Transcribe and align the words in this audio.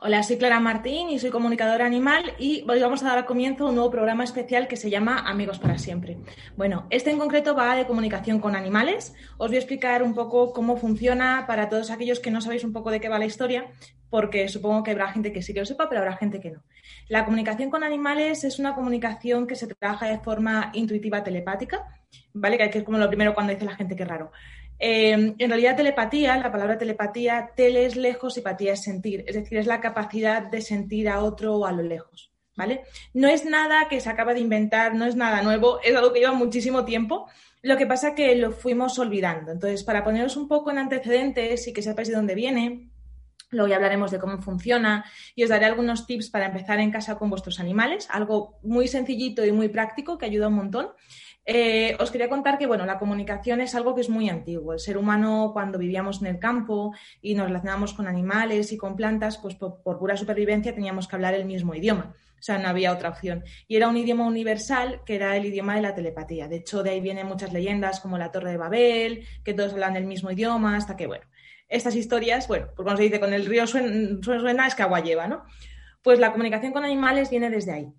Hola, 0.00 0.22
soy 0.22 0.36
Clara 0.36 0.60
Martín 0.60 1.10
y 1.10 1.18
soy 1.18 1.30
comunicadora 1.30 1.84
animal 1.84 2.32
y 2.38 2.64
hoy 2.68 2.80
vamos 2.80 3.02
a 3.02 3.06
dar 3.06 3.26
comienzo 3.26 3.66
a 3.66 3.70
un 3.70 3.74
nuevo 3.74 3.90
programa 3.90 4.22
especial 4.22 4.68
que 4.68 4.76
se 4.76 4.90
llama 4.90 5.24
Amigos 5.26 5.58
para 5.58 5.76
Siempre. 5.76 6.18
Bueno, 6.56 6.86
este 6.90 7.10
en 7.10 7.18
concreto 7.18 7.56
va 7.56 7.74
de 7.74 7.84
comunicación 7.84 8.38
con 8.38 8.54
animales. 8.54 9.12
Os 9.38 9.48
voy 9.48 9.56
a 9.56 9.58
explicar 9.58 10.04
un 10.04 10.14
poco 10.14 10.52
cómo 10.52 10.76
funciona 10.76 11.46
para 11.48 11.68
todos 11.68 11.90
aquellos 11.90 12.20
que 12.20 12.30
no 12.30 12.40
sabéis 12.40 12.62
un 12.62 12.72
poco 12.72 12.92
de 12.92 13.00
qué 13.00 13.08
va 13.08 13.18
la 13.18 13.26
historia, 13.26 13.72
porque 14.08 14.48
supongo 14.48 14.84
que 14.84 14.92
habrá 14.92 15.10
gente 15.10 15.32
que 15.32 15.42
sí 15.42 15.52
que 15.52 15.58
lo 15.58 15.66
sepa, 15.66 15.88
pero 15.88 16.02
habrá 16.02 16.16
gente 16.16 16.38
que 16.38 16.52
no. 16.52 16.62
La 17.08 17.24
comunicación 17.24 17.68
con 17.68 17.82
animales 17.82 18.44
es 18.44 18.60
una 18.60 18.76
comunicación 18.76 19.48
que 19.48 19.56
se 19.56 19.66
trabaja 19.66 20.06
de 20.06 20.20
forma 20.20 20.70
intuitiva 20.74 21.24
telepática, 21.24 21.84
¿vale? 22.32 22.56
Que 22.56 22.78
es 22.78 22.84
como 22.84 22.98
lo 22.98 23.08
primero 23.08 23.34
cuando 23.34 23.52
dice 23.52 23.64
la 23.64 23.74
gente 23.74 23.96
que 23.96 24.04
raro. 24.04 24.30
Eh, 24.78 25.34
en 25.38 25.48
realidad, 25.48 25.76
telepatía, 25.76 26.36
la 26.36 26.52
palabra 26.52 26.78
telepatía, 26.78 27.50
tele 27.56 27.86
es 27.86 27.96
lejos 27.96 28.36
y 28.36 28.42
patía 28.42 28.72
es 28.72 28.82
sentir, 28.82 29.24
es 29.26 29.34
decir, 29.34 29.58
es 29.58 29.66
la 29.66 29.80
capacidad 29.80 30.42
de 30.42 30.60
sentir 30.60 31.08
a 31.08 31.20
otro 31.20 31.66
a 31.66 31.72
lo 31.72 31.82
lejos, 31.82 32.32
¿vale? 32.56 32.82
No 33.12 33.28
es 33.28 33.44
nada 33.44 33.88
que 33.88 34.00
se 34.00 34.08
acaba 34.08 34.34
de 34.34 34.40
inventar, 34.40 34.94
no 34.94 35.06
es 35.06 35.16
nada 35.16 35.42
nuevo, 35.42 35.80
es 35.82 35.94
algo 35.96 36.12
que 36.12 36.20
lleva 36.20 36.32
muchísimo 36.32 36.84
tiempo. 36.84 37.28
Lo 37.62 37.76
que 37.76 37.86
pasa 37.86 38.08
es 38.08 38.14
que 38.14 38.36
lo 38.36 38.52
fuimos 38.52 38.98
olvidando. 39.00 39.50
Entonces, 39.50 39.82
para 39.82 40.04
poneros 40.04 40.36
un 40.36 40.46
poco 40.46 40.70
en 40.70 40.78
antecedentes 40.78 41.66
y 41.66 41.72
que 41.72 41.82
sepáis 41.82 42.08
de 42.08 42.14
dónde 42.14 42.36
viene, 42.36 42.88
Luego 43.50 43.68
ya 43.68 43.76
hablaremos 43.76 44.10
de 44.10 44.18
cómo 44.18 44.42
funciona 44.42 45.06
y 45.34 45.42
os 45.42 45.48
daré 45.48 45.64
algunos 45.64 46.06
tips 46.06 46.28
para 46.28 46.46
empezar 46.46 46.80
en 46.80 46.90
casa 46.90 47.16
con 47.16 47.30
vuestros 47.30 47.60
animales, 47.60 48.06
algo 48.10 48.58
muy 48.62 48.88
sencillito 48.88 49.44
y 49.44 49.52
muy 49.52 49.68
práctico 49.68 50.18
que 50.18 50.26
ayuda 50.26 50.48
un 50.48 50.54
montón. 50.54 50.88
Eh, 51.50 51.96
os 51.98 52.10
quería 52.10 52.28
contar 52.28 52.58
que 52.58 52.66
bueno, 52.66 52.84
la 52.84 52.98
comunicación 52.98 53.62
es 53.62 53.74
algo 53.74 53.94
que 53.94 54.02
es 54.02 54.10
muy 54.10 54.28
antiguo. 54.28 54.74
El 54.74 54.80
ser 54.80 54.98
humano, 54.98 55.52
cuando 55.54 55.78
vivíamos 55.78 56.20
en 56.20 56.26
el 56.26 56.38
campo 56.38 56.94
y 57.22 57.34
nos 57.34 57.46
relacionábamos 57.46 57.94
con 57.94 58.06
animales 58.06 58.70
y 58.70 58.76
con 58.76 58.96
plantas, 58.96 59.38
pues 59.38 59.54
por, 59.54 59.80
pura 59.82 60.14
supervivencia 60.14 60.74
teníamos 60.74 61.08
que 61.08 61.16
hablar 61.16 61.32
el 61.32 61.46
mismo 61.46 61.74
idioma. 61.74 62.14
O 62.38 62.42
sea, 62.42 62.58
no 62.58 62.68
había 62.68 62.92
otra 62.92 63.08
opción. 63.08 63.44
Y 63.66 63.76
era 63.76 63.88
un 63.88 63.96
idioma 63.96 64.26
universal 64.26 65.00
que 65.06 65.14
era 65.14 65.38
el 65.38 65.46
idioma 65.46 65.74
de 65.74 65.80
la 65.80 65.94
telepatía. 65.94 66.48
De 66.48 66.56
hecho, 66.56 66.82
de 66.82 66.90
ahí 66.90 67.00
vienen 67.00 67.26
muchas 67.26 67.50
leyendas 67.50 68.00
como 68.00 68.18
la 68.18 68.30
Torre 68.30 68.50
de 68.50 68.58
Babel, 68.58 69.26
que 69.42 69.54
todos 69.54 69.72
hablan 69.72 69.96
el 69.96 70.04
mismo 70.04 70.30
idioma, 70.30 70.76
hasta 70.76 70.98
que, 70.98 71.06
bueno, 71.06 71.24
estas 71.66 71.96
historias, 71.96 72.46
bueno, 72.46 72.66
pues 72.76 72.84
como 72.84 72.96
se 72.98 73.04
dice, 73.04 73.20
con 73.20 73.32
el 73.32 73.46
río 73.46 73.66
suena, 73.66 74.18
suena 74.22 74.66
es 74.66 74.74
que 74.74 74.82
agua 74.82 75.00
lleva, 75.00 75.26
¿no? 75.26 75.44
Pues 76.02 76.18
la 76.18 76.30
comunicación 76.30 76.74
con 76.74 76.84
animales 76.84 77.30
viene 77.30 77.48
desde 77.48 77.72
ahí. 77.72 77.92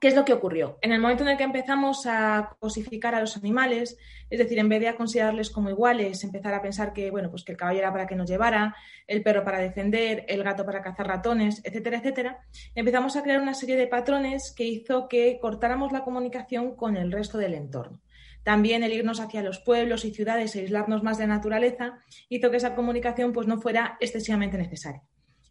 ¿Qué 0.00 0.06
es 0.08 0.14
lo 0.14 0.24
que 0.24 0.32
ocurrió? 0.32 0.78
En 0.80 0.92
el 0.92 1.00
momento 1.00 1.24
en 1.24 1.30
el 1.30 1.36
que 1.36 1.42
empezamos 1.42 2.06
a 2.06 2.56
cosificar 2.60 3.16
a 3.16 3.20
los 3.20 3.36
animales, 3.36 3.98
es 4.30 4.38
decir, 4.38 4.58
en 4.60 4.68
vez 4.68 4.80
de 4.80 4.94
considerarles 4.94 5.50
como 5.50 5.70
iguales, 5.70 6.22
empezar 6.22 6.54
a 6.54 6.62
pensar 6.62 6.92
que, 6.92 7.10
bueno, 7.10 7.30
pues 7.30 7.42
que 7.42 7.50
el 7.50 7.58
caballo 7.58 7.80
era 7.80 7.90
para 7.90 8.06
que 8.06 8.14
nos 8.14 8.30
llevara, 8.30 8.76
el 9.08 9.24
perro 9.24 9.42
para 9.44 9.58
defender, 9.58 10.24
el 10.28 10.44
gato 10.44 10.64
para 10.64 10.82
cazar 10.82 11.08
ratones, 11.08 11.60
etcétera, 11.64 11.98
etcétera, 11.98 12.38
empezamos 12.76 13.16
a 13.16 13.22
crear 13.24 13.40
una 13.40 13.54
serie 13.54 13.76
de 13.76 13.88
patrones 13.88 14.52
que 14.56 14.64
hizo 14.64 15.08
que 15.08 15.40
cortáramos 15.40 15.90
la 15.90 16.04
comunicación 16.04 16.76
con 16.76 16.96
el 16.96 17.10
resto 17.10 17.36
del 17.38 17.54
entorno. 17.54 18.00
También 18.44 18.84
el 18.84 18.92
irnos 18.92 19.18
hacia 19.18 19.42
los 19.42 19.58
pueblos 19.58 20.04
y 20.04 20.14
ciudades 20.14 20.54
e 20.54 20.60
aislarnos 20.60 21.02
más 21.02 21.18
de 21.18 21.26
la 21.26 21.34
naturaleza 21.34 21.98
hizo 22.28 22.50
que 22.52 22.58
esa 22.58 22.76
comunicación 22.76 23.32
pues, 23.32 23.48
no 23.48 23.60
fuera 23.60 23.96
excesivamente 24.00 24.58
necesaria 24.58 25.02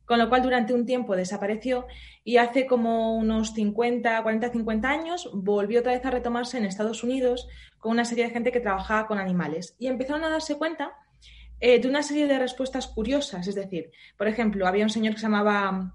con 0.08 0.20
lo 0.20 0.30
cual 0.30 0.42
durante 0.42 0.74
un 0.74 0.86
tiempo 0.86 1.16
desapareció 1.16 1.86
y 2.24 2.38
hace 2.38 2.66
como 2.66 3.16
unos 3.16 3.54
50, 3.54 4.24
40, 4.24 4.50
50 4.50 4.90
años 4.90 5.30
volvió 5.34 5.82
otra 5.82 5.92
vez 5.92 6.06
a 6.06 6.12
retomarse 6.12 6.58
en 6.58 6.66
Estados 6.66 7.04
Unidos 7.04 7.48
con 7.78 7.92
una 7.92 8.06
serie 8.06 8.24
de 8.24 8.32
gente 8.32 8.54
que 8.54 8.62
trabajaba 8.62 9.06
con 9.06 9.20
animales. 9.20 9.76
Y 9.78 9.88
empezaron 9.88 10.24
a 10.24 10.30
darse 10.30 10.56
cuenta 10.56 10.94
eh, 11.60 11.80
de 11.80 11.90
una 11.90 12.04
serie 12.04 12.26
de 12.26 12.40
respuestas 12.40 12.88
curiosas, 12.88 13.48
es 13.48 13.56
decir, 13.56 13.92
por 14.18 14.30
ejemplo, 14.30 14.66
había 14.66 14.86
un 14.86 14.90
señor 14.90 15.14
que 15.14 15.20
se 15.20 15.26
llamaba 15.26 15.94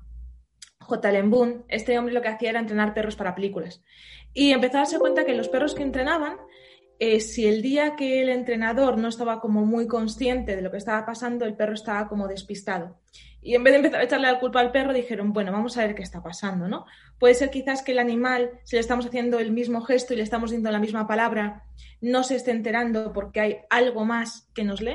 J. 0.80 1.22
Boone, 1.22 1.62
este 1.68 1.98
hombre 1.98 2.12
lo 2.12 2.20
que 2.20 2.28
hacía 2.28 2.50
era 2.50 2.60
entrenar 2.60 2.92
perros 2.92 3.16
para 3.16 3.34
películas. 3.34 3.82
Y 4.34 4.52
empezó 4.52 4.76
a 4.76 4.80
darse 4.80 4.98
cuenta 4.98 5.24
que 5.24 5.34
los 5.34 5.48
perros 5.48 5.74
que 5.74 5.82
entrenaban 5.82 6.36
eh, 7.04 7.18
si 7.18 7.48
el 7.48 7.62
día 7.62 7.96
que 7.96 8.22
el 8.22 8.28
entrenador 8.28 8.96
no 8.96 9.08
estaba 9.08 9.40
como 9.40 9.66
muy 9.66 9.88
consciente 9.88 10.54
de 10.54 10.62
lo 10.62 10.70
que 10.70 10.76
estaba 10.76 11.04
pasando, 11.04 11.44
el 11.44 11.56
perro 11.56 11.74
estaba 11.74 12.06
como 12.06 12.28
despistado. 12.28 12.96
Y 13.40 13.56
en 13.56 13.64
vez 13.64 13.72
de 13.72 13.78
empezar 13.78 13.98
a 13.98 14.04
echarle 14.04 14.30
la 14.30 14.38
culpa 14.38 14.60
al 14.60 14.70
perro, 14.70 14.92
dijeron, 14.92 15.32
bueno, 15.32 15.50
vamos 15.50 15.76
a 15.76 15.84
ver 15.84 15.96
qué 15.96 16.02
está 16.04 16.22
pasando, 16.22 16.68
¿no? 16.68 16.86
Puede 17.18 17.34
ser 17.34 17.50
quizás 17.50 17.82
que 17.82 17.90
el 17.90 17.98
animal, 17.98 18.52
si 18.62 18.76
le 18.76 18.80
estamos 18.80 19.04
haciendo 19.04 19.40
el 19.40 19.50
mismo 19.50 19.80
gesto 19.80 20.14
y 20.14 20.18
le 20.18 20.22
estamos 20.22 20.50
diciendo 20.50 20.70
la 20.70 20.78
misma 20.78 21.08
palabra, 21.08 21.64
no 22.00 22.22
se 22.22 22.36
esté 22.36 22.52
enterando 22.52 23.12
porque 23.12 23.40
hay 23.40 23.56
algo 23.68 24.04
más 24.04 24.48
que 24.54 24.62
nos 24.62 24.80
lee. 24.80 24.94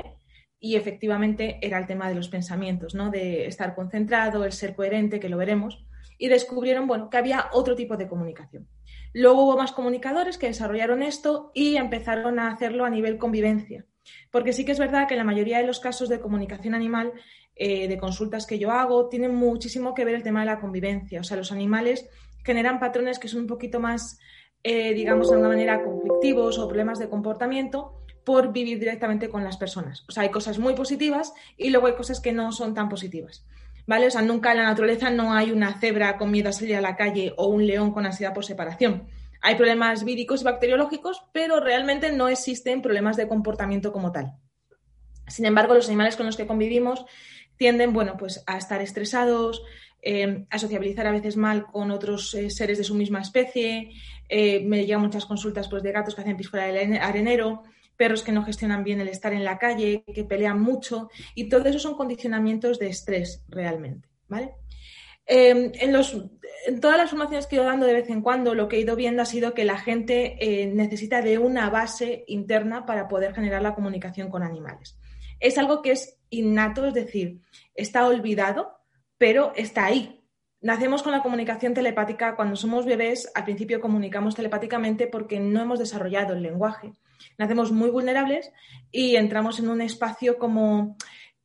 Y 0.58 0.76
efectivamente 0.76 1.58
era 1.60 1.76
el 1.76 1.86
tema 1.86 2.08
de 2.08 2.14
los 2.14 2.30
pensamientos, 2.30 2.94
¿no? 2.94 3.10
De 3.10 3.44
estar 3.46 3.74
concentrado, 3.74 4.46
el 4.46 4.52
ser 4.52 4.74
coherente, 4.74 5.20
que 5.20 5.28
lo 5.28 5.36
veremos. 5.36 5.84
Y 6.16 6.28
descubrieron, 6.28 6.86
bueno, 6.86 7.10
que 7.10 7.18
había 7.18 7.50
otro 7.52 7.76
tipo 7.76 7.98
de 7.98 8.08
comunicación. 8.08 8.66
Luego 9.12 9.44
hubo 9.44 9.56
más 9.56 9.72
comunicadores 9.72 10.38
que 10.38 10.46
desarrollaron 10.46 11.02
esto 11.02 11.50
y 11.54 11.76
empezaron 11.76 12.38
a 12.38 12.50
hacerlo 12.50 12.84
a 12.84 12.90
nivel 12.90 13.18
convivencia. 13.18 13.86
Porque 14.30 14.52
sí 14.52 14.64
que 14.64 14.72
es 14.72 14.78
verdad 14.78 15.08
que 15.08 15.16
la 15.16 15.24
mayoría 15.24 15.58
de 15.58 15.66
los 15.66 15.80
casos 15.80 16.08
de 16.08 16.20
comunicación 16.20 16.74
animal 16.74 17.12
eh, 17.60 17.88
de 17.88 17.98
consultas 17.98 18.46
que 18.46 18.60
yo 18.60 18.70
hago, 18.70 19.08
tienen 19.08 19.34
muchísimo 19.34 19.92
que 19.92 20.04
ver 20.04 20.14
el 20.14 20.22
tema 20.22 20.40
de 20.40 20.46
la 20.46 20.60
convivencia. 20.60 21.20
O 21.20 21.24
sea, 21.24 21.36
los 21.36 21.50
animales 21.50 22.08
generan 22.44 22.78
patrones 22.78 23.18
que 23.18 23.26
son 23.26 23.40
un 23.40 23.46
poquito 23.48 23.80
más, 23.80 24.20
eh, 24.62 24.94
digamos, 24.94 25.28
de 25.28 25.34
alguna 25.34 25.48
manera 25.48 25.82
conflictivos 25.82 26.56
o 26.58 26.68
problemas 26.68 27.00
de 27.00 27.08
comportamiento 27.08 27.98
por 28.24 28.52
vivir 28.52 28.78
directamente 28.78 29.28
con 29.28 29.42
las 29.42 29.56
personas. 29.56 30.04
O 30.08 30.12
sea, 30.12 30.22
hay 30.22 30.30
cosas 30.30 30.60
muy 30.60 30.74
positivas 30.74 31.32
y 31.56 31.70
luego 31.70 31.88
hay 31.88 31.94
cosas 31.94 32.20
que 32.20 32.32
no 32.32 32.52
son 32.52 32.74
tan 32.74 32.88
positivas. 32.88 33.44
¿Vale? 33.88 34.08
O 34.08 34.10
sea, 34.10 34.20
nunca 34.20 34.52
en 34.52 34.58
la 34.58 34.64
naturaleza 34.64 35.08
no 35.08 35.32
hay 35.32 35.50
una 35.50 35.80
cebra 35.80 36.18
con 36.18 36.30
miedo 36.30 36.50
a 36.50 36.52
salir 36.52 36.76
a 36.76 36.82
la 36.82 36.94
calle 36.94 37.32
o 37.38 37.46
un 37.46 37.66
león 37.66 37.90
con 37.90 38.04
ansiedad 38.04 38.34
por 38.34 38.44
separación. 38.44 39.08
Hay 39.40 39.54
problemas 39.54 40.04
víricos 40.04 40.42
y 40.42 40.44
bacteriológicos, 40.44 41.24
pero 41.32 41.58
realmente 41.58 42.12
no 42.12 42.28
existen 42.28 42.82
problemas 42.82 43.16
de 43.16 43.26
comportamiento 43.26 43.90
como 43.90 44.12
tal. 44.12 44.34
Sin 45.26 45.46
embargo, 45.46 45.72
los 45.72 45.88
animales 45.88 46.16
con 46.16 46.26
los 46.26 46.36
que 46.36 46.46
convivimos 46.46 47.06
tienden, 47.56 47.94
bueno, 47.94 48.18
pues 48.18 48.44
a 48.46 48.58
estar 48.58 48.82
estresados, 48.82 49.62
eh, 50.02 50.44
a 50.50 50.58
sociabilizar 50.58 51.06
a 51.06 51.12
veces 51.12 51.38
mal 51.38 51.64
con 51.64 51.90
otros 51.90 52.34
eh, 52.34 52.50
seres 52.50 52.76
de 52.76 52.84
su 52.84 52.94
misma 52.94 53.22
especie. 53.22 53.92
Eh, 54.28 54.60
me 54.66 54.84
llegan 54.84 55.00
muchas 55.00 55.24
consultas 55.24 55.66
pues, 55.66 55.82
de 55.82 55.92
gatos 55.92 56.14
que 56.14 56.20
hacen 56.20 56.36
pis 56.36 56.50
fuera 56.50 56.66
del 56.66 56.98
arenero, 56.98 57.62
perros 57.98 58.22
que 58.22 58.32
no 58.32 58.44
gestionan 58.44 58.84
bien 58.84 59.00
el 59.02 59.08
estar 59.08 59.34
en 59.34 59.44
la 59.44 59.58
calle, 59.58 60.04
que 60.14 60.24
pelean 60.24 60.60
mucho, 60.60 61.10
y 61.34 61.50
todo 61.50 61.68
eso 61.68 61.78
son 61.78 61.96
condicionamientos 61.96 62.78
de 62.78 62.88
estrés 62.88 63.44
realmente, 63.48 64.08
¿vale? 64.28 64.54
en, 65.26 65.92
los, 65.92 66.16
en, 66.66 66.80
todas 66.80 66.96
las 66.96 67.10
formaciones 67.10 67.46
que 67.46 67.56
he 67.56 67.58
ido 67.58 67.68
dando 67.68 67.84
de 67.84 67.92
vez 67.92 68.08
en 68.08 68.22
cuando, 68.22 68.54
lo 68.54 68.66
que 68.66 68.76
he 68.76 68.80
ido 68.80 68.96
viendo 68.96 69.20
ha 69.20 69.26
sido 69.26 69.52
que 69.52 69.66
la 69.66 69.76
gente 69.76 70.38
necesita 70.72 71.20
de 71.20 71.36
una 71.36 71.68
base 71.68 72.24
interna 72.28 72.86
para 72.86 73.08
poder 73.08 73.34
generar 73.34 73.60
la 73.60 73.74
comunicación 73.74 74.30
con 74.30 74.42
animales. 74.42 74.98
Es 75.38 75.58
algo 75.58 75.82
que 75.82 75.92
es 75.92 76.18
innato, 76.30 76.86
es 76.86 76.94
decir, 76.94 77.40
está 77.74 78.06
olvidado, 78.06 78.78
pero 79.18 79.52
está 79.54 79.84
ahí. 79.84 80.24
Nacemos 80.60 81.02
con 81.02 81.12
la 81.12 81.22
comunicación 81.22 81.74
telepática. 81.74 82.34
Cuando 82.34 82.56
somos 82.56 82.84
bebés, 82.84 83.30
al 83.34 83.44
principio 83.44 83.80
comunicamos 83.80 84.34
telepáticamente 84.34 85.06
porque 85.06 85.38
no 85.38 85.60
hemos 85.60 85.78
desarrollado 85.78 86.34
el 86.34 86.42
lenguaje. 86.42 86.92
Nacemos 87.36 87.72
muy 87.72 87.90
vulnerables 87.90 88.52
y 88.90 89.16
entramos 89.16 89.58
en 89.58 89.68
un 89.68 89.80
espacio 89.80 90.38
como 90.38 90.96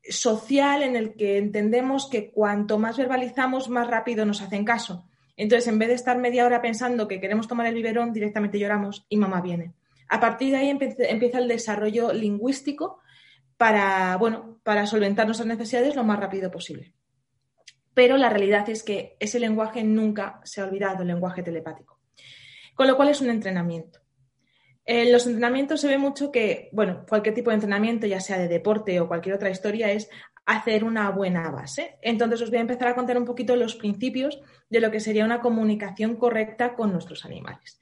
social 0.10 0.84
en 0.84 0.96
el 0.96 1.16
que 1.16 1.38
entendemos 1.38 2.10
que 2.10 2.32
cuanto 2.32 2.78
más 2.78 2.98
verbalizamos, 2.98 3.70
más 3.70 3.88
rápido 3.88 4.26
nos 4.26 4.42
hacen 4.42 4.66
caso. 4.66 5.08
Entonces, 5.36 5.68
en 5.68 5.80
vez 5.80 5.90
de 5.90 5.96
estar 5.96 6.18
media 6.18 6.46
hora 6.46 6.62
pensando 6.62 7.08
que 7.08 7.20
queremos 7.20 7.48
tomar 7.48 7.68
el 7.68 7.74
biberón, 7.74 8.14
directamente 8.14 8.60
lloramos 8.60 9.06
y 9.10 9.18
mamá 9.18 9.42
viene. 9.42 9.74
A 10.10 10.20
partir 10.20 10.52
de 10.52 10.58
ahí 10.58 10.70
empieza 10.70 11.40
el 11.40 11.48
desarrollo 11.48 12.14
lingüístico 12.14 13.00
para, 13.58 14.16
bueno, 14.18 14.60
para 14.64 14.86
solventar 14.86 15.26
nuestras 15.26 15.48
necesidades 15.48 15.96
lo 15.96 16.04
más 16.04 16.20
rápido 16.20 16.52
posible. 16.52 16.94
Pero 17.94 18.18
la 18.18 18.30
realidad 18.30 18.70
es 18.70 18.84
que 18.84 19.16
ese 19.20 19.40
lenguaje 19.40 19.84
nunca 19.84 20.40
se 20.44 20.62
ha 20.62 20.66
olvidado, 20.66 21.02
el 21.02 21.08
lenguaje 21.08 21.44
telepático. 21.44 22.00
Con 22.76 22.88
lo 22.88 22.96
cual 22.96 23.10
es 23.10 23.22
un 23.22 23.30
entrenamiento. 23.30 24.03
En 24.86 25.12
los 25.12 25.26
entrenamientos 25.26 25.80
se 25.80 25.88
ve 25.88 25.98
mucho 25.98 26.32
que, 26.32 26.70
bueno, 26.74 27.06
cualquier 27.08 27.34
tipo 27.34 27.50
de 27.50 27.56
entrenamiento, 27.56 28.06
ya 28.06 28.20
sea 28.20 28.38
de 28.38 28.50
deporte 28.50 29.00
o 29.00 29.08
cualquier 29.08 29.36
otra 29.36 29.50
historia, 29.50 29.92
es 29.92 30.10
hacer 30.46 30.84
una 30.84 31.10
buena 31.12 31.50
base. 31.52 31.98
Entonces 32.02 32.42
os 32.42 32.50
voy 32.50 32.58
a 32.58 32.62
empezar 32.62 32.90
a 32.90 32.96
contar 32.96 33.18
un 33.18 33.26
poquito 33.26 33.56
los 33.56 33.76
principios 33.76 34.42
de 34.70 34.82
lo 34.82 34.92
que 34.92 35.00
sería 35.00 35.24
una 35.24 35.40
comunicación 35.40 36.18
correcta 36.18 36.76
con 36.76 36.92
nuestros 36.92 37.24
animales. 37.24 37.80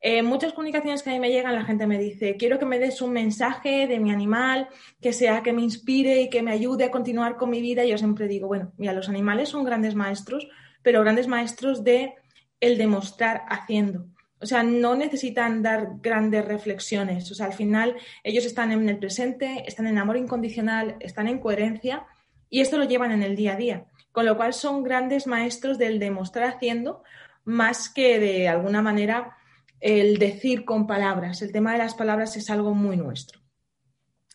En 0.00 0.26
muchas 0.26 0.52
comunicaciones 0.52 1.04
que 1.04 1.10
a 1.10 1.12
mí 1.12 1.20
me 1.20 1.30
llegan, 1.30 1.54
la 1.54 1.64
gente 1.64 1.86
me 1.86 1.96
dice, 1.96 2.36
quiero 2.36 2.58
que 2.58 2.66
me 2.66 2.80
des 2.80 3.00
un 3.02 3.12
mensaje 3.12 3.86
de 3.86 4.00
mi 4.00 4.10
animal, 4.10 4.68
que 5.00 5.12
sea 5.12 5.44
que 5.44 5.52
me 5.52 5.62
inspire 5.62 6.22
y 6.22 6.28
que 6.28 6.42
me 6.42 6.50
ayude 6.50 6.84
a 6.84 6.90
continuar 6.90 7.36
con 7.36 7.50
mi 7.50 7.60
vida. 7.60 7.84
Y 7.84 7.90
yo 7.90 7.98
siempre 7.98 8.26
digo, 8.26 8.48
bueno, 8.48 8.72
mira, 8.78 8.92
los 8.92 9.08
animales 9.08 9.50
son 9.50 9.62
grandes 9.62 9.94
maestros, 9.94 10.48
pero 10.82 11.02
grandes 11.02 11.28
maestros 11.28 11.84
de 11.84 12.14
el 12.58 12.78
demostrar 12.78 13.44
haciendo. 13.48 14.06
O 14.42 14.46
sea, 14.46 14.62
no 14.62 14.96
necesitan 14.96 15.62
dar 15.62 15.92
grandes 16.02 16.44
reflexiones. 16.44 17.30
O 17.30 17.34
sea, 17.34 17.46
al 17.46 17.52
final 17.52 17.96
ellos 18.24 18.44
están 18.44 18.72
en 18.72 18.88
el 18.88 18.98
presente, 18.98 19.64
están 19.66 19.86
en 19.86 19.98
amor 19.98 20.16
incondicional, 20.16 20.96
están 21.00 21.28
en 21.28 21.38
coherencia 21.38 22.06
y 22.50 22.60
esto 22.60 22.76
lo 22.76 22.84
llevan 22.84 23.12
en 23.12 23.22
el 23.22 23.36
día 23.36 23.54
a 23.54 23.56
día. 23.56 23.86
Con 24.10 24.26
lo 24.26 24.36
cual 24.36 24.52
son 24.52 24.82
grandes 24.82 25.26
maestros 25.26 25.78
del 25.78 25.98
demostrar 25.98 26.44
haciendo 26.44 27.02
más 27.44 27.88
que 27.88 28.18
de 28.18 28.48
alguna 28.48 28.82
manera 28.82 29.36
el 29.80 30.18
decir 30.18 30.64
con 30.64 30.86
palabras. 30.86 31.42
El 31.42 31.52
tema 31.52 31.72
de 31.72 31.78
las 31.78 31.94
palabras 31.94 32.36
es 32.36 32.50
algo 32.50 32.74
muy 32.74 32.96
nuestro. 32.96 33.40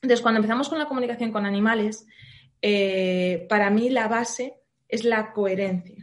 Entonces, 0.01 0.21
cuando 0.21 0.39
empezamos 0.39 0.69
con 0.69 0.77
la 0.77 0.88
comunicación 0.88 1.31
con 1.31 1.45
animales, 1.45 2.06
eh, 2.62 3.45
para 3.50 3.69
mí 3.69 3.89
la 3.89 4.07
base 4.07 4.56
es 4.88 5.04
la 5.04 5.31
coherencia. 5.31 5.97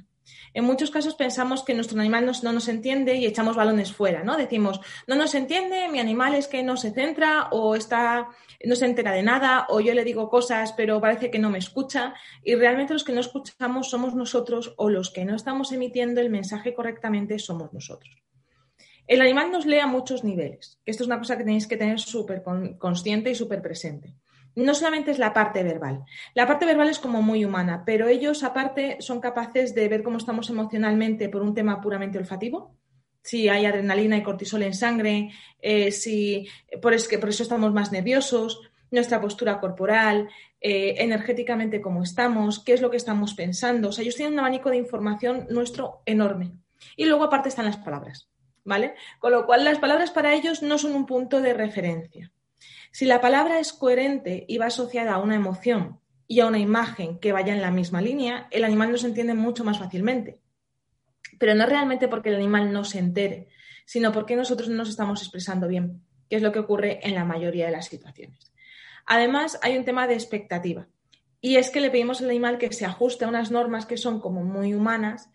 En 0.54 0.64
muchos 0.64 0.92
casos 0.92 1.16
pensamos 1.16 1.64
que 1.64 1.74
nuestro 1.74 2.00
animal 2.00 2.24
no, 2.26 2.52
nos 2.52 2.68
entiende 2.68 3.16
y 3.16 3.26
echamos 3.26 3.56
balones 3.56 3.92
fuera, 3.92 4.22
¿no? 4.22 4.36
Decimos, 4.36 4.80
no 5.08 5.16
nos 5.16 5.34
entiende, 5.34 5.88
mi 5.88 5.98
animal 5.98 6.36
es 6.36 6.46
que 6.46 6.62
no 6.62 6.76
se 6.76 6.92
centra 6.92 7.48
o 7.50 7.74
está, 7.74 8.28
no 8.64 8.76
se 8.76 8.86
entera 8.86 9.10
de 9.10 9.24
nada 9.24 9.66
o 9.68 9.80
yo 9.80 9.92
le 9.94 10.04
digo 10.04 10.30
cosas 10.30 10.72
pero 10.72 11.00
parece 11.00 11.28
que 11.32 11.40
no 11.40 11.50
me 11.50 11.58
escucha 11.58 12.14
y 12.44 12.54
realmente 12.54 12.92
los 12.92 13.02
que 13.02 13.12
no 13.12 13.20
escuchamos 13.20 13.90
somos 13.90 14.14
nosotros 14.14 14.74
o 14.76 14.90
los 14.90 15.10
que 15.10 15.24
no 15.24 15.34
estamos 15.34 15.72
emitiendo 15.72 16.20
el 16.20 16.30
mensaje 16.30 16.72
correctamente 16.72 17.40
somos 17.40 17.72
nosotros. 17.72 18.22
El 19.08 19.20
animal 19.20 19.50
nos 19.50 19.66
lee 19.66 19.80
a 19.80 19.88
muchos 19.88 20.22
niveles, 20.22 20.78
esto 20.86 21.02
es 21.02 21.08
una 21.08 21.18
cosa 21.18 21.36
que 21.36 21.44
tenéis 21.44 21.66
que 21.66 21.76
tener 21.76 21.98
súper 21.98 22.44
consciente 22.78 23.28
y 23.28 23.34
súper 23.34 23.60
presente 23.60 24.14
no 24.56 24.74
solamente 24.74 25.10
es 25.10 25.18
la 25.18 25.32
parte 25.32 25.62
verbal. 25.62 26.04
La 26.34 26.46
parte 26.46 26.66
verbal 26.66 26.88
es 26.88 26.98
como 26.98 27.22
muy 27.22 27.44
humana, 27.44 27.82
pero 27.84 28.08
ellos 28.08 28.44
aparte 28.44 28.96
son 29.00 29.20
capaces 29.20 29.74
de 29.74 29.88
ver 29.88 30.02
cómo 30.02 30.18
estamos 30.18 30.50
emocionalmente 30.50 31.28
por 31.28 31.42
un 31.42 31.54
tema 31.54 31.80
puramente 31.80 32.18
olfativo. 32.18 32.76
Si 33.22 33.48
hay 33.48 33.66
adrenalina 33.66 34.16
y 34.16 34.22
cortisol 34.22 34.62
en 34.62 34.74
sangre, 34.74 35.30
eh, 35.60 35.90
si 35.90 36.46
por, 36.82 36.92
es 36.92 37.08
que 37.08 37.18
por 37.18 37.30
eso 37.30 37.42
estamos 37.42 37.72
más 37.72 37.90
nerviosos, 37.90 38.60
nuestra 38.90 39.20
postura 39.20 39.60
corporal, 39.60 40.28
eh, 40.60 40.94
energéticamente 40.98 41.80
cómo 41.80 42.02
estamos, 42.02 42.62
qué 42.62 42.74
es 42.74 42.80
lo 42.80 42.90
que 42.90 42.96
estamos 42.96 43.34
pensando. 43.34 43.88
O 43.88 43.92
sea, 43.92 44.02
ellos 44.02 44.16
tienen 44.16 44.34
un 44.34 44.40
abanico 44.40 44.70
de 44.70 44.76
información 44.76 45.46
nuestro 45.50 46.02
enorme. 46.06 46.52
Y 46.96 47.06
luego 47.06 47.24
aparte 47.24 47.48
están 47.48 47.64
las 47.64 47.78
palabras, 47.78 48.28
¿vale? 48.64 48.94
Con 49.18 49.32
lo 49.32 49.46
cual 49.46 49.64
las 49.64 49.78
palabras 49.78 50.10
para 50.10 50.34
ellos 50.34 50.62
no 50.62 50.78
son 50.78 50.94
un 50.94 51.06
punto 51.06 51.40
de 51.40 51.54
referencia. 51.54 52.30
Si 52.94 53.06
la 53.06 53.20
palabra 53.20 53.58
es 53.58 53.73
coherente 53.73 54.44
y 54.46 54.58
va 54.58 54.67
asociada 54.67 55.14
a 55.14 55.19
una 55.19 55.35
emoción 55.35 55.99
y 56.29 56.38
a 56.38 56.46
una 56.46 56.61
imagen 56.61 57.19
que 57.19 57.32
vaya 57.32 57.52
en 57.52 57.61
la 57.61 57.73
misma 57.73 58.00
línea, 58.00 58.46
el 58.52 58.62
animal 58.62 58.93
nos 58.93 59.02
entiende 59.02 59.35
mucho 59.35 59.64
más 59.64 59.81
fácilmente. 59.81 60.38
Pero 61.41 61.56
no 61.56 61.67
realmente 61.67 62.06
porque 62.06 62.29
el 62.29 62.37
animal 62.37 62.73
no 62.73 62.85
se 62.85 63.00
entere, 63.00 63.49
sino 63.85 64.12
porque 64.12 64.37
nosotros 64.37 64.69
no 64.69 64.76
nos 64.76 64.91
estamos 64.91 65.23
expresando 65.23 65.67
bien, 65.67 66.05
que 66.31 66.37
es 66.37 66.43
lo 66.43 66.52
que 66.52 66.61
ocurre 66.61 67.00
en 67.02 67.17
la 67.17 67.25
mayoría 67.25 67.67
de 67.67 67.73
las 67.73 67.87
situaciones. 67.87 68.52
Además, 69.06 69.58
hay 69.61 69.76
un 69.76 69.85
tema 69.85 70.06
de 70.06 70.14
expectativa. 70.14 70.87
Y 71.40 71.56
es 71.56 71.70
que 71.70 71.81
le 71.81 71.90
pedimos 71.90 72.20
al 72.20 72.31
animal 72.31 72.58
que 72.58 72.73
se 72.73 72.87
ajuste 72.87 73.25
a 73.25 73.29
unas 73.29 73.50
normas 73.50 73.87
que 73.87 73.97
son 73.97 74.20
como 74.20 74.44
muy 74.44 74.73
humanas 74.73 75.31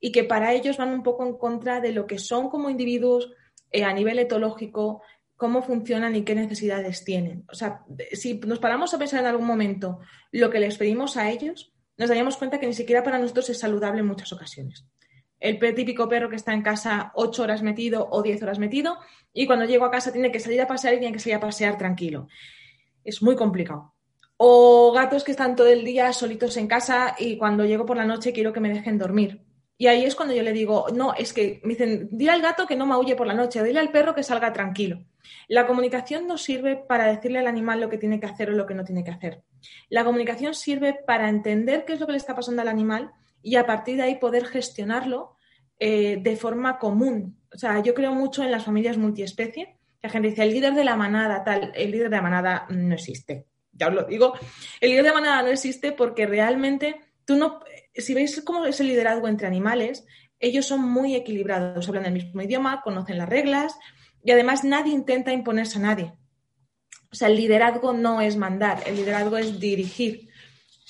y 0.00 0.10
que 0.10 0.24
para 0.24 0.54
ellos 0.54 0.76
van 0.76 0.92
un 0.92 1.04
poco 1.04 1.24
en 1.24 1.38
contra 1.38 1.80
de 1.80 1.92
lo 1.92 2.08
que 2.08 2.18
son 2.18 2.50
como 2.50 2.68
individuos 2.68 3.30
eh, 3.70 3.84
a 3.84 3.92
nivel 3.92 4.18
etológico, 4.18 5.02
cómo 5.36 5.62
funcionan 5.62 6.16
y 6.16 6.22
qué 6.22 6.34
necesidades 6.34 7.04
tienen. 7.04 7.44
O 7.50 7.54
sea, 7.54 7.84
si 8.12 8.38
nos 8.40 8.58
paramos 8.58 8.92
a 8.94 8.98
pensar 8.98 9.20
en 9.20 9.26
algún 9.26 9.46
momento 9.46 10.00
lo 10.32 10.50
que 10.50 10.60
les 10.60 10.78
pedimos 10.78 11.16
a 11.16 11.30
ellos, 11.30 11.72
nos 11.98 12.08
daríamos 12.08 12.36
cuenta 12.36 12.58
que 12.58 12.66
ni 12.66 12.74
siquiera 12.74 13.02
para 13.02 13.18
nosotros 13.18 13.50
es 13.50 13.58
saludable 13.58 14.00
en 14.00 14.06
muchas 14.06 14.32
ocasiones. 14.32 14.86
El 15.38 15.58
típico 15.74 16.08
perro 16.08 16.30
que 16.30 16.36
está 16.36 16.54
en 16.54 16.62
casa 16.62 17.12
ocho 17.14 17.42
horas 17.42 17.62
metido 17.62 18.08
o 18.10 18.22
diez 18.22 18.42
horas 18.42 18.58
metido 18.58 18.98
y 19.32 19.46
cuando 19.46 19.66
llego 19.66 19.84
a 19.84 19.90
casa 19.90 20.12
tiene 20.12 20.32
que 20.32 20.40
salir 20.40 20.60
a 20.62 20.66
pasear 20.66 20.94
y 20.94 20.98
tiene 20.98 21.12
que 21.12 21.20
salir 21.20 21.36
a 21.36 21.40
pasear 21.40 21.76
tranquilo. 21.76 22.28
Es 23.04 23.22
muy 23.22 23.36
complicado. 23.36 23.94
O 24.38 24.92
gatos 24.92 25.24
que 25.24 25.30
están 25.32 25.54
todo 25.54 25.68
el 25.68 25.84
día 25.84 26.12
solitos 26.12 26.56
en 26.56 26.66
casa 26.66 27.14
y 27.18 27.36
cuando 27.36 27.64
llego 27.64 27.86
por 27.86 27.96
la 27.96 28.06
noche 28.06 28.32
quiero 28.32 28.52
que 28.52 28.60
me 28.60 28.72
dejen 28.72 28.98
dormir. 28.98 29.45
Y 29.78 29.88
ahí 29.88 30.04
es 30.04 30.14
cuando 30.14 30.34
yo 30.34 30.42
le 30.42 30.52
digo, 30.52 30.86
no, 30.94 31.12
es 31.14 31.32
que 31.32 31.60
me 31.62 31.74
dicen, 31.74 32.08
dile 32.10 32.30
al 32.30 32.40
gato 32.40 32.66
que 32.66 32.76
no 32.76 32.86
maulle 32.86 33.14
por 33.14 33.26
la 33.26 33.34
noche, 33.34 33.62
dile 33.62 33.78
al 33.78 33.90
perro 33.90 34.14
que 34.14 34.22
salga 34.22 34.52
tranquilo. 34.52 35.04
La 35.48 35.66
comunicación 35.66 36.26
no 36.26 36.38
sirve 36.38 36.76
para 36.76 37.06
decirle 37.06 37.40
al 37.40 37.46
animal 37.46 37.80
lo 37.80 37.90
que 37.90 37.98
tiene 37.98 38.18
que 38.18 38.26
hacer 38.26 38.50
o 38.50 38.52
lo 38.52 38.66
que 38.66 38.74
no 38.74 38.84
tiene 38.84 39.04
que 39.04 39.10
hacer. 39.10 39.42
La 39.88 40.04
comunicación 40.04 40.54
sirve 40.54 40.94
para 41.06 41.28
entender 41.28 41.84
qué 41.84 41.92
es 41.92 42.00
lo 42.00 42.06
que 42.06 42.12
le 42.12 42.18
está 42.18 42.34
pasando 42.34 42.62
al 42.62 42.68
animal 42.68 43.10
y 43.42 43.56
a 43.56 43.66
partir 43.66 43.96
de 43.96 44.04
ahí 44.04 44.16
poder 44.16 44.46
gestionarlo 44.46 45.36
eh, 45.78 46.18
de 46.22 46.36
forma 46.36 46.78
común. 46.78 47.38
O 47.54 47.58
sea, 47.58 47.82
yo 47.82 47.92
creo 47.92 48.14
mucho 48.14 48.42
en 48.42 48.50
las 48.50 48.64
familias 48.64 48.96
multiespecie. 48.96 49.76
La 50.02 50.08
gente 50.08 50.28
dice, 50.28 50.42
el 50.42 50.50
líder 50.50 50.74
de 50.74 50.84
la 50.84 50.96
manada, 50.96 51.44
tal, 51.44 51.72
el 51.74 51.90
líder 51.90 52.08
de 52.08 52.16
la 52.16 52.22
manada 52.22 52.66
no 52.70 52.94
existe. 52.94 53.46
Ya 53.72 53.88
os 53.88 53.94
lo 53.94 54.04
digo, 54.04 54.32
el 54.80 54.90
líder 54.90 55.04
de 55.04 55.10
la 55.10 55.14
manada 55.14 55.42
no 55.42 55.48
existe 55.48 55.92
porque 55.92 56.26
realmente 56.26 57.00
tú 57.26 57.36
no, 57.36 57.60
si 57.96 58.14
veis 58.14 58.40
cómo 58.42 58.64
es 58.66 58.80
el 58.80 58.88
liderazgo 58.88 59.28
entre 59.28 59.46
animales, 59.46 60.04
ellos 60.38 60.66
son 60.66 60.82
muy 60.82 61.14
equilibrados, 61.14 61.88
hablan 61.88 62.06
el 62.06 62.12
mismo 62.12 62.42
idioma, 62.42 62.82
conocen 62.82 63.18
las 63.18 63.28
reglas, 63.28 63.78
y 64.22 64.30
además 64.30 64.64
nadie 64.64 64.92
intenta 64.92 65.32
imponerse 65.32 65.78
a 65.78 65.82
nadie. 65.82 66.12
O 67.10 67.14
sea, 67.14 67.28
el 67.28 67.36
liderazgo 67.36 67.92
no 67.92 68.20
es 68.20 68.36
mandar, 68.36 68.82
el 68.86 68.96
liderazgo 68.96 69.38
es 69.38 69.58
dirigir. 69.58 70.28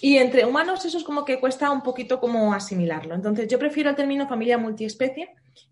Y 0.01 0.17
entre 0.19 0.45
humanos 0.45 0.85
eso 0.85 0.99
es 0.99 1.05
como 1.05 1.25
que 1.25 1.41
cuesta 1.41 1.71
un 1.71 1.83
poquito 1.83 2.21
como 2.21 2.53
asimilarlo. 2.53 3.15
Entonces 3.15 3.49
yo 3.49 3.59
prefiero 3.59 3.91
el 3.91 3.97
término 3.97 4.29
familia 4.29 4.59
multiespecie, 4.59 5.31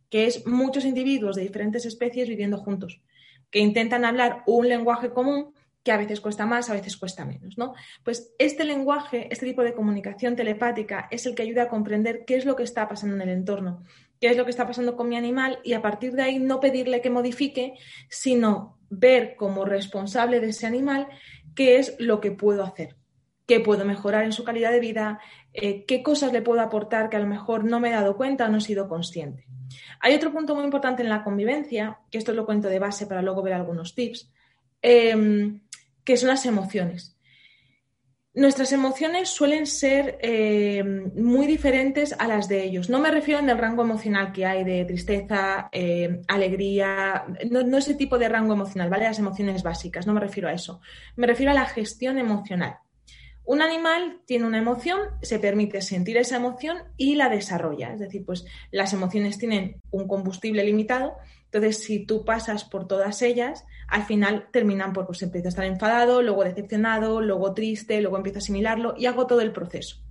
que 0.08 0.26
es 0.26 0.46
muchos 0.46 0.84
individuos 0.84 1.36
de 1.36 1.42
diferentes 1.42 1.84
especies 1.84 2.28
viviendo 2.28 2.58
juntos, 2.58 3.00
que 3.50 3.58
intentan 3.58 4.04
hablar 4.04 4.42
un 4.46 4.68
lenguaje 4.68 5.10
común 5.10 5.52
que 5.84 5.92
a 5.92 5.96
veces 5.96 6.20
cuesta 6.20 6.46
más, 6.46 6.70
a 6.70 6.72
veces 6.72 6.96
cuesta 6.96 7.24
menos, 7.24 7.58
¿no? 7.58 7.74
Pues 8.02 8.34
este 8.38 8.64
lenguaje, 8.64 9.28
este 9.30 9.46
tipo 9.46 9.62
de 9.62 9.74
comunicación 9.74 10.34
telepática 10.34 11.06
es 11.10 11.26
el 11.26 11.34
que 11.34 11.42
ayuda 11.42 11.64
a 11.64 11.68
comprender 11.68 12.24
qué 12.24 12.36
es 12.36 12.46
lo 12.46 12.56
que 12.56 12.62
está 12.62 12.88
pasando 12.88 13.14
en 13.14 13.22
el 13.22 13.28
entorno, 13.28 13.82
qué 14.20 14.28
es 14.28 14.36
lo 14.36 14.44
que 14.44 14.50
está 14.50 14.66
pasando 14.66 14.96
con 14.96 15.08
mi 15.08 15.16
animal 15.16 15.58
y 15.62 15.74
a 15.74 15.82
partir 15.82 16.14
de 16.14 16.22
ahí 16.22 16.38
no 16.38 16.58
pedirle 16.58 17.02
que 17.02 17.10
modifique, 17.10 17.74
sino 18.08 18.78
ver 18.88 19.36
como 19.36 19.64
responsable 19.64 20.40
de 20.40 20.48
ese 20.48 20.66
animal 20.66 21.08
qué 21.54 21.78
es 21.78 21.96
lo 21.98 22.20
que 22.20 22.30
puedo 22.30 22.64
hacer, 22.64 22.96
qué 23.46 23.60
puedo 23.60 23.84
mejorar 23.84 24.24
en 24.24 24.32
su 24.32 24.42
calidad 24.44 24.72
de 24.72 24.80
vida, 24.80 25.20
eh, 25.52 25.84
qué 25.84 26.02
cosas 26.02 26.32
le 26.32 26.42
puedo 26.42 26.60
aportar 26.60 27.10
que 27.10 27.16
a 27.16 27.20
lo 27.20 27.26
mejor 27.26 27.64
no 27.64 27.80
me 27.80 27.88
he 27.88 27.92
dado 27.92 28.16
cuenta 28.16 28.46
o 28.46 28.48
no 28.48 28.58
he 28.58 28.62
sido 28.62 28.88
consciente. 28.88 29.46
Hay 30.00 30.14
otro 30.14 30.32
punto 30.32 30.54
muy 30.54 30.64
importante 30.64 31.02
en 31.02 31.08
la 31.08 31.22
convivencia, 31.22 31.98
que 32.10 32.18
esto 32.18 32.32
lo 32.32 32.46
cuento 32.46 32.68
de 32.68 32.78
base 32.78 33.06
para 33.06 33.22
luego 33.22 33.42
ver 33.42 33.52
algunos 33.54 33.94
tips, 33.94 34.32
em, 34.82 35.60
que 36.04 36.16
son 36.16 36.28
las 36.28 36.46
emociones. 36.46 37.14
Nuestras 38.36 38.72
emociones 38.72 39.28
suelen 39.28 39.64
ser 39.64 40.18
eh, 40.20 40.82
muy 40.82 41.46
diferentes 41.46 42.16
a 42.18 42.26
las 42.26 42.48
de 42.48 42.64
ellos. 42.64 42.90
No 42.90 42.98
me 42.98 43.12
refiero 43.12 43.38
en 43.38 43.48
el 43.48 43.58
rango 43.58 43.82
emocional 43.82 44.32
que 44.32 44.44
hay 44.44 44.64
de 44.64 44.84
tristeza, 44.84 45.68
eh, 45.70 46.20
alegría, 46.26 47.26
no, 47.48 47.62
no, 47.62 47.78
ese 47.78 47.94
tipo 47.94 48.18
de 48.18 48.28
rango 48.28 48.54
emocional, 48.54 48.90
¿vale? 48.90 49.04
Las 49.04 49.20
emociones 49.20 49.62
básicas, 49.62 50.08
no 50.08 50.12
me 50.12 50.20
refiero 50.20 50.48
a 50.48 50.52
eso. 50.52 50.80
Me 51.14 51.28
refiero 51.28 51.52
a 51.52 51.54
la 51.54 51.66
gestión 51.66 52.18
emocional. 52.18 52.78
Un 53.44 53.62
animal 53.62 54.20
tiene 54.26 54.46
una 54.46 54.58
emoción, 54.58 54.98
se 55.22 55.38
permite 55.38 55.80
sentir 55.80 56.16
esa 56.16 56.36
emoción 56.36 56.78
y 56.96 57.14
la 57.14 57.28
desarrolla. 57.28 57.92
Es 57.92 58.00
decir, 58.00 58.24
pues 58.24 58.46
las 58.72 58.92
emociones 58.94 59.38
tienen 59.38 59.80
un 59.92 60.08
combustible 60.08 60.64
limitado 60.64 61.14
entonces, 61.54 61.84
si 61.84 62.04
tú 62.04 62.24
pasas 62.24 62.64
por 62.64 62.88
todas 62.88 63.22
ellas, 63.22 63.64
al 63.86 64.02
final 64.02 64.48
terminan 64.50 64.92
por, 64.92 65.06
pues 65.06 65.22
empieza 65.22 65.46
a 65.46 65.50
estar 65.50 65.64
enfadado, 65.64 66.20
luego 66.20 66.42
decepcionado, 66.42 67.20
luego 67.20 67.54
triste, 67.54 68.00
luego 68.00 68.16
empieza 68.16 68.38
a 68.38 68.42
asimilarlo 68.42 68.96
y 68.98 69.06
hago 69.06 69.28
todo 69.28 69.40
el 69.40 69.52
proceso. 69.52 70.02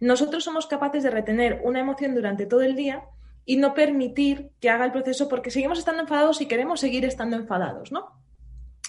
Nosotros 0.00 0.42
somos 0.42 0.66
capaces 0.66 1.04
de 1.04 1.10
retener 1.10 1.60
una 1.62 1.78
emoción 1.78 2.16
durante 2.16 2.46
todo 2.46 2.62
el 2.62 2.74
día 2.74 3.04
y 3.44 3.58
no 3.58 3.74
permitir 3.74 4.50
que 4.60 4.70
haga 4.70 4.86
el 4.86 4.90
proceso 4.90 5.28
porque 5.28 5.52
seguimos 5.52 5.78
estando 5.78 6.02
enfadados 6.02 6.40
y 6.40 6.46
queremos 6.46 6.80
seguir 6.80 7.04
estando 7.04 7.36
enfadados, 7.36 7.92
¿no? 7.92 8.20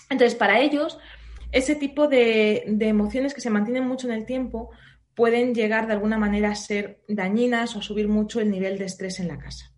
Entonces, 0.09 0.33
para 0.33 0.61
ellos, 0.61 0.97
ese 1.51 1.75
tipo 1.75 2.07
de, 2.07 2.63
de 2.65 2.87
emociones 2.87 3.35
que 3.35 3.41
se 3.41 3.51
mantienen 3.51 3.87
mucho 3.87 4.07
en 4.07 4.13
el 4.13 4.25
tiempo 4.25 4.71
pueden 5.13 5.53
llegar 5.53 5.85
de 5.85 5.93
alguna 5.93 6.17
manera 6.17 6.49
a 6.49 6.55
ser 6.55 7.03
dañinas 7.07 7.75
o 7.75 7.79
a 7.79 7.83
subir 7.83 8.07
mucho 8.07 8.39
el 8.39 8.49
nivel 8.49 8.79
de 8.79 8.85
estrés 8.85 9.19
en 9.19 9.27
la 9.27 9.37
casa. 9.37 9.68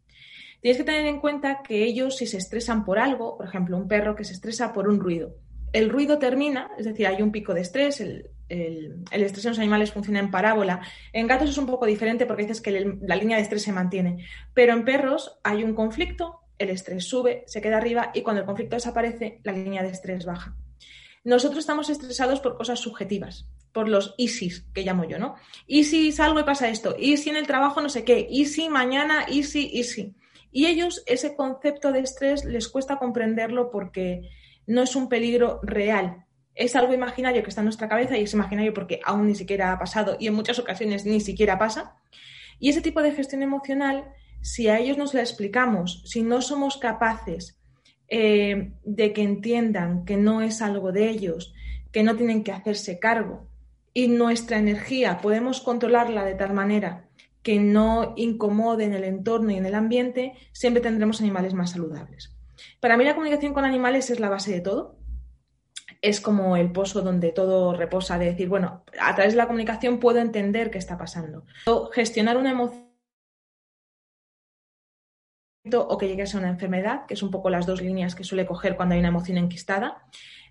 Tienes 0.62 0.78
que 0.78 0.84
tener 0.84 1.08
en 1.08 1.20
cuenta 1.20 1.62
que 1.64 1.84
ellos 1.84 2.18
si 2.18 2.28
se 2.28 2.38
estresan 2.38 2.86
por 2.86 3.00
algo, 3.00 3.38
por 3.38 3.48
ejemplo, 3.48 3.78
un 3.78 3.88
perro 3.88 4.16
que 4.16 4.24
se 4.24 4.34
estresa 4.34 4.74
por 4.74 4.88
un 4.88 5.00
ruido, 5.00 5.36
el 5.74 5.90
ruido 5.90 6.20
termina, 6.20 6.72
es 6.78 6.86
decir, 6.86 7.08
hay 7.08 7.22
un 7.22 7.32
pico 7.32 7.54
de 7.54 7.62
estrés, 7.62 8.02
el, 8.02 8.30
estrés 8.50 9.46
en 9.46 9.52
los 9.52 9.60
animales 9.60 9.92
funciona 9.92 10.20
en 10.20 10.30
parábola. 10.30 10.82
En 11.14 11.28
gatos 11.28 11.50
es 11.50 11.58
un 11.58 11.66
poco 11.66 11.86
diferente 11.86 12.26
porque 12.26 12.44
dices 12.44 12.62
que 12.62 12.98
la 13.02 13.16
línea 13.16 13.38
de 13.38 13.44
estrés 13.44 13.64
se 13.64 13.72
mantiene, 13.72 14.26
pero 14.54 14.74
en 14.74 14.84
perros 14.84 15.40
hay 15.44 15.64
un 15.64 15.74
conflicto, 15.74 16.42
el 16.58 16.70
estrés 16.70 17.06
sube, 17.06 17.44
se 17.48 17.62
queda 17.62 17.78
arriba 17.78 18.12
y 18.14 18.22
cuando 18.22 18.42
el 18.42 18.46
conflicto 18.46 18.76
desaparece, 18.76 19.40
la 19.44 19.54
línea 19.54 19.82
de 19.82 19.90
estrés 19.90 20.26
baja. 20.26 20.56
Nosotros 21.24 21.60
estamos 21.60 21.90
estresados 21.90 22.40
por 22.40 22.58
cosas 22.58 22.80
subjetivas, 22.80 23.48
por 23.72 23.88
los 23.88 24.16
ISIS, 24.18 24.66
que 24.74 24.84
llamo 24.84 25.06
yo, 25.06 25.20
¿no? 25.20 25.36
Y 25.68 25.86
si 25.86 26.12
salgo 26.12 26.40
y 26.40 26.44
pasa 26.44 26.68
esto, 26.68 26.96
y 27.00 27.18
si 27.18 27.30
en 27.30 27.38
el 27.38 27.48
trabajo 27.48 27.80
no 27.80 27.90
sé 27.90 28.04
qué, 28.04 28.28
y 28.30 28.46
si 28.46 28.70
mañana, 28.70 29.26
y 29.30 29.44
si, 29.44 29.70
y 29.72 29.84
si. 29.84 30.16
Y 30.52 30.66
ellos 30.66 31.04
ese 31.06 31.36
concepto 31.36 31.92
de 31.92 32.00
estrés 32.00 32.46
les 32.46 32.68
cuesta 32.68 32.98
comprenderlo 32.98 33.72
porque 33.72 34.30
no 34.68 34.84
es 34.84 34.96
un 34.96 35.10
peligro 35.10 35.60
real. 35.64 36.26
Es 36.54 36.76
algo 36.76 36.94
imaginario 36.94 37.44
que 37.44 37.50
está 37.50 37.62
en 37.62 37.66
nuestra 37.66 37.88
cabeza 37.88 38.18
y 38.18 38.24
es 38.24 38.34
imaginario 38.34 38.74
porque 38.74 39.00
aún 39.04 39.28
ni 39.28 39.36
siquiera 39.36 39.72
ha 39.72 39.80
pasado 39.80 40.18
y 40.20 40.28
en 40.28 40.34
muchas 40.34 40.60
ocasiones 40.60 41.06
ni 41.06 41.22
siquiera 41.22 41.58
pasa. 41.58 41.96
Y 42.60 42.70
ese 42.70 42.82
tipo 42.82 43.02
de 43.02 43.14
gestión 43.14 43.42
emocional, 43.42 44.12
si 44.42 44.68
a 44.68 44.78
ellos 44.78 44.98
nos 44.98 45.14
la 45.14 45.22
explicamos, 45.22 46.04
si 46.06 46.22
no 46.22 46.42
somos 46.42 46.78
capaces 46.78 47.58
eh, 48.10 48.74
de 48.84 49.14
que 49.14 49.24
entiendan 49.24 50.06
que 50.06 50.18
no 50.18 50.42
es 50.42 50.62
algo 50.62 50.92
de 50.92 51.10
ellos, 51.10 51.54
que 51.92 52.04
no 52.04 52.16
tienen 52.16 52.44
que 52.44 52.52
hacerse 52.52 53.00
cargo 53.00 53.48
y 53.94 54.08
nuestra 54.08 54.58
energía 54.58 55.20
podemos 55.20 55.62
controlarla 55.62 56.24
de 56.24 56.36
tal 56.36 56.54
manera 56.54 57.10
que 57.44 57.60
no 57.60 58.14
incomode 58.16 58.86
en 58.86 58.94
el 58.94 59.04
entorno 59.04 59.52
y 59.52 59.56
en 59.56 59.66
el 59.66 59.76
ambiente, 59.76 60.34
siempre 60.52 60.82
tendremos 60.82 61.22
animales 61.22 61.54
más 61.54 61.72
saludables. 61.72 62.36
Para 62.80 62.98
mí 62.98 63.04
la 63.04 63.16
comunicación 63.16 63.54
con 63.54 63.66
animales 63.66 64.10
es 64.10 64.20
la 64.20 64.30
base 64.30 64.52
de 64.52 64.62
todo. 64.62 64.98
Es 66.02 66.22
como 66.22 66.58
el 66.58 66.72
pozo 66.72 67.02
donde 67.02 67.32
todo 67.32 67.74
reposa, 67.74 68.18
de 68.18 68.26
decir, 68.26 68.50
bueno, 68.50 68.84
a 69.00 69.16
través 69.16 69.34
de 69.34 69.38
la 69.38 69.48
comunicación 69.48 70.00
puedo 70.00 70.20
entender 70.20 70.72
qué 70.72 70.78
está 70.78 70.98
pasando. 70.98 71.46
O 71.66 71.90
gestionar 71.92 72.38
una 72.38 72.52
emoción 72.52 72.92
o 75.74 75.98
que 75.98 76.08
llegue 76.08 76.24
a 76.24 76.38
una 76.38 76.50
enfermedad, 76.50 77.06
que 77.06 77.14
es 77.14 77.22
un 77.22 77.30
poco 77.30 77.52
las 77.52 77.68
dos 77.68 77.82
líneas 77.82 78.16
que 78.16 78.24
suele 78.24 78.48
coger 78.48 78.76
cuando 78.76 78.94
hay 78.94 79.00
una 79.00 79.10
emoción 79.10 79.38
enquistada. 79.38 80.04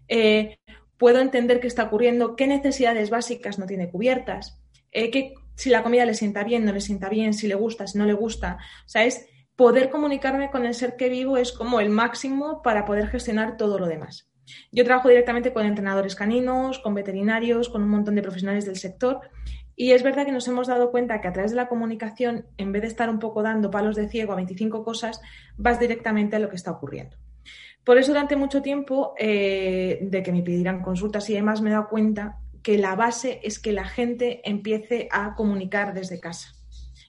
Eh, 0.06 0.59
puedo 0.99 1.18
entender 1.18 1.61
qué 1.61 1.66
está 1.66 1.85
ocurriendo, 1.85 2.37
qué 2.37 2.47
necesidades 2.47 3.11
básicas 3.11 3.59
no 3.59 3.66
tiene 3.66 3.90
cubiertas, 3.90 4.62
eh, 4.92 5.11
si 5.61 5.69
la 5.69 5.83
comida 5.83 6.07
le 6.07 6.14
sienta 6.14 6.43
bien, 6.43 6.64
no 6.64 6.73
le 6.73 6.81
sienta 6.81 7.11
bien, 7.11 7.35
si 7.35 7.47
le 7.47 7.55
gusta, 7.55 7.87
si 7.87 7.99
no 7.99 8.07
le 8.07 8.14
gusta. 8.14 8.57
O 8.87 8.88
sea, 8.88 9.05
es 9.05 9.26
poder 9.57 9.90
comunicarme 9.90 10.50
con 10.50 10.64
el 10.64 10.73
ser 10.73 10.97
que 10.97 11.11
vivo 11.11 11.37
es 11.37 11.52
como 11.52 11.81
el 11.81 11.90
máximo 11.90 12.62
para 12.62 12.87
poder 12.87 13.09
gestionar 13.09 13.59
todo 13.59 13.79
lo 13.79 13.87
demás. 13.87 14.31
Yo 14.73 14.85
trabajo 14.87 15.11
directamente 15.11 15.52
con 15.52 15.67
entrenadores 15.67 16.14
caninos, 16.14 16.79
con 16.79 16.95
veterinarios, 16.95 17.69
con 17.69 17.83
un 17.83 17.90
montón 17.90 18.14
de 18.14 18.23
profesionales 18.23 18.64
del 18.64 18.76
sector 18.76 19.21
y 19.76 19.93
es 19.93 20.02
verdad 20.02 20.25
que 20.25 20.33
nos 20.33 20.49
hemos 20.49 20.67
dado 20.67 20.90
cuenta 20.90 21.21
que 21.21 21.29
a 21.29 21.33
través 21.35 21.50
de 21.50 21.59
la 21.59 21.69
comunicación, 21.69 22.47
en 22.57 22.73
vez 22.73 22.81
de 22.81 22.88
estar 22.88 23.11
un 23.11 23.19
poco 23.19 23.43
dando 23.43 23.71
palos 23.71 23.97
de 23.97 24.09
ciego 24.09 24.33
a 24.33 24.37
25 24.37 24.83
cosas, 24.83 25.21
vas 25.59 25.79
directamente 25.79 26.37
a 26.37 26.38
lo 26.38 26.49
que 26.49 26.57
está 26.57 26.71
ocurriendo. 26.71 27.19
Por 27.85 27.99
eso 27.99 28.12
durante 28.12 28.37
mucho 28.37 28.62
tiempo 28.62 29.14
eh, 29.19 29.99
de 30.00 30.23
que 30.23 30.33
me 30.33 30.40
pidieran 30.43 30.81
consultas 30.81 31.29
y 31.29 31.35
demás 31.35 31.61
me 31.61 31.69
he 31.69 31.75
dado 31.75 31.90
cuenta 31.90 32.38
que 32.62 32.79
la 32.79 32.95
base 32.97 33.40
es 33.43 33.59
que 33.59 33.73
la 33.73 33.85
gente 33.85 34.40
empiece 34.49 35.09
a 35.11 35.35
comunicar 35.35 35.95
desde 35.95 36.21
casa, 36.21 36.55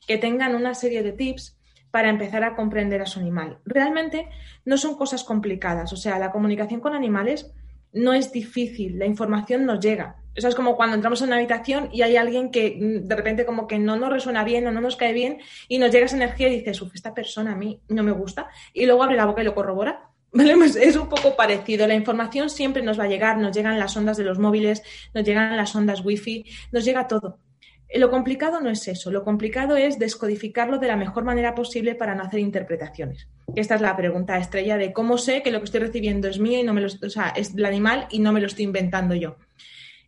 que 0.08 0.17
tengan 0.17 0.55
una 0.55 0.74
serie 0.74 1.03
de 1.03 1.12
tips 1.12 1.58
para 1.91 2.10
empezar 2.10 2.43
a 2.43 2.55
comprender 2.55 3.01
a 3.01 3.05
su 3.05 3.20
animal. 3.20 3.60
Realmente 3.65 4.27
no 4.65 4.77
son 4.77 4.96
cosas 4.96 5.24
complicadas, 5.24 5.91
o 5.93 5.98
sea, 5.98 6.20
la 6.20 6.31
comunicación 6.31 6.79
con 6.79 6.96
animales 6.96 7.51
no 7.93 8.13
es 8.13 8.31
difícil, 8.31 8.98
la 8.98 9.05
información 9.05 9.65
nos 9.65 9.79
llega. 9.79 10.15
Eso 10.34 10.48
es 10.48 10.55
como 10.55 10.77
cuando 10.77 10.96
entramos 10.96 11.22
en 11.22 11.27
una 11.27 11.36
habitación 11.36 11.89
y 11.91 12.03
hay 12.03 12.15
alguien 12.15 12.51
que 12.51 12.77
mm, 12.79 13.08
de 13.08 13.15
repente 13.15 13.46
como 13.46 13.67
que 13.67 13.79
no 13.79 13.98
nos 13.98 14.10
resuena 14.10 14.46
bien 14.46 14.65
o 14.65 14.72
no 14.72 14.79
nos 14.79 14.96
cae 14.96 15.12
bien 15.12 15.39
y 15.67 15.77
nos 15.77 15.91
llega 15.91 16.05
esa 16.05 16.15
energía 16.15 16.48
y 16.48 16.58
dices, 16.58 16.81
uff, 16.81 16.96
esta 16.96 17.13
persona 17.13 17.51
a 17.51 17.58
mí 17.58 17.81
no 17.89 18.03
me 18.03 18.13
gusta 18.13 18.48
y 18.74 18.86
luego 18.86 19.03
abre 19.03 19.17
la 19.17 19.25
boca 19.25 19.41
y 19.41 19.46
lo 19.46 19.53
corrobora. 19.53 20.10
Pues 20.31 20.75
es 20.77 20.95
un 20.95 21.09
poco 21.09 21.35
parecido. 21.35 21.88
La 21.88 21.95
información 21.95 22.50
siempre 22.50 22.81
nos 22.81 23.00
va 23.00 23.03
a 23.03 23.07
llegar, 23.07 23.38
nos 23.38 23.55
llegan 23.55 23.77
las 23.77 23.95
ondas 23.97 24.17
de 24.17 24.23
los 24.23 24.39
móviles, 24.39 24.81
nos 25.13 25.25
llegan 25.25 25.57
las 25.57 25.75
ondas 25.75 26.05
wifi, 26.05 26.45
nos 26.71 26.85
llega 26.85 27.07
todo. 27.07 27.39
Lo 27.93 28.09
complicado 28.09 28.61
no 28.61 28.69
es 28.69 28.88
eso, 28.88 29.11
lo 29.11 29.25
complicado 29.25 29.75
es 29.75 30.00
descodificarlo 30.00 30.77
de 30.77 30.88
la 30.88 30.95
mejor 30.95 31.25
manera 31.25 31.53
posible 31.53 31.93
para 31.93 32.15
no 32.15 32.23
hacer 32.23 32.39
interpretaciones. 32.39 33.27
Esta 33.53 33.75
es 33.75 33.81
la 33.81 33.97
pregunta 33.97 34.38
estrella 34.38 34.77
de 34.77 34.93
cómo 34.93 35.17
sé 35.17 35.43
que 35.43 35.51
lo 35.51 35.59
que 35.59 35.65
estoy 35.65 35.81
recibiendo 35.81 36.29
es 36.29 36.39
mío 36.39 36.59
y 36.59 36.63
no 36.63 36.73
me 36.73 36.79
lo, 36.79 36.88
o 36.88 37.09
sea, 37.09 37.33
es 37.35 37.53
el 37.53 37.65
animal 37.65 38.07
y 38.09 38.19
no 38.19 38.31
me 38.31 38.39
lo 38.39 38.47
estoy 38.47 38.63
inventando 38.63 39.13
yo. 39.13 39.35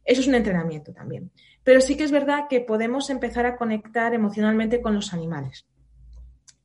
Eso 0.05 0.21
es 0.21 0.27
un 0.27 0.35
entrenamiento 0.35 0.93
también. 0.93 1.31
Pero 1.65 1.81
sí 1.81 1.97
que 1.97 2.05
es 2.05 2.11
verdad 2.11 2.45
que 2.49 2.61
podemos 2.61 3.09
empezar 3.09 3.45
a 3.45 3.57
conectar 3.57 4.13
emocionalmente 4.13 4.81
con 4.81 4.95
los 4.95 5.13
animales. 5.13 5.65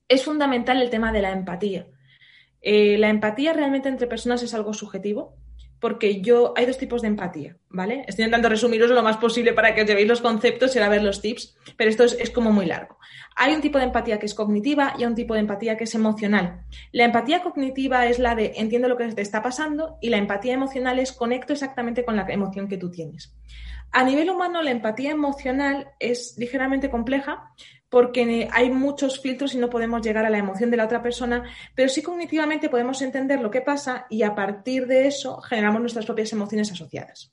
Es 0.06 0.24
fundamental 0.24 0.80
el 0.80 0.90
tema 0.90 1.10
de 1.10 1.22
la 1.22 1.32
empatía. 1.32 1.88
Eh, 2.62 2.98
la 2.98 3.08
empatía 3.08 3.52
realmente 3.52 3.88
entre 3.88 4.06
personas 4.06 4.42
es 4.42 4.54
algo 4.54 4.72
subjetivo 4.72 5.36
porque 5.80 6.20
yo, 6.20 6.54
hay 6.56 6.66
dos 6.66 6.78
tipos 6.78 7.02
de 7.02 7.08
empatía, 7.08 7.56
¿vale? 7.68 8.04
Estoy 8.06 8.24
intentando 8.24 8.48
resumiros 8.48 8.90
lo 8.90 9.02
más 9.02 9.16
posible 9.18 9.52
para 9.52 9.74
que 9.74 9.82
os 9.82 9.86
llevéis 9.86 10.08
los 10.08 10.20
conceptos 10.20 10.74
y 10.74 10.78
a 10.78 10.88
ver 10.88 11.02
los 11.02 11.20
tips, 11.20 11.56
pero 11.76 11.90
esto 11.90 12.04
es, 12.04 12.30
como 12.30 12.50
muy 12.50 12.66
largo. 12.66 12.98
Hay 13.36 13.54
un 13.54 13.60
tipo 13.60 13.78
de 13.78 13.84
empatía 13.84 14.18
que 14.18 14.26
es 14.26 14.34
cognitiva 14.34 14.94
y 14.98 15.02
hay 15.02 15.06
un 15.06 15.14
tipo 15.14 15.34
de 15.34 15.40
empatía 15.40 15.76
que 15.76 15.84
es 15.84 15.94
emocional. 15.94 16.62
La 16.90 17.04
empatía 17.04 17.42
cognitiva 17.42 18.06
es 18.06 18.18
la 18.18 18.34
de 18.34 18.54
entiendo 18.56 18.88
lo 18.88 18.96
que 18.96 19.06
te 19.12 19.22
está 19.22 19.42
pasando 19.42 19.98
y 20.00 20.10
la 20.10 20.18
empatía 20.18 20.54
emocional 20.54 20.98
es 20.98 21.12
conecto 21.12 21.52
exactamente 21.52 22.04
con 22.04 22.16
la 22.16 22.26
emoción 22.28 22.68
que 22.68 22.78
tú 22.78 22.90
tienes. 22.90 23.32
A 23.90 24.04
nivel 24.04 24.28
humano, 24.28 24.62
la 24.62 24.70
empatía 24.70 25.12
emocional 25.12 25.92
es 25.98 26.34
ligeramente 26.36 26.90
compleja 26.90 27.52
porque 27.88 28.48
hay 28.52 28.70
muchos 28.70 29.20
filtros 29.20 29.54
y 29.54 29.58
no 29.58 29.70
podemos 29.70 30.02
llegar 30.02 30.26
a 30.26 30.30
la 30.30 30.38
emoción 30.38 30.70
de 30.70 30.76
la 30.76 30.84
otra 30.84 31.02
persona, 31.02 31.44
pero 31.74 31.88
sí 31.88 32.02
cognitivamente 32.02 32.68
podemos 32.68 33.00
entender 33.02 33.40
lo 33.40 33.50
que 33.50 33.62
pasa 33.62 34.06
y 34.10 34.22
a 34.22 34.34
partir 34.34 34.86
de 34.86 35.06
eso 35.06 35.40
generamos 35.40 35.80
nuestras 35.80 36.06
propias 36.06 36.32
emociones 36.32 36.70
asociadas. 36.70 37.32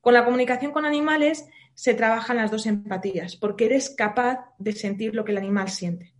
Con 0.00 0.14
la 0.14 0.24
comunicación 0.24 0.72
con 0.72 0.86
animales 0.86 1.46
se 1.74 1.94
trabajan 1.94 2.38
las 2.38 2.50
dos 2.50 2.66
empatías, 2.66 3.36
porque 3.36 3.66
eres 3.66 3.90
capaz 3.90 4.46
de 4.58 4.72
sentir 4.72 5.14
lo 5.14 5.24
que 5.24 5.32
el 5.32 5.38
animal 5.38 5.68
siente. 5.68 6.14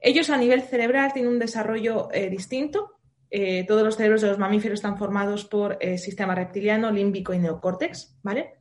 Ellos 0.00 0.30
a 0.30 0.36
nivel 0.36 0.62
cerebral 0.62 1.12
tienen 1.12 1.32
un 1.32 1.38
desarrollo 1.38 2.08
eh, 2.12 2.30
distinto. 2.30 2.92
Eh, 3.30 3.64
todos 3.66 3.82
los 3.82 3.96
cerebros 3.96 4.22
de 4.22 4.28
los 4.28 4.38
mamíferos 4.38 4.78
están 4.78 4.98
formados 4.98 5.44
por 5.44 5.76
el 5.80 5.94
eh, 5.94 5.98
sistema 5.98 6.34
reptiliano, 6.34 6.90
límbico 6.90 7.34
y 7.34 7.38
neocórtex, 7.38 8.18
¿vale? 8.22 8.54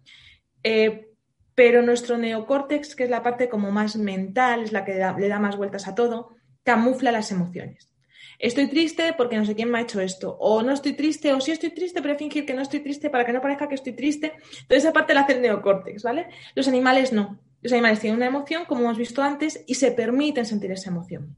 Pero 1.59 1.81
nuestro 1.81 2.17
neocórtex, 2.17 2.95
que 2.95 3.03
es 3.03 3.09
la 3.09 3.21
parte 3.21 3.49
como 3.49 3.69
más 3.69 3.97
mental, 3.97 4.63
es 4.63 4.71
la 4.71 4.85
que 4.85 4.93
le 4.93 5.27
da 5.27 5.39
más 5.39 5.57
vueltas 5.57 5.89
a 5.89 5.93
todo, 5.93 6.29
camufla 6.63 7.11
las 7.11 7.33
emociones. 7.33 7.93
Estoy 8.39 8.67
triste 8.69 9.13
porque 9.17 9.35
no 9.35 9.43
sé 9.43 9.55
quién 9.55 9.69
me 9.69 9.77
ha 9.77 9.81
hecho 9.81 9.99
esto, 9.99 10.37
o 10.39 10.63
no 10.63 10.71
estoy 10.71 10.93
triste, 10.93 11.33
o 11.33 11.41
sí 11.41 11.51
estoy 11.51 11.71
triste, 11.71 12.01
pero 12.01 12.15
fingir 12.15 12.45
que 12.45 12.53
no 12.53 12.61
estoy 12.61 12.79
triste 12.79 13.09
para 13.09 13.25
que 13.25 13.33
no 13.33 13.41
parezca 13.41 13.67
que 13.67 13.75
estoy 13.75 13.91
triste. 13.91 14.27
Entonces, 14.61 14.85
esa 14.85 14.93
parte 14.93 15.13
la 15.13 15.19
hace 15.19 15.33
el 15.33 15.41
neocórtex, 15.41 16.01
¿vale? 16.01 16.29
Los 16.55 16.69
animales 16.69 17.11
no. 17.11 17.41
Los 17.61 17.73
animales 17.73 17.99
tienen 17.99 18.15
una 18.15 18.27
emoción, 18.27 18.63
como 18.63 18.83
hemos 18.83 18.97
visto 18.97 19.21
antes, 19.21 19.61
y 19.67 19.75
se 19.75 19.91
permiten 19.91 20.45
sentir 20.45 20.71
esa 20.71 20.91
emoción. 20.91 21.35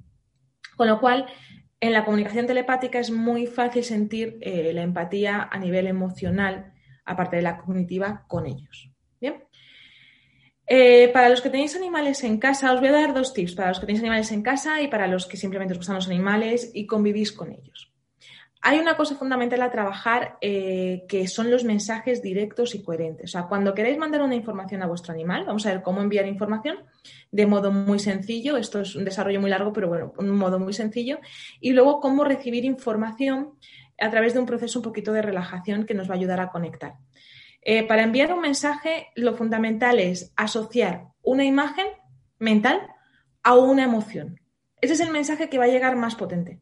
Con 0.78 0.88
lo 0.88 1.00
cual, 1.00 1.26
en 1.80 1.94
la 1.94 2.06
comunicación 2.06 2.46
telepática 2.46 3.00
es 3.00 3.10
muy 3.10 3.48
fácil 3.48 3.84
sentir 3.84 4.38
eh, 4.42 4.72
la 4.72 4.84
empatía 4.84 5.50
a 5.52 5.58
nivel 5.58 5.88
emocional, 5.88 6.74
aparte 7.06 7.38
de 7.38 7.42
la 7.42 7.58
cognitiva, 7.58 8.26
con 8.28 8.46
ellos. 8.46 8.91
Eh, 10.74 11.10
para 11.12 11.28
los 11.28 11.42
que 11.42 11.50
tenéis 11.50 11.76
animales 11.76 12.24
en 12.24 12.38
casa, 12.38 12.72
os 12.72 12.80
voy 12.80 12.88
a 12.88 12.94
dar 12.94 13.14
dos 13.14 13.34
tips 13.34 13.56
para 13.56 13.68
los 13.68 13.82
que 13.82 13.86
tenéis 13.86 14.04
animales 14.04 14.32
en 14.32 14.42
casa 14.42 14.82
y 14.82 14.88
para 14.88 15.06
los 15.06 15.26
que 15.26 15.36
simplemente 15.36 15.74
os 15.74 15.80
gustan 15.80 15.96
los 15.96 16.08
animales 16.08 16.72
y 16.74 16.86
convivís 16.86 17.34
con 17.34 17.52
ellos. 17.52 17.92
Hay 18.62 18.80
una 18.80 18.96
cosa 18.96 19.18
fundamental 19.18 19.62
a 19.64 19.70
trabajar 19.70 20.38
eh, 20.40 21.04
que 21.10 21.28
son 21.28 21.52
los 21.52 21.66
mensajes 21.66 22.22
directos 22.22 22.74
y 22.74 22.84
coherentes. 22.84 23.32
O 23.32 23.34
sea, 23.34 23.48
cuando 23.48 23.74
queréis 23.74 23.98
mandar 23.98 24.22
una 24.22 24.36
información 24.36 24.82
a 24.82 24.88
vuestro 24.88 25.12
animal, 25.12 25.44
vamos 25.46 25.66
a 25.66 25.74
ver 25.74 25.82
cómo 25.82 26.00
enviar 26.00 26.26
información 26.26 26.78
de 27.32 27.46
modo 27.46 27.74
muy 27.74 28.00
sencillo. 28.00 28.56
Esto 28.56 28.80
es 28.80 28.96
un 28.96 29.04
desarrollo 29.04 29.42
muy 29.42 29.50
largo, 29.50 29.74
pero 29.74 29.90
bueno, 29.90 30.14
un 30.20 30.30
modo 30.30 30.58
muy 30.58 30.72
sencillo. 30.72 31.20
Y 31.60 31.72
luego 31.72 32.00
cómo 32.00 32.24
recibir 32.24 32.64
información 32.64 33.56
a 34.00 34.10
través 34.10 34.34
de 34.34 34.40
un 34.40 34.46
proceso 34.46 34.80
un 34.80 34.84
poquito 34.84 35.12
de 35.12 35.22
relajación 35.22 35.86
que 35.86 35.96
nos 35.96 36.10
va 36.10 36.14
a 36.14 36.18
ayudar 36.18 36.40
a 36.40 36.50
conectar. 36.50 36.94
Eh, 37.62 37.88
para 37.88 38.04
enviar 38.04 38.34
un 38.34 38.42
mensaje, 38.42 39.08
lo 39.16 39.36
fundamental 39.36 40.00
es 40.00 40.34
asociar 40.36 41.10
una 41.22 41.46
imagen 41.46 41.88
mental 42.40 42.82
a 43.44 43.56
una 43.56 43.84
emoción. 43.84 44.40
Ese 44.82 44.94
es 44.94 45.00
el 45.00 45.12
mensaje 45.12 45.50
que 45.50 45.60
va 45.60 45.66
a 45.66 45.70
llegar 45.70 45.96
más 45.96 46.16
potente. 46.16 46.60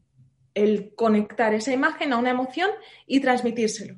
El 0.53 0.93
conectar 0.95 1.53
esa 1.53 1.71
imagen 1.71 2.11
a 2.11 2.17
una 2.17 2.31
emoción 2.31 2.69
y 3.05 3.21
transmitírselo. 3.21 3.95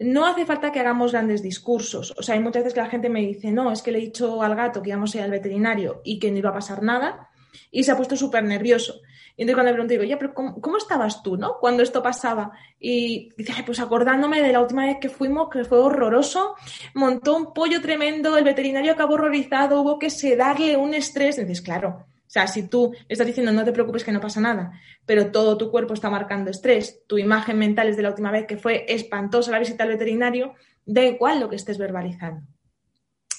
No 0.00 0.26
hace 0.26 0.44
falta 0.44 0.72
que 0.72 0.80
hagamos 0.80 1.12
grandes 1.12 1.42
discursos. 1.42 2.12
O 2.18 2.22
sea, 2.22 2.34
hay 2.34 2.40
muchas 2.40 2.64
veces 2.64 2.74
que 2.74 2.80
la 2.80 2.90
gente 2.90 3.08
me 3.08 3.20
dice, 3.20 3.52
no, 3.52 3.70
es 3.70 3.82
que 3.82 3.92
le 3.92 3.98
he 3.98 4.02
dicho 4.02 4.42
al 4.42 4.56
gato 4.56 4.82
que 4.82 4.90
íbamos 4.90 5.14
a 5.14 5.18
ir 5.18 5.24
al 5.24 5.30
veterinario 5.30 6.00
y 6.04 6.18
que 6.18 6.32
no 6.32 6.38
iba 6.38 6.50
a 6.50 6.54
pasar 6.54 6.82
nada 6.82 7.28
y 7.70 7.84
se 7.84 7.92
ha 7.92 7.96
puesto 7.96 8.16
súper 8.16 8.42
nervioso. 8.42 9.00
Y 9.36 9.42
entonces 9.42 9.54
cuando 9.54 9.70
le 9.70 9.74
pregunto, 9.74 9.92
digo, 9.92 10.04
ya, 10.04 10.18
pero 10.18 10.34
¿cómo, 10.34 10.76
estabas 10.76 11.22
tú, 11.22 11.36
no? 11.36 11.58
Cuando 11.58 11.82
esto 11.82 12.02
pasaba. 12.02 12.52
Y 12.78 13.30
dice, 13.36 13.54
pues 13.64 13.80
acordándome 13.80 14.42
de 14.42 14.52
la 14.52 14.60
última 14.60 14.86
vez 14.86 14.98
que 15.00 15.08
fuimos, 15.08 15.48
que 15.50 15.64
fue 15.64 15.78
horroroso, 15.78 16.54
montó 16.94 17.36
un 17.36 17.52
pollo 17.54 17.80
tremendo, 17.80 18.36
el 18.36 18.44
veterinario 18.44 18.92
acabó 18.92 19.14
horrorizado, 19.14 19.80
hubo 19.80 19.98
que 19.98 20.10
sedarle 20.10 20.76
un 20.76 20.94
estrés. 20.94 21.36
Dices, 21.36 21.62
claro, 21.62 22.06
o 22.08 22.30
sea, 22.32 22.46
si 22.46 22.66
tú 22.66 22.94
estás 23.08 23.26
diciendo 23.26 23.52
no 23.52 23.62
te 23.62 23.72
preocupes 23.72 24.04
que 24.04 24.12
no 24.12 24.20
pasa 24.20 24.40
nada, 24.40 24.72
pero 25.04 25.30
todo 25.30 25.58
tu 25.58 25.70
cuerpo 25.70 25.92
está 25.92 26.08
marcando 26.08 26.50
estrés, 26.50 27.02
tu 27.06 27.18
imagen 27.18 27.58
mental 27.58 27.88
es 27.88 27.96
de 27.98 28.02
la 28.02 28.08
última 28.08 28.30
vez 28.30 28.46
que 28.46 28.56
fue 28.56 28.86
espantosa 28.88 29.50
la 29.50 29.58
visita 29.58 29.84
al 29.84 29.90
veterinario, 29.90 30.54
da 30.86 31.04
igual 31.04 31.40
lo 31.40 31.50
que 31.50 31.56
estés 31.56 31.76
verbalizando. 31.76 32.46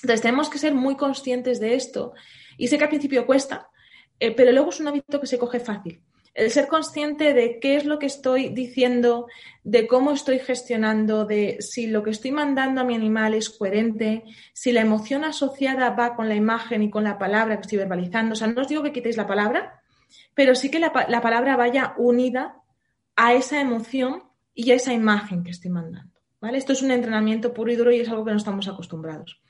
Entonces 0.03 0.21
tenemos 0.21 0.49
que 0.49 0.59
ser 0.59 0.75
muy 0.75 0.95
conscientes 0.95 1.59
de 1.59 1.75
esto. 1.75 2.13
Y 2.57 2.67
sé 2.67 2.77
que 2.77 2.83
al 2.83 2.89
principio 2.89 3.25
cuesta, 3.25 3.69
eh, 4.23 4.31
pero 4.31 4.53
luego 4.53 4.69
es 4.69 4.79
un 4.79 4.87
hábito 4.87 5.19
que 5.19 5.27
se 5.27 5.37
coge 5.37 5.59
fácil. 5.59 6.01
El 6.33 6.49
ser 6.49 6.67
consciente 6.67 7.33
de 7.33 7.59
qué 7.59 7.75
es 7.75 7.83
lo 7.83 7.99
que 7.99 8.05
estoy 8.05 8.47
diciendo, 8.47 9.27
de 9.65 9.85
cómo 9.85 10.13
estoy 10.13 10.39
gestionando, 10.39 11.25
de 11.25 11.57
si 11.59 11.87
lo 11.87 12.03
que 12.03 12.11
estoy 12.11 12.31
mandando 12.31 12.79
a 12.79 12.85
mi 12.85 12.95
animal 12.95 13.33
es 13.33 13.49
coherente, 13.49 14.23
si 14.53 14.71
la 14.71 14.79
emoción 14.79 15.25
asociada 15.25 15.89
va 15.89 16.15
con 16.15 16.29
la 16.29 16.35
imagen 16.35 16.83
y 16.83 16.89
con 16.89 17.03
la 17.03 17.19
palabra 17.19 17.57
que 17.57 17.63
estoy 17.63 17.79
verbalizando. 17.79 18.31
O 18.31 18.35
sea, 18.37 18.47
no 18.47 18.61
os 18.61 18.69
digo 18.69 18.81
que 18.81 18.93
quitéis 18.93 19.17
la 19.17 19.27
palabra, 19.27 19.81
pero 20.33 20.55
sí 20.55 20.71
que 20.71 20.79
la, 20.79 20.93
la 21.09 21.21
palabra 21.21 21.57
vaya 21.57 21.93
unida 21.97 22.55
a 23.17 23.33
esa 23.33 23.59
emoción 23.59 24.23
y 24.55 24.71
a 24.71 24.75
esa 24.75 24.93
imagen 24.93 25.43
que 25.43 25.51
estoy 25.51 25.69
mandando. 25.69 26.17
¿vale? 26.39 26.57
Esto 26.57 26.71
es 26.71 26.81
un 26.81 26.91
entrenamiento 26.91 27.53
puro 27.53 27.73
y 27.73 27.75
duro 27.75 27.91
y 27.91 27.99
es 27.99 28.07
algo 28.07 28.23
que 28.23 28.31
no 28.31 28.37
estamos 28.37 28.69
acostumbrados. 28.69 29.41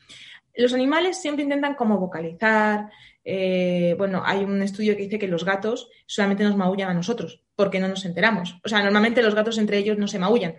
Los 0.55 0.73
animales 0.73 1.21
siempre 1.21 1.43
intentan 1.43 1.75
como 1.75 1.99
vocalizar, 1.99 2.89
eh, 3.25 3.95
bueno, 3.97 4.21
hay 4.25 4.43
un 4.43 4.61
estudio 4.61 4.95
que 4.95 5.03
dice 5.03 5.19
que 5.19 5.27
los 5.27 5.45
gatos 5.45 5.89
solamente 6.05 6.43
nos 6.43 6.57
maullan 6.57 6.89
a 6.89 6.93
nosotros, 6.93 7.41
porque 7.55 7.79
no 7.79 7.87
nos 7.87 8.05
enteramos. 8.05 8.59
O 8.63 8.69
sea, 8.69 8.83
normalmente 8.83 9.23
los 9.23 9.35
gatos 9.35 9.57
entre 9.57 9.77
ellos 9.77 9.97
no 9.97 10.07
se 10.07 10.19
maullan. 10.19 10.55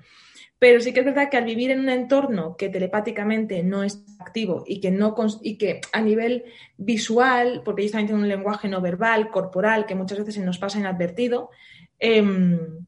Pero 0.58 0.80
sí 0.80 0.92
que 0.92 1.00
es 1.00 1.06
verdad 1.06 1.28
que 1.30 1.36
al 1.36 1.44
vivir 1.44 1.70
en 1.70 1.80
un 1.80 1.88
entorno 1.88 2.56
que 2.56 2.68
telepáticamente 2.68 3.62
no 3.62 3.82
es 3.82 4.04
activo 4.18 4.64
y 4.66 4.80
que, 4.80 4.90
no, 4.90 5.14
y 5.42 5.58
que 5.58 5.80
a 5.92 6.00
nivel 6.00 6.44
visual, 6.76 7.62
porque 7.64 7.82
ellos 7.82 7.92
también 7.92 8.06
tienen 8.06 8.22
un 8.22 8.28
lenguaje 8.28 8.68
no 8.68 8.80
verbal, 8.80 9.30
corporal, 9.30 9.84
que 9.84 9.94
muchas 9.94 10.18
veces 10.18 10.34
se 10.36 10.44
nos 10.44 10.58
pasa 10.58 10.78
inadvertido, 10.78 11.50
em, 11.98 12.86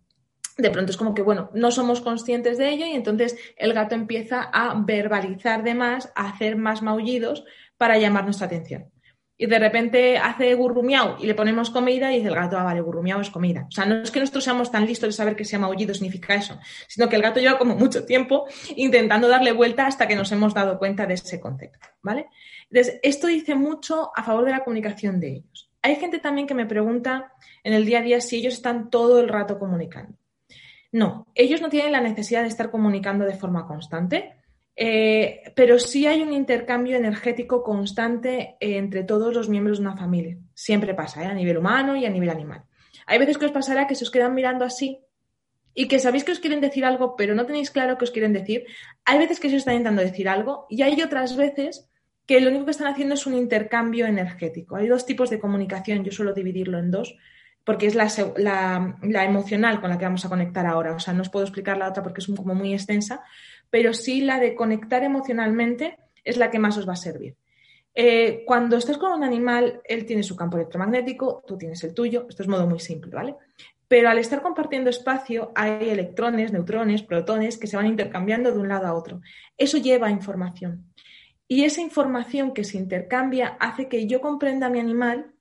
de 0.57 0.71
pronto 0.71 0.91
es 0.91 0.97
como 0.97 1.15
que, 1.15 1.23
bueno, 1.23 1.51
no 1.55 1.71
somos 1.71 2.01
conscientes 2.01 2.59
de 2.59 2.71
ello 2.71 2.87
y 2.87 2.93
entonces 2.93 3.37
el 3.57 3.73
gato 3.73 3.95
empieza 3.95 4.43
a 4.43 4.75
verbalizar 4.81 5.63
de 5.63 5.75
más, 5.75 6.13
a 6.15 6.29
hacer 6.29 6.57
más 6.57 6.83
maullidos 6.83 7.45
para 7.77 7.99
llamar 7.99 8.25
nuestra 8.25 8.47
atención 8.47 8.91
y 9.39 9.47
de 9.47 9.59
repente 9.59 10.17
hace 10.17 10.55
gurrumiao 10.55 11.17
y 11.21 11.27
le 11.27 11.35
ponemos 11.35 11.71
comida 11.71 12.13
y 12.13 12.17
dice 12.17 12.29
el 12.29 12.35
gato, 12.35 12.59
ah, 12.59 12.65
vale, 12.65 12.81
gurrumiao 12.81 13.21
es 13.21 13.31
comida. 13.31 13.67
O 13.69 13.71
sea, 13.71 13.85
no 13.85 13.97
es 13.97 14.11
que 14.11 14.21
nosotros 14.21 14.45
seamos 14.45 14.71
tan 14.71 14.87
listos 14.87 15.09
de 15.09 15.13
saber 15.13 15.37
que 15.37 15.45
se 15.45 15.53
llama 15.53 15.67
aullido 15.67 15.95
significa 15.95 16.35
eso, 16.35 16.59
sino 16.89 17.09
que 17.09 17.17
el 17.17 17.23
gato 17.23 17.41
lleva 17.41 17.59
como 17.59 17.75
mucho 17.75 18.07
tiempo 18.07 18.47
intentando 18.77 19.29
darle 19.29 19.53
vuelta 19.53 19.87
hasta 19.87 20.09
que 20.09 20.17
nos 20.17 20.33
hemos 20.33 20.55
dado 20.55 20.79
cuenta 20.79 21.07
de 21.07 21.15
ese 21.15 21.39
concepto, 21.39 21.87
¿vale? 22.03 22.27
Entonces, 22.71 22.99
esto 23.03 23.27
dice 23.27 23.55
mucho 23.55 24.11
a 24.15 24.23
favor 24.23 24.45
de 24.45 24.53
la 24.53 24.65
comunicación 24.65 25.21
de 25.21 25.29
ellos. 25.37 25.71
Hay 25.83 25.97
gente 25.97 26.19
también 26.19 26.47
que 26.47 26.55
me 26.55 26.67
pregunta 26.67 27.33
en 27.63 27.75
el 27.75 27.85
día 27.85 27.99
a 27.99 28.03
día 28.03 28.21
si 28.21 28.39
ellos 28.39 28.55
están 28.55 28.91
todo 28.91 29.21
el 29.21 29.29
rato 29.29 29.59
comunicando. 29.59 30.17
No, 30.97 31.27
ellos 31.35 31.61
no 31.61 31.69
tienen 31.69 31.93
la 31.93 32.01
necesidad 32.01 32.43
de 32.43 32.49
estar 32.49 32.71
comunicando 32.71 33.25
de 33.25 33.37
forma 33.37 33.67
constante 33.67 34.37
eh, 34.79 35.53
pero 35.55 35.79
sí 35.79 36.07
hay 36.07 36.21
un 36.21 36.35
intercambio 36.35 36.97
energético 36.97 37.63
constante 37.63 38.57
entre 38.61 39.05
todos 39.05 39.35
los 39.35 39.49
miembros 39.49 39.79
de 39.79 39.87
una 39.87 39.97
familia. 39.97 40.37
Siempre 40.55 40.93
pasa, 40.95 41.23
¿eh? 41.25 41.27
a 41.27 41.35
nivel 41.35 41.57
humano 41.57 41.97
y 41.97 42.05
a 42.05 42.11
nivel 42.11 42.29
animal. 42.29 42.65
Hay 43.07 43.19
veces 43.19 43.39
que 43.39 43.47
os 43.47 43.53
pasará 43.53 43.87
que 43.87 43.95
se 43.95 44.05
os 44.05 44.11
quedan 44.11 44.35
mirando 44.35 44.67
así 44.67 45.01
y 45.73 45.89
que 45.89 45.99
sabéis 45.99 46.25
que 46.25 46.33
os 46.33 46.41
quieren 46.41 46.61
decir 46.61 46.85
algo, 46.85 47.17
pero 47.17 47.35
no 47.35 47.47
tenéis 47.47 47.71
claro 47.71 47.97
qué 47.97 48.05
os 48.05 48.11
quieren 48.11 48.35
decir. 48.35 48.67
Hay 49.07 49.19
veces 49.19 49.41
que 49.41 49.49
se 49.49 49.57
os 49.57 49.61
están 49.61 49.77
intentando 49.77 50.03
decir 50.03 50.29
algo 50.29 50.67
y 50.69 50.83
hay 50.83 51.01
otras 51.01 51.37
veces 51.37 51.89
que 52.27 52.41
lo 52.41 52.51
único 52.51 52.67
que 52.67 52.73
están 52.73 52.89
haciendo 52.89 53.15
es 53.15 53.27
un 53.27 53.35
intercambio 53.35 54.07
energético. 54.07 54.77
Hay 54.77 54.89
dos 54.89 55.07
tipos 55.07 55.31
de 55.31 55.39
comunicación, 55.39 56.05
yo 56.05 56.13
suelo 56.13 56.35
dividirlo 56.35 56.79
en 56.79 56.91
dos, 56.91 57.17
porque 57.67 57.89
es 57.89 57.97
la, 57.97 58.07
la, 59.03 59.25
emocional 59.25 59.81
con 59.81 59.91
la 59.91 59.99
que 59.99 60.05
vamos 60.05 60.25
a 60.25 60.29
conectar 60.29 60.65
ahora. 60.67 60.95
O 60.95 61.01
sea, 61.01 61.13
no 61.13 61.23
os 61.23 61.31
puedo 61.31 61.45
explicar 61.45 61.77
la 61.77 61.89
otra 61.89 62.01
porque 62.01 62.21
es 62.21 62.29
como 62.29 62.55
muy 62.55 62.73
extensa, 62.73 63.25
pero 63.71 63.93
sí 63.93 64.21
la 64.21 64.39
de 64.39 64.55
conectar 64.55 65.03
emocionalmente 65.03 65.99
es 66.23 66.37
la 66.37 66.49
que 66.49 66.61
más 66.61 66.79
os 66.79 66.89
va 66.89 66.93
a 66.93 66.97
servir. 66.97 67.35
Eh, 67.93 68.45
cuando 68.47 68.77
estás 68.77 68.99
con 68.99 69.13
un 69.13 69.25
animal, 69.25 69.81
él 69.83 70.07
tiene 70.07 70.23
su 70.23 70.37
campo 70.37 70.57
electromagnético, 70.57 71.43
tú 71.45 71.59
tienes 71.59 71.83
el 71.83 71.93
tuyo, 71.93 72.27
esto 72.29 72.45
es 72.45 72.49
modo 72.49 72.69
muy 72.69 72.79
simple, 72.79 73.11
¿vale? 73.11 73.35
Pero 73.89 74.11
al 74.11 74.19
estar 74.19 74.43
compartiendo 74.43 74.89
espacio 74.89 75.51
hay 75.57 75.89
electrones, 75.89 76.53
neutrones, 76.53 77.03
protones 77.03 77.59
que 77.59 77.67
se 77.67 77.77
van 77.77 77.87
intercambiando 77.87 78.53
de 78.53 78.61
un 78.61 78.69
lado 78.69 78.87
a 78.87 78.95
otro. 78.95 79.23
Eso 79.59 79.79
lleva 79.79 80.09
información. 80.09 80.93
Y 81.49 81.65
esa 81.65 81.81
información 81.81 82.55
que 82.55 82.63
se 82.63 82.79
intercambia 82.79 83.57
hace 83.59 83.89
que 83.89 84.07
yo 84.07 84.21
comprenda 84.21 84.69
a 84.69 84.71
mi 84.71 84.79
animal 84.79 85.33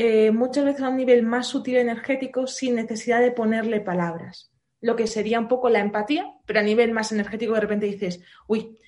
eh, 0.00 0.30
muchas 0.30 0.64
veces 0.64 0.82
a 0.82 0.90
un 0.90 0.96
nivel 0.96 1.24
más 1.24 1.48
sutil 1.48 1.76
energético 1.76 2.46
sin 2.46 2.76
necesidad 2.76 3.20
de 3.20 3.32
ponerle 3.32 3.80
palabras 3.80 4.52
lo 4.80 4.94
que 4.94 5.08
sería 5.08 5.40
un 5.40 5.48
poco 5.48 5.68
la 5.68 5.80
empatía, 5.80 6.32
pero 6.46 6.60
a 6.60 6.62
nivel 6.62 6.92
más 6.92 7.10
energético 7.10 7.54
de 7.54 7.60
repente 7.60 7.86
dices, 7.86 8.20
uy, 8.46 8.78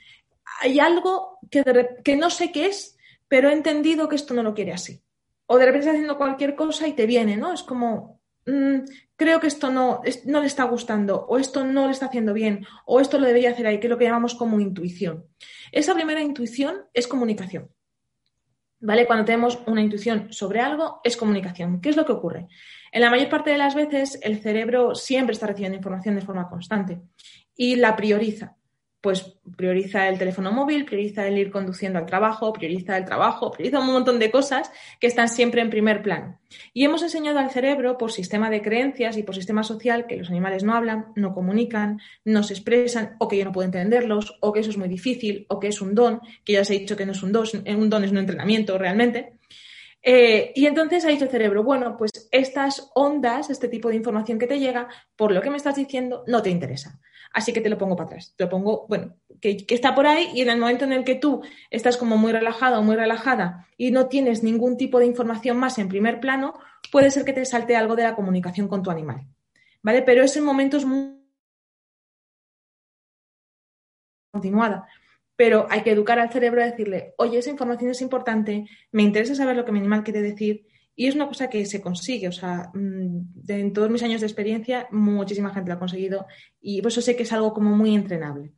hay 0.60 0.78
algo 0.78 1.38
que, 1.50 1.64
que 2.04 2.16
no 2.16 2.30
sé 2.30 2.52
qué 2.52 2.66
es, 2.66 2.96
pero 3.26 3.50
he 3.50 3.52
entendido 3.52 4.08
que 4.08 4.14
esto 4.14 4.34
no 4.34 4.44
lo 4.44 4.54
quiere 4.54 4.72
así. 4.72 5.02
O 5.46 5.58
de 5.58 5.64
repente 5.64 5.80
estás 5.80 5.94
haciendo 5.94 6.16
cualquier 6.16 6.54
cosa 6.54 6.86
y 6.86 6.92
te 6.92 7.06
viene, 7.06 7.36
¿no? 7.36 7.52
Es 7.52 7.64
como, 7.64 8.20
mm, 8.46 8.78
creo 9.16 9.40
que 9.40 9.48
esto 9.48 9.70
no, 9.70 10.02
no 10.26 10.40
le 10.40 10.46
está 10.46 10.62
gustando, 10.62 11.26
o 11.26 11.38
esto 11.38 11.64
no 11.64 11.86
le 11.86 11.92
está 11.92 12.06
haciendo 12.06 12.32
bien, 12.34 12.64
o 12.86 13.00
esto 13.00 13.18
lo 13.18 13.26
debería 13.26 13.50
hacer 13.50 13.66
ahí, 13.66 13.80
que 13.80 13.88
es 13.88 13.90
lo 13.90 13.98
que 13.98 14.04
llamamos 14.04 14.36
como 14.36 14.60
intuición. 14.60 15.24
Esa 15.72 15.94
primera 15.94 16.22
intuición 16.22 16.84
es 16.94 17.08
comunicación. 17.08 17.68
¿Vale? 18.80 19.06
Cuando 19.06 19.26
tenemos 19.26 19.58
una 19.66 19.82
intuición 19.82 20.32
sobre 20.32 20.60
algo, 20.60 21.00
es 21.04 21.16
comunicación. 21.16 21.80
¿Qué 21.80 21.90
es 21.90 21.96
lo 21.96 22.06
que 22.06 22.12
ocurre? 22.12 22.48
En 22.92 23.02
la 23.02 23.10
mayor 23.10 23.28
parte 23.28 23.50
de 23.50 23.58
las 23.58 23.74
veces, 23.74 24.18
el 24.22 24.40
cerebro 24.40 24.94
siempre 24.94 25.34
está 25.34 25.46
recibiendo 25.46 25.76
información 25.76 26.16
de 26.16 26.22
forma 26.22 26.48
constante 26.48 27.00
y 27.54 27.76
la 27.76 27.94
prioriza. 27.94 28.56
Pues 29.00 29.36
prioriza 29.56 30.08
el 30.08 30.18
teléfono 30.18 30.52
móvil, 30.52 30.84
prioriza 30.84 31.26
el 31.26 31.38
ir 31.38 31.50
conduciendo 31.50 31.98
al 31.98 32.06
trabajo, 32.06 32.52
prioriza 32.52 32.98
el 32.98 33.04
trabajo, 33.04 33.50
prioriza 33.50 33.80
un 33.80 33.86
montón 33.86 34.18
de 34.18 34.30
cosas 34.30 34.70
que 35.00 35.06
están 35.06 35.28
siempre 35.28 35.62
en 35.62 35.70
primer 35.70 36.02
plano. 36.02 36.38
Y 36.74 36.84
hemos 36.84 37.02
enseñado 37.02 37.38
al 37.38 37.50
cerebro, 37.50 37.96
por 37.96 38.12
sistema 38.12 38.50
de 38.50 38.60
creencias 38.60 39.16
y 39.16 39.22
por 39.22 39.34
sistema 39.34 39.62
social, 39.62 40.06
que 40.06 40.16
los 40.16 40.28
animales 40.30 40.64
no 40.64 40.74
hablan, 40.74 41.06
no 41.16 41.32
comunican, 41.32 42.00
no 42.24 42.42
se 42.42 42.54
expresan, 42.54 43.16
o 43.18 43.28
que 43.28 43.38
yo 43.38 43.44
no 43.44 43.52
puedo 43.52 43.66
entenderlos, 43.66 44.36
o 44.40 44.52
que 44.52 44.60
eso 44.60 44.70
es 44.70 44.76
muy 44.76 44.88
difícil, 44.88 45.46
o 45.48 45.58
que 45.60 45.68
es 45.68 45.80
un 45.80 45.94
don, 45.94 46.20
que 46.44 46.54
ya 46.54 46.60
os 46.60 46.70
he 46.70 46.78
dicho 46.78 46.96
que 46.96 47.06
no 47.06 47.12
es 47.12 47.22
un 47.22 47.32
don, 47.32 47.46
un 47.66 47.90
don 47.90 48.04
es 48.04 48.10
un 48.10 48.18
entrenamiento 48.18 48.76
realmente. 48.76 49.39
Eh, 50.02 50.52
y 50.54 50.66
entonces 50.66 51.04
ha 51.04 51.08
dicho 51.08 51.24
el 51.24 51.30
cerebro, 51.30 51.62
bueno, 51.62 51.96
pues 51.96 52.28
estas 52.32 52.90
ondas, 52.94 53.50
este 53.50 53.68
tipo 53.68 53.88
de 53.88 53.96
información 53.96 54.38
que 54.38 54.46
te 54.46 54.58
llega, 54.58 54.88
por 55.16 55.32
lo 55.32 55.42
que 55.42 55.50
me 55.50 55.56
estás 55.56 55.76
diciendo, 55.76 56.24
no 56.26 56.42
te 56.42 56.50
interesa. 56.50 57.00
Así 57.32 57.52
que 57.52 57.60
te 57.60 57.68
lo 57.68 57.78
pongo 57.78 57.96
para 57.96 58.06
atrás. 58.06 58.34
Te 58.36 58.44
lo 58.44 58.50
pongo, 58.50 58.86
bueno, 58.88 59.16
que, 59.40 59.58
que 59.58 59.74
está 59.74 59.94
por 59.94 60.06
ahí 60.06 60.30
y 60.34 60.40
en 60.40 60.50
el 60.50 60.58
momento 60.58 60.84
en 60.84 60.92
el 60.92 61.04
que 61.04 61.14
tú 61.14 61.42
estás 61.70 61.96
como 61.96 62.16
muy 62.16 62.32
relajado 62.32 62.80
o 62.80 62.82
muy 62.82 62.96
relajada 62.96 63.68
y 63.76 63.90
no 63.90 64.08
tienes 64.08 64.42
ningún 64.42 64.76
tipo 64.76 64.98
de 64.98 65.06
información 65.06 65.56
más 65.58 65.78
en 65.78 65.88
primer 65.88 66.18
plano, 66.18 66.58
puede 66.90 67.10
ser 67.10 67.24
que 67.24 67.32
te 67.32 67.44
salte 67.44 67.76
algo 67.76 67.94
de 67.94 68.04
la 68.04 68.16
comunicación 68.16 68.68
con 68.68 68.82
tu 68.82 68.90
animal. 68.90 69.26
¿Vale? 69.82 70.02
Pero 70.02 70.24
ese 70.24 70.40
momento 70.40 70.76
es 70.76 70.84
muy 70.84 71.20
continuada 74.32 74.86
pero 75.40 75.66
hay 75.70 75.80
que 75.80 75.92
educar 75.92 76.18
al 76.18 76.30
cerebro 76.30 76.60
a 76.60 76.66
decirle, 76.66 77.14
oye, 77.16 77.38
esa 77.38 77.48
información 77.48 77.90
es 77.90 78.02
importante, 78.02 78.66
me 78.92 79.02
interesa 79.02 79.34
saber 79.34 79.56
lo 79.56 79.64
que 79.64 79.72
mi 79.72 79.78
animal 79.78 80.04
quiere 80.04 80.20
decir. 80.20 80.66
Y 80.94 81.06
es 81.06 81.14
una 81.14 81.28
cosa 81.28 81.48
que 81.48 81.64
se 81.64 81.80
consigue, 81.80 82.28
o 82.28 82.32
sea, 82.32 82.70
mm, 82.74 83.48
en 83.48 83.72
todos 83.72 83.88
mis 83.88 84.02
años 84.02 84.20
de 84.20 84.26
experiencia, 84.26 84.86
muchísima 84.90 85.54
gente 85.54 85.70
lo 85.70 85.76
ha 85.76 85.78
conseguido 85.78 86.26
y 86.60 86.82
por 86.82 86.92
eso 86.92 87.00
sé 87.00 87.16
que 87.16 87.22
es 87.22 87.32
algo 87.32 87.54
como 87.54 87.74
muy 87.74 87.94
entrenable. 87.94 88.52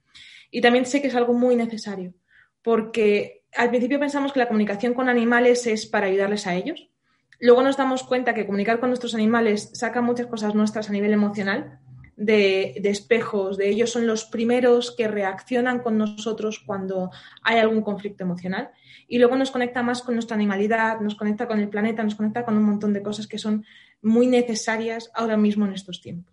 Y 0.51 0.61
también 0.61 0.85
sé 0.85 1.01
que 1.01 1.07
es 1.07 1.15
algo 1.15 1.35
muy 1.35 1.55
necesario, 1.55 2.15
porque 2.63 3.45
al 3.57 3.69
principio 3.71 4.01
pensamos 4.01 4.33
que 4.33 4.41
la 4.41 4.49
comunicación 4.49 4.93
con 4.93 5.09
animales 5.09 5.69
es 5.69 5.87
para 5.87 6.09
ayudarles 6.09 6.49
a 6.49 6.57
ellos. 6.57 6.91
Luego 7.39 7.63
nos 7.63 7.77
damos 7.77 8.03
cuenta 8.03 8.35
que 8.35 8.45
comunicar 8.45 8.81
con 8.81 8.91
nuestros 8.91 9.15
animales 9.15 9.71
saca 9.73 10.01
muchas 10.01 10.27
cosas 10.27 10.57
nuestras 10.57 10.91
a 10.91 10.93
nivel 10.93 11.13
emocional 11.13 11.79
de, 12.17 12.81
espejos, 12.85 13.57
de 13.57 13.69
ellos 13.69 13.91
son 13.91 14.07
los 14.07 14.25
primeros 14.25 14.95
que 14.97 15.09
reaccionan 15.09 15.81
con 15.81 15.99
nosotros 15.99 16.63
cuando 16.65 17.11
hay 17.43 17.59
algún 17.59 17.83
conflicto 17.83 18.25
emocional 18.25 18.71
y 19.09 19.19
luego 19.19 19.37
nos 19.37 19.51
conecta 19.51 19.83
más 19.83 20.03
con 20.03 20.15
nuestra 20.15 20.37
animalidad, 20.37 21.01
nos 21.01 21.15
conecta 21.15 21.47
con 21.47 21.59
el 21.59 21.69
planeta, 21.69 22.03
nos 22.03 22.15
conecta 22.15 22.45
con 22.45 22.57
un 22.57 22.65
montón 22.65 22.93
de 22.93 23.03
cosas 23.03 23.27
que 23.27 23.39
son 23.39 23.65
muy 24.01 24.27
necesarias 24.27 25.11
ahora 25.15 25.37
mismo 25.37 25.67
en 25.67 25.73
estos 25.73 26.01
tiempos. 26.01 26.33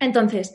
Entonces, 0.00 0.54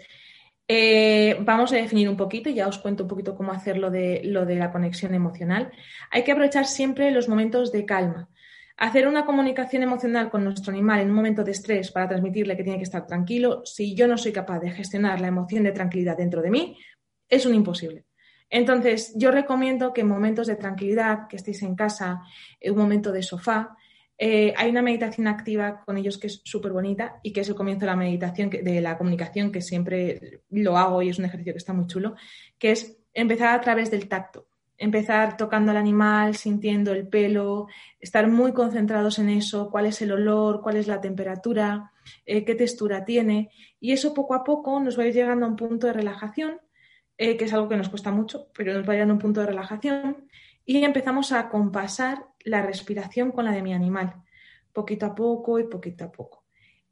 eh, 0.67 1.37
vamos 1.41 1.71
a 1.71 1.75
definir 1.75 2.09
un 2.09 2.17
poquito, 2.17 2.49
ya 2.49 2.67
os 2.67 2.79
cuento 2.79 3.03
un 3.03 3.09
poquito 3.09 3.35
cómo 3.35 3.51
hacer 3.51 3.77
lo 3.77 3.91
de, 3.91 4.21
lo 4.23 4.45
de 4.45 4.55
la 4.55 4.71
conexión 4.71 5.13
emocional. 5.13 5.71
Hay 6.09 6.23
que 6.23 6.31
aprovechar 6.31 6.65
siempre 6.65 7.11
los 7.11 7.29
momentos 7.29 7.71
de 7.71 7.85
calma. 7.85 8.29
Hacer 8.77 9.07
una 9.07 9.25
comunicación 9.25 9.83
emocional 9.83 10.29
con 10.29 10.43
nuestro 10.43 10.73
animal 10.73 10.99
en 10.99 11.09
un 11.09 11.15
momento 11.15 11.43
de 11.43 11.51
estrés 11.51 11.91
para 11.91 12.09
transmitirle 12.09 12.57
que 12.57 12.63
tiene 12.63 12.77
que 12.77 12.83
estar 12.83 13.07
tranquilo, 13.07 13.61
si 13.65 13.95
yo 13.95 14.07
no 14.07 14.17
soy 14.17 14.33
capaz 14.33 14.59
de 14.59 14.71
gestionar 14.71 15.21
la 15.21 15.27
emoción 15.27 15.63
de 15.63 15.71
tranquilidad 15.71 16.17
dentro 16.17 16.41
de 16.41 16.51
mí, 16.51 16.77
es 17.29 17.45
un 17.45 17.55
imposible. 17.55 18.05
Entonces, 18.49 19.13
yo 19.15 19.31
recomiendo 19.31 19.93
que 19.93 20.01
en 20.01 20.07
momentos 20.07 20.47
de 20.47 20.55
tranquilidad, 20.55 21.27
que 21.27 21.37
estéis 21.37 21.63
en 21.63 21.75
casa, 21.75 22.21
en 22.59 22.73
un 22.73 22.79
momento 22.79 23.11
de 23.11 23.23
sofá, 23.23 23.75
eh, 24.17 24.53
hay 24.55 24.69
una 24.69 24.81
meditación 24.81 25.27
activa 25.27 25.83
con 25.85 25.97
ellos 25.97 26.17
que 26.17 26.27
es 26.27 26.41
súper 26.45 26.71
bonita 26.71 27.19
y 27.21 27.33
que 27.33 27.41
es 27.41 27.49
el 27.49 27.55
comienzo 27.55 27.81
de 27.81 27.87
la 27.87 27.95
meditación, 27.95 28.49
de 28.49 28.81
la 28.81 28.97
comunicación, 28.97 29.51
que 29.51 29.61
siempre 29.61 30.41
lo 30.49 30.77
hago 30.77 31.01
y 31.01 31.09
es 31.09 31.19
un 31.19 31.25
ejercicio 31.25 31.53
que 31.53 31.57
está 31.57 31.73
muy 31.73 31.87
chulo, 31.87 32.15
que 32.57 32.71
es 32.71 32.97
empezar 33.13 33.55
a 33.55 33.61
través 33.61 33.91
del 33.91 34.07
tacto. 34.07 34.47
Empezar 34.77 35.37
tocando 35.37 35.71
al 35.71 35.77
animal, 35.77 36.35
sintiendo 36.35 36.91
el 36.91 37.07
pelo, 37.07 37.67
estar 37.99 38.27
muy 38.27 38.53
concentrados 38.53 39.19
en 39.19 39.29
eso, 39.29 39.69
cuál 39.71 39.85
es 39.85 40.01
el 40.01 40.11
olor, 40.11 40.61
cuál 40.61 40.77
es 40.77 40.87
la 40.87 41.01
temperatura, 41.01 41.91
eh, 42.25 42.43
qué 42.43 42.55
textura 42.55 43.05
tiene. 43.05 43.51
Y 43.79 43.93
eso 43.93 44.13
poco 44.13 44.33
a 44.33 44.43
poco 44.43 44.79
nos 44.79 44.97
va 44.97 45.03
a 45.03 45.07
ir 45.07 45.13
llegando 45.13 45.45
a 45.45 45.49
un 45.49 45.55
punto 45.55 45.87
de 45.87 45.93
relajación, 45.93 46.59
eh, 47.17 47.37
que 47.37 47.45
es 47.45 47.53
algo 47.53 47.69
que 47.69 47.77
nos 47.77 47.89
cuesta 47.89 48.11
mucho, 48.11 48.49
pero 48.53 48.73
nos 48.73 48.87
va 48.87 48.93
llegando 48.93 49.13
a 49.13 49.15
un 49.15 49.21
punto 49.21 49.39
de 49.39 49.47
relajación 49.47 50.27
y 50.65 50.83
empezamos 50.83 51.31
a 51.31 51.49
compasar 51.49 52.27
la 52.43 52.61
respiración 52.61 53.31
con 53.31 53.45
la 53.45 53.51
de 53.51 53.61
mi 53.61 53.73
animal, 53.73 54.23
poquito 54.73 55.05
a 55.05 55.15
poco 55.15 55.59
y 55.59 55.63
poquito 55.65 56.05
a 56.05 56.11
poco. 56.11 56.44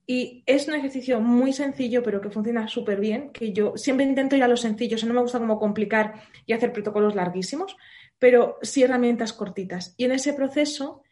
Y 0.05 0.43
es 0.45 0.67
un 0.67 0.75
ejercicio 0.75 1.21
muy 1.21 1.53
sencillo, 1.53 2.03
pero 2.03 2.19
que 2.19 2.29
funciona 2.29 2.67
súper 2.67 2.99
bien, 2.99 3.31
que 3.31 3.53
yo 3.53 3.73
siempre 3.77 4.05
intento 4.05 4.35
ir 4.35 4.43
a 4.43 4.47
lo 4.47 4.57
sencillo, 4.57 4.97
o 5.01 5.05
no 5.05 5.13
me 5.13 5.21
gusta 5.21 5.39
como 5.39 5.59
complicar 5.59 6.21
y 6.45 6.53
hacer 6.53 6.73
protocolos 6.73 7.15
larguísimos, 7.15 7.77
pero 8.19 8.57
sí 8.61 8.83
herramientas 8.83 9.33
cortitas. 9.33 9.95
Y 9.97 10.05
en 10.05 10.11
ese 10.11 10.33
proceso, 10.33 11.03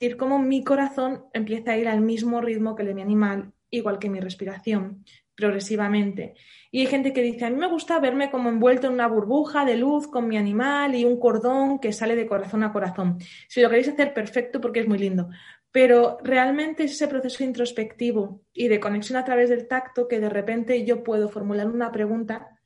ir 0.00 0.16
como 0.16 0.38
mi 0.38 0.64
corazón 0.64 1.24
empieza 1.32 1.72
a 1.72 1.76
ir 1.76 1.88
al 1.88 2.00
mismo 2.00 2.40
ritmo 2.40 2.74
que 2.74 2.82
el 2.82 2.88
de 2.88 2.94
mi 2.94 3.02
animal, 3.02 3.52
igual 3.70 3.98
que 3.98 4.08
mi 4.08 4.20
respiración, 4.20 5.04
progresivamente. 5.34 6.34
Y 6.70 6.80
hay 6.80 6.86
gente 6.86 7.12
que 7.12 7.22
dice, 7.22 7.44
a 7.44 7.50
mí 7.50 7.56
me 7.56 7.68
gusta 7.68 7.98
verme 7.98 8.30
como 8.30 8.48
envuelto 8.48 8.86
en 8.86 8.94
una 8.94 9.08
burbuja 9.08 9.64
de 9.64 9.76
luz 9.76 10.06
con 10.08 10.28
mi 10.28 10.36
animal 10.36 10.94
y 10.94 11.04
un 11.04 11.18
cordón 11.18 11.78
que 11.78 11.92
sale 11.92 12.16
de 12.16 12.26
corazón 12.26 12.62
a 12.62 12.72
corazón. 12.72 13.18
Si 13.48 13.60
lo 13.60 13.68
queréis 13.68 13.88
hacer, 13.88 14.14
perfecto 14.14 14.60
porque 14.60 14.80
es 14.80 14.88
muy 14.88 14.98
lindo. 14.98 15.28
Pero 15.74 16.18
realmente 16.22 16.84
es 16.84 16.92
ese 16.92 17.08
proceso 17.08 17.42
introspectivo 17.42 18.42
y 18.52 18.68
de 18.68 18.78
conexión 18.78 19.18
a 19.18 19.24
través 19.24 19.50
del 19.50 19.66
tacto 19.66 20.06
que 20.06 20.20
de 20.20 20.28
repente 20.28 20.84
yo 20.84 21.02
puedo 21.02 21.28
formular 21.28 21.66
una 21.66 21.90
pregunta 21.90 22.60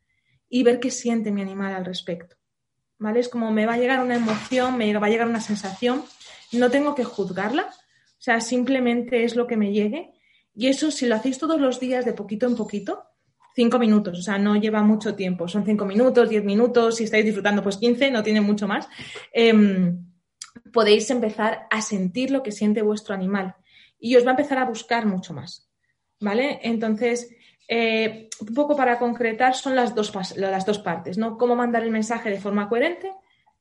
y 0.47 0.63
ver 0.63 0.79
qué 0.79 0.91
siente 0.91 1.31
mi 1.31 1.41
animal 1.41 1.73
al 1.73 1.87
respecto. 1.87 2.37
¿Vale? 2.99 3.21
Es 3.21 3.31
como 3.31 3.51
me 3.51 3.65
va 3.65 3.75
a 3.75 3.79
llegar 3.79 4.05
una 4.05 4.17
emoción, 4.17 4.77
me 4.77 4.93
va 4.93 5.07
a 5.07 5.09
llegar 5.09 5.27
una 5.27 5.41
sensación, 5.41 6.05
no 6.53 6.71
tengo 6.71 6.95
que 6.95 7.05
juzgarla, 7.05 7.63
o 7.63 8.21
sea, 8.21 8.43
simplemente 8.43 9.25
es 9.25 9.37
lo 9.37 9.47
que 9.47 9.57
me 9.57 9.73
llegue 9.73 10.13
y 10.55 10.67
eso, 10.67 10.91
si 10.91 11.07
lo 11.07 11.15
hacéis 11.15 11.39
todos 11.39 11.59
los 11.59 11.81
días 11.81 12.05
de 12.05 12.13
poquito 12.13 12.47
en 12.47 12.57
poquito, 12.57 13.05
cinco 13.55 13.79
minutos, 13.79 14.19
o 14.19 14.23
sea, 14.23 14.37
no 14.37 14.55
lleva 14.57 14.83
mucho 14.83 15.15
tiempo, 15.15 15.49
son 15.49 15.65
cinco 15.65 15.87
minutos, 15.87 16.29
diez 16.29 16.45
minutos, 16.45 16.97
si 16.97 17.05
estáis 17.05 17.25
disfrutando, 17.25 17.63
pues 17.63 17.79
quince, 17.79 18.11
no 18.11 18.23
tiene 18.23 18.43
mucho 18.43 18.69
más. 18.69 18.87
Em, 19.33 20.08
podéis 20.73 21.11
empezar 21.11 21.67
a 21.71 21.83
sentir 21.83 22.31
lo 22.31 22.43
que 22.43 22.53
siente 22.53 22.83
vuestro 22.83 23.15
animal 23.15 23.57
y 23.99 24.17
os 24.17 24.25
va 24.25 24.31
a 24.31 24.33
empezar 24.33 24.59
a 24.59 24.65
buscar 24.65 25.07
mucho 25.07 25.33
más. 25.33 25.69
¿Vale? 26.21 26.59
Entonces, 26.63 27.31
eh, 27.69 28.29
un 28.41 28.55
poco 28.55 28.75
para 28.75 28.99
concretar, 28.99 29.55
son 29.55 29.77
las 29.77 29.95
dos, 29.95 30.13
las 30.37 30.67
dos 30.67 30.79
partes, 30.79 31.19
¿no? 31.19 31.37
Cómo 31.37 31.55
mandar 31.55 31.83
el 31.83 31.91
mensaje 31.91 32.31
de 32.31 32.41
forma 32.41 32.69
coherente, 32.69 33.13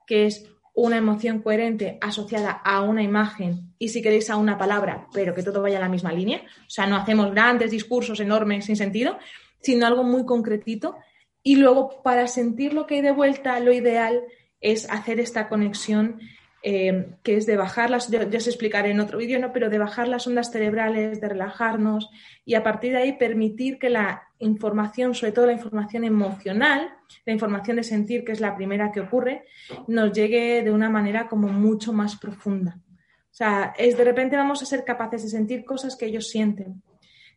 que 0.07 0.25
es 0.25 0.49
una 0.73 0.97
emoción 0.97 1.41
coherente 1.41 1.97
asociada 2.01 2.51
a 2.51 2.81
una 2.81 3.03
imagen 3.03 3.73
y 3.79 3.89
si 3.89 4.01
queréis 4.01 4.29
a 4.29 4.37
una 4.37 4.57
palabra, 4.57 5.07
pero 5.11 5.33
que 5.33 5.43
todo 5.43 5.61
vaya 5.61 5.77
en 5.77 5.81
la 5.81 5.89
misma 5.89 6.13
línea. 6.13 6.43
O 6.67 6.69
sea, 6.69 6.85
no 6.85 6.95
hacemos 6.95 7.31
grandes 7.31 7.71
discursos 7.71 8.19
enormes 8.19 8.65
sin 8.65 8.75
sentido, 8.75 9.17
sino 9.59 9.85
algo 9.87 10.03
muy 10.03 10.23
concretito. 10.25 10.95
Y 11.43 11.55
luego, 11.55 12.01
para 12.03 12.27
sentir 12.27 12.73
lo 12.73 12.85
que 12.85 12.95
hay 12.95 13.01
de 13.01 13.11
vuelta, 13.11 13.59
lo 13.59 13.73
ideal 13.73 14.21
es 14.61 14.89
hacer 14.89 15.19
esta 15.19 15.49
conexión 15.49 16.19
eh, 16.63 17.11
que 17.23 17.37
es 17.37 17.45
de 17.45 17.55
bajar 17.55 17.89
las, 17.89 18.09
yo, 18.09 18.19
os 18.19 18.47
explicaré 18.47 18.91
en 18.91 18.99
otro 18.99 19.19
vídeo, 19.19 19.39
¿no? 19.39 19.53
pero 19.53 19.69
de 19.69 19.77
bajar 19.77 20.07
las 20.07 20.25
ondas 20.25 20.51
cerebrales, 20.51 21.21
de 21.21 21.29
relajarnos 21.29 22.09
y 22.45 22.55
a 22.55 22.63
partir 22.63 22.93
de 22.93 22.97
ahí 22.97 23.13
permitir 23.13 23.77
que 23.77 23.89
la 23.89 24.23
información, 24.39 25.13
sobre 25.13 25.31
todo 25.31 25.45
la 25.45 25.53
información 25.53 26.03
emocional, 26.03 26.89
la 27.25 27.33
información 27.33 27.77
de 27.77 27.83
sentir, 27.83 28.25
que 28.25 28.31
es 28.31 28.39
la 28.39 28.55
primera 28.55 28.91
que 28.91 29.01
ocurre, 29.01 29.45
nos 29.87 30.11
llegue 30.13 30.63
de 30.63 30.71
una 30.71 30.89
manera 30.89 31.27
como 31.27 31.47
mucho 31.47 31.93
más 31.93 32.15
profunda. 32.15 32.79
O 33.31 33.35
sea, 33.37 33.73
es 33.77 33.95
de 33.95 34.03
repente 34.03 34.35
vamos 34.35 34.63
a 34.63 34.65
ser 34.65 34.83
capaces 34.83 35.23
de 35.23 35.29
sentir 35.29 35.63
cosas 35.63 35.95
que 35.95 36.07
ellos 36.07 36.29
sienten, 36.29 36.81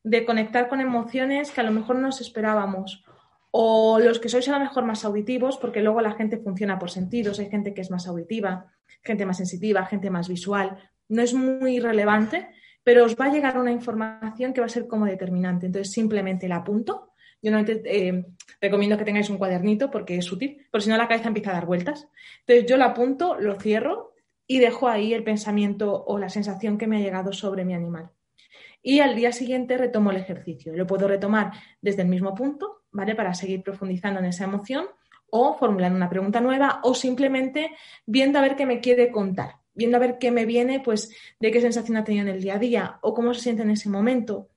de 0.02 0.24
conectar 0.24 0.68
con 0.68 0.80
emociones 0.80 1.50
que 1.50 1.60
a 1.60 1.64
lo 1.64 1.72
mejor 1.72 1.96
no 1.96 2.02
nos 2.02 2.22
esperábamos 2.22 3.04
o 3.50 3.98
los 3.98 4.18
que 4.18 4.28
sois 4.28 4.48
a 4.48 4.52
lo 4.52 4.60
mejor 4.60 4.84
más 4.84 5.04
auditivos, 5.04 5.58
porque 5.58 5.82
luego 5.82 6.00
la 6.00 6.12
gente 6.12 6.38
funciona 6.38 6.78
por 6.78 6.90
sentidos, 6.90 7.38
hay 7.38 7.50
gente 7.50 7.74
que 7.74 7.80
es 7.80 7.90
más 7.90 8.06
auditiva, 8.06 8.72
gente 9.02 9.26
más 9.26 9.38
sensitiva, 9.38 9.86
gente 9.86 10.10
más 10.10 10.28
visual, 10.28 10.78
no 11.08 11.22
es 11.22 11.34
muy 11.34 11.80
relevante, 11.80 12.48
pero 12.82 13.04
os 13.04 13.16
va 13.16 13.26
a 13.26 13.32
llegar 13.32 13.58
una 13.58 13.72
información 13.72 14.52
que 14.52 14.60
va 14.60 14.66
a 14.66 14.70
ser 14.70 14.86
como 14.86 15.06
determinante. 15.06 15.66
Entonces, 15.66 15.92
simplemente 15.92 16.48
la 16.48 16.56
apunto. 16.56 17.12
Yo 17.42 17.50
no 17.50 17.58
eh, 17.66 18.26
recomiendo 18.60 18.96
que 18.96 19.04
tengáis 19.04 19.30
un 19.30 19.38
cuadernito 19.38 19.90
porque 19.90 20.16
es 20.16 20.30
útil, 20.30 20.66
porque 20.70 20.84
si 20.84 20.90
no 20.90 20.96
la 20.96 21.08
cabeza 21.08 21.28
empieza 21.28 21.50
a 21.50 21.54
dar 21.54 21.66
vueltas. 21.66 22.08
Entonces, 22.40 22.66
yo 22.66 22.76
la 22.76 22.86
apunto, 22.86 23.38
lo 23.38 23.58
cierro 23.60 24.14
y 24.46 24.58
dejo 24.58 24.88
ahí 24.88 25.14
el 25.14 25.24
pensamiento 25.24 26.04
o 26.04 26.18
la 26.18 26.28
sensación 26.28 26.78
que 26.78 26.86
me 26.86 26.96
ha 26.96 27.00
llegado 27.00 27.32
sobre 27.32 27.64
mi 27.64 27.74
animal. 27.74 28.10
Y 28.82 29.00
al 29.00 29.14
día 29.14 29.32
siguiente 29.32 29.76
retomo 29.76 30.10
el 30.10 30.16
ejercicio. 30.16 30.72
Lo 30.74 30.86
puedo 30.86 31.06
retomar 31.06 31.52
desde 31.80 32.02
el 32.02 32.08
mismo 32.08 32.34
punto, 32.34 32.82
¿vale? 32.90 33.14
Para 33.14 33.34
seguir 33.34 33.62
profundizando 33.62 34.20
en 34.20 34.26
esa 34.26 34.44
emoción 34.44 34.86
o 35.30 35.56
formulando 35.56 35.96
una 35.96 36.08
pregunta 36.08 36.40
nueva 36.40 36.80
o 36.82 36.94
simplemente 36.94 37.76
viendo 38.06 38.38
a 38.38 38.42
ver 38.42 38.56
qué 38.56 38.66
me 38.66 38.80
quiere 38.80 39.10
contar, 39.10 39.56
viendo 39.74 39.96
a 39.96 40.00
ver 40.00 40.18
qué 40.18 40.30
me 40.30 40.46
viene, 40.46 40.80
pues 40.80 41.14
de 41.38 41.50
qué 41.50 41.60
sensación 41.60 41.96
ha 41.96 42.04
tenido 42.04 42.26
en 42.26 42.34
el 42.34 42.42
día 42.42 42.54
a 42.54 42.58
día 42.58 42.98
o 43.02 43.14
cómo 43.14 43.34
se 43.34 43.40
siente 43.40 43.62
en 43.62 43.70
ese 43.70 43.88
momento. 43.88 44.48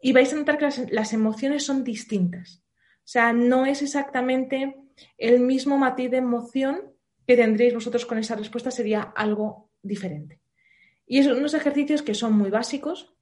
Y 0.00 0.12
vais 0.12 0.32
a 0.32 0.36
notar 0.36 0.58
que 0.58 0.68
las, 0.90 1.12
emociones 1.12 1.64
son 1.64 1.84
distintas. 1.84 2.62
O 2.98 3.08
sea, 3.12 3.32
no 3.32 3.66
es 3.66 3.82
exactamente 3.82 4.76
el 5.18 5.40
mismo 5.40 5.78
matiz 5.78 6.10
de 6.10 6.18
emoción 6.18 6.92
que 7.26 7.36
tendréis 7.36 7.74
vosotros 7.74 8.04
con 8.04 8.18
esa 8.18 8.34
respuesta, 8.34 8.70
sería 8.70 9.02
algo 9.02 9.70
diferente. 9.80 10.40
Y 11.06 11.22
son 11.22 11.38
unos 11.38 11.54
ejercicios 11.54 12.02
que 12.02 12.14
son 12.14 12.32
muy 12.32 12.50
básicos, 12.50 13.14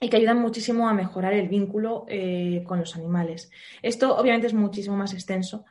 y 0.00 0.08
que 0.08 0.16
ayudan 0.16 0.40
muchísimo 0.40 0.88
a 0.88 0.94
mejorar 0.94 1.32
el 1.32 1.48
vínculo 1.48 2.04
eh, 2.08 2.62
con 2.66 2.78
los 2.78 2.94
animales. 2.96 3.50
Esto 3.82 4.16
obviamente 4.16 4.48
es 4.48 4.54
muchísimo 4.54 4.96
más 4.96 5.14
extenso, 5.14 5.64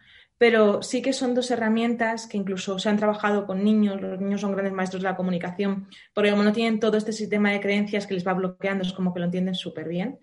pero 0.43 0.83
sí 0.83 1.01
que 1.01 1.13
son 1.13 1.33
dos 1.33 1.51
herramientas 1.51 2.27
que 2.27 2.35
incluso 2.35 2.77
se 2.77 2.89
han 2.89 2.97
trabajado 2.97 3.47
con 3.47 3.63
niños, 3.63 4.01
los 4.01 4.19
niños 4.19 4.41
son 4.41 4.51
grandes 4.51 4.73
maestros 4.73 5.01
de 5.01 5.07
la 5.07 5.15
comunicación, 5.15 5.87
porque 6.13 6.31
como 6.31 6.43
no 6.43 6.51
tienen 6.51 6.81
todo 6.81 6.97
este 6.97 7.13
sistema 7.13 7.49
de 7.51 7.61
creencias 7.61 8.05
que 8.05 8.13
les 8.13 8.27
va 8.27 8.33
bloqueando, 8.33 8.83
es 8.83 8.91
como 8.91 9.13
que 9.13 9.21
lo 9.21 9.27
entienden 9.27 9.55
súper 9.55 9.87
bien. 9.87 10.19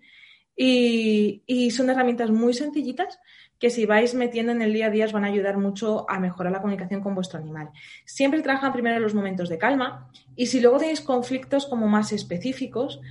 Y, 0.55 1.71
son 1.71 1.89
herramientas 1.89 2.29
muy 2.29 2.53
sencillitas 2.53 3.17
que 3.57 3.71
si 3.71 3.87
vais 3.87 4.13
metiendo 4.13 4.51
en 4.51 4.61
el 4.61 4.73
día 4.73 4.85
a 4.85 4.89
día 4.91 5.05
os 5.05 5.11
van 5.11 5.25
a 5.25 5.29
ayudar 5.29 5.57
mucho 5.57 6.07
a 6.07 6.19
mejorar 6.19 6.51
la 6.51 6.61
comunicación 6.61 7.01
con 7.01 7.15
vuestro 7.15 7.39
animal. 7.39 7.71
Siempre 8.05 8.43
trabajan 8.43 8.73
primero 8.73 8.99
los 8.99 9.15
momentos 9.15 9.49
de 9.49 9.57
calma 9.57 10.11
y 10.35 10.45
si 10.45 10.61
luego 10.61 10.77
tenéis 10.77 11.01
conflictos 11.01 11.65
como 11.65 11.87
más 11.87 12.13
específicos, 12.13 13.01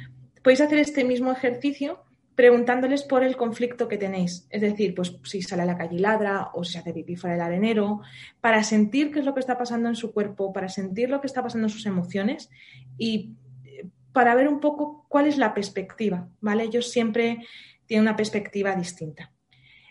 podéis 0.44 0.60
hacer 0.60 0.78
este 0.78 1.02
mismo 1.02 1.32
ejercicio 1.32 2.04
preguntándoles 2.40 3.02
por 3.02 3.22
el 3.22 3.36
conflicto 3.36 3.86
que 3.86 3.98
tenéis. 3.98 4.46
Es 4.48 4.62
decir, 4.62 4.94
pues 4.94 5.14
si 5.24 5.42
sale 5.42 5.60
a 5.60 5.66
la 5.66 5.76
calle 5.76 5.96
y 5.96 5.98
ladra 5.98 6.48
o 6.54 6.64
si 6.64 6.78
hace 6.78 6.94
pipí 6.94 7.14
fuera 7.14 7.34
del 7.34 7.44
arenero, 7.44 8.00
para 8.40 8.64
sentir 8.64 9.12
qué 9.12 9.18
es 9.18 9.26
lo 9.26 9.34
que 9.34 9.40
está 9.40 9.58
pasando 9.58 9.90
en 9.90 9.94
su 9.94 10.14
cuerpo, 10.14 10.50
para 10.50 10.70
sentir 10.70 11.10
lo 11.10 11.20
que 11.20 11.26
está 11.26 11.42
pasando 11.42 11.66
en 11.66 11.70
sus 11.70 11.84
emociones 11.84 12.48
y 12.96 13.34
eh, 13.66 13.90
para 14.14 14.34
ver 14.34 14.48
un 14.48 14.58
poco 14.58 15.04
cuál 15.10 15.26
es 15.26 15.36
la 15.36 15.52
perspectiva, 15.52 16.30
¿vale? 16.40 16.62
Ellos 16.64 16.90
siempre 16.90 17.46
tienen 17.84 18.04
una 18.04 18.16
perspectiva 18.16 18.74
distinta. 18.74 19.34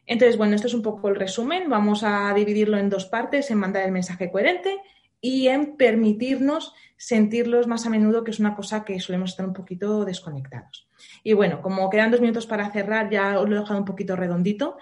Entonces, 0.07 0.35
bueno, 0.35 0.55
esto 0.55 0.65
es 0.65 0.73
un 0.73 0.81
poco 0.81 1.07
el 1.07 1.17
resumen. 1.17 1.69
Vamos 1.69 2.01
a 2.03 2.33
dividirlo 2.33 2.79
en 2.79 2.89
dos 2.89 3.05
partes, 3.05 3.51
en 3.51 3.59
mandar 3.59 3.83
el 3.83 3.91
mensaje 3.91 4.31
coherente 4.31 4.75
y 5.21 5.49
en 5.49 5.77
permitirnos 5.77 6.73
sentirlos 6.97 7.67
más 7.67 7.85
a 7.85 7.91
menudo, 7.91 8.23
que 8.23 8.31
es 8.31 8.39
una 8.39 8.55
cosa 8.55 8.83
que 8.83 8.99
solemos 8.99 9.29
estar 9.29 9.45
un 9.45 9.53
poquito 9.53 10.03
desconectados. 10.03 10.88
Y 11.23 11.33
bueno, 11.33 11.61
como 11.61 11.89
quedan 11.89 12.11
dos 12.11 12.21
minutos 12.21 12.47
para 12.47 12.71
cerrar, 12.71 13.09
ya 13.09 13.39
os 13.39 13.49
lo 13.49 13.55
he 13.55 13.59
dejado 13.59 13.79
un 13.79 13.85
poquito 13.85 14.15
redondito. 14.15 14.77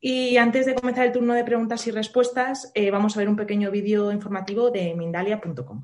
Y 0.00 0.38
antes 0.38 0.66
de 0.66 0.74
comenzar 0.74 1.06
el 1.06 1.12
turno 1.12 1.34
de 1.34 1.44
preguntas 1.44 1.86
y 1.86 1.90
respuestas, 1.90 2.72
eh, 2.74 2.90
vamos 2.90 3.16
a 3.16 3.20
ver 3.20 3.28
un 3.28 3.36
pequeño 3.36 3.70
vídeo 3.70 4.10
informativo 4.10 4.70
de 4.70 4.94
Mindalia.com. 4.94 5.82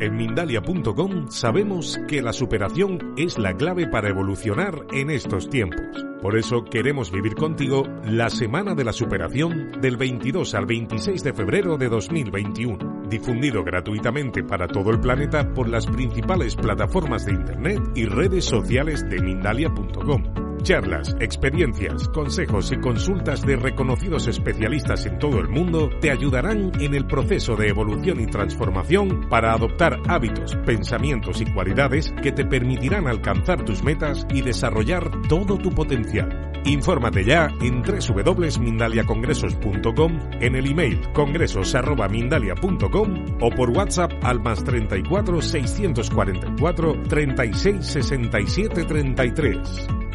En 0.00 0.16
Mindalia.com 0.16 1.28
sabemos 1.28 1.98
que 2.06 2.22
la 2.22 2.32
superación 2.32 3.14
es 3.16 3.36
la 3.36 3.56
clave 3.56 3.88
para 3.88 4.08
evolucionar 4.08 4.86
en 4.92 5.10
estos 5.10 5.50
tiempos. 5.50 6.06
Por 6.22 6.38
eso 6.38 6.64
queremos 6.64 7.10
vivir 7.10 7.34
contigo 7.34 7.82
la 8.04 8.30
Semana 8.30 8.76
de 8.76 8.84
la 8.84 8.92
Superación 8.92 9.80
del 9.80 9.96
22 9.96 10.54
al 10.54 10.66
26 10.66 11.24
de 11.24 11.32
febrero 11.32 11.76
de 11.78 11.88
2021, 11.88 12.97
difundido 13.08 13.64
gratuitamente 13.64 14.42
para 14.42 14.68
todo 14.68 14.90
el 14.90 15.00
planeta 15.00 15.52
por 15.54 15.68
las 15.68 15.86
principales 15.86 16.54
plataformas 16.54 17.24
de 17.26 17.32
Internet 17.32 17.80
y 17.94 18.04
redes 18.06 18.44
sociales 18.44 19.08
de 19.08 19.20
Mindalia.com. 19.20 20.47
Charlas, 20.62 21.16
experiencias, 21.20 22.08
consejos 22.08 22.72
y 22.72 22.78
consultas 22.78 23.42
de 23.42 23.56
reconocidos 23.56 24.26
especialistas 24.26 25.04
en 25.06 25.18
todo 25.18 25.40
el 25.40 25.48
mundo 25.48 25.90
te 26.00 26.10
ayudarán 26.10 26.72
en 26.80 26.94
el 26.94 27.06
proceso 27.06 27.54
de 27.56 27.68
evolución 27.68 28.20
y 28.20 28.26
transformación 28.26 29.28
para 29.28 29.52
adoptar 29.52 29.98
hábitos, 30.08 30.56
pensamientos 30.66 31.40
y 31.40 31.46
cualidades 31.46 32.12
que 32.22 32.32
te 32.32 32.44
permitirán 32.44 33.06
alcanzar 33.06 33.64
tus 33.64 33.82
metas 33.82 34.26
y 34.30 34.42
desarrollar 34.42 35.10
todo 35.28 35.56
tu 35.58 35.70
potencial. 35.70 36.52
Infórmate 36.64 37.24
ya 37.24 37.48
en 37.62 37.82
www.mindaliacongresos.com, 37.82 40.18
en 40.40 40.56
el 40.56 40.66
email 40.66 41.00
congresos.mindalia.com 41.12 43.26
o 43.40 43.50
por 43.50 43.70
WhatsApp 43.70 44.12
al 44.22 44.40
más 44.40 44.64
34 44.64 45.40
644 45.40 47.02
36 47.08 47.86
67 47.86 48.84
33. 48.84 50.07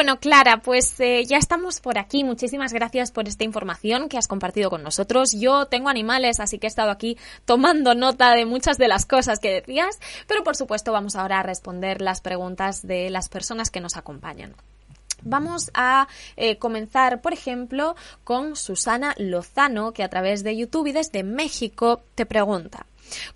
Bueno, 0.00 0.18
Clara, 0.18 0.62
pues 0.62 0.98
eh, 1.00 1.26
ya 1.26 1.36
estamos 1.36 1.80
por 1.80 1.98
aquí. 1.98 2.24
Muchísimas 2.24 2.72
gracias 2.72 3.12
por 3.12 3.28
esta 3.28 3.44
información 3.44 4.08
que 4.08 4.16
has 4.16 4.28
compartido 4.28 4.70
con 4.70 4.82
nosotros. 4.82 5.32
Yo 5.32 5.66
tengo 5.66 5.90
animales, 5.90 6.40
así 6.40 6.58
que 6.58 6.66
he 6.66 6.68
estado 6.68 6.90
aquí 6.90 7.18
tomando 7.44 7.94
nota 7.94 8.34
de 8.34 8.46
muchas 8.46 8.78
de 8.78 8.88
las 8.88 9.04
cosas 9.04 9.40
que 9.40 9.52
decías, 9.52 10.00
pero 10.26 10.42
por 10.42 10.56
supuesto 10.56 10.90
vamos 10.90 11.16
ahora 11.16 11.40
a 11.40 11.42
responder 11.42 12.00
las 12.00 12.22
preguntas 12.22 12.86
de 12.86 13.10
las 13.10 13.28
personas 13.28 13.68
que 13.68 13.82
nos 13.82 13.98
acompañan. 13.98 14.54
Vamos 15.22 15.70
a 15.74 16.08
eh, 16.38 16.56
comenzar, 16.56 17.20
por 17.20 17.34
ejemplo, 17.34 17.94
con 18.24 18.56
Susana 18.56 19.14
Lozano, 19.18 19.92
que 19.92 20.02
a 20.02 20.08
través 20.08 20.42
de 20.42 20.56
YouTube 20.56 20.86
y 20.86 20.92
desde 20.92 21.24
México 21.24 22.02
te 22.14 22.24
pregunta, 22.24 22.86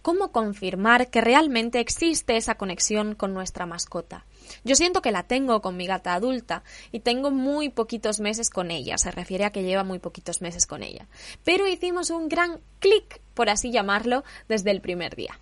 ¿cómo 0.02 0.32
confirmar 0.32 1.10
que 1.10 1.20
realmente 1.20 1.80
existe 1.80 2.36
esa 2.36 2.56
conexión 2.56 3.14
con 3.14 3.34
nuestra 3.34 3.66
mascota? 3.66 4.26
Yo 4.64 4.74
siento 4.76 5.02
que 5.02 5.12
la 5.12 5.22
tengo 5.24 5.62
con 5.62 5.76
mi 5.76 5.86
gata 5.86 6.14
adulta 6.14 6.62
y 6.92 7.00
tengo 7.00 7.30
muy 7.30 7.68
poquitos 7.68 8.20
meses 8.20 8.50
con 8.50 8.70
ella, 8.70 8.98
se 8.98 9.10
refiere 9.10 9.44
a 9.44 9.50
que 9.50 9.62
lleva 9.62 9.84
muy 9.84 9.98
poquitos 9.98 10.42
meses 10.42 10.66
con 10.66 10.82
ella. 10.82 11.06
Pero 11.44 11.66
hicimos 11.66 12.10
un 12.10 12.28
gran 12.28 12.60
clic, 12.78 13.20
por 13.34 13.48
así 13.48 13.70
llamarlo, 13.72 14.24
desde 14.48 14.70
el 14.70 14.80
primer 14.80 15.16
día. 15.16 15.38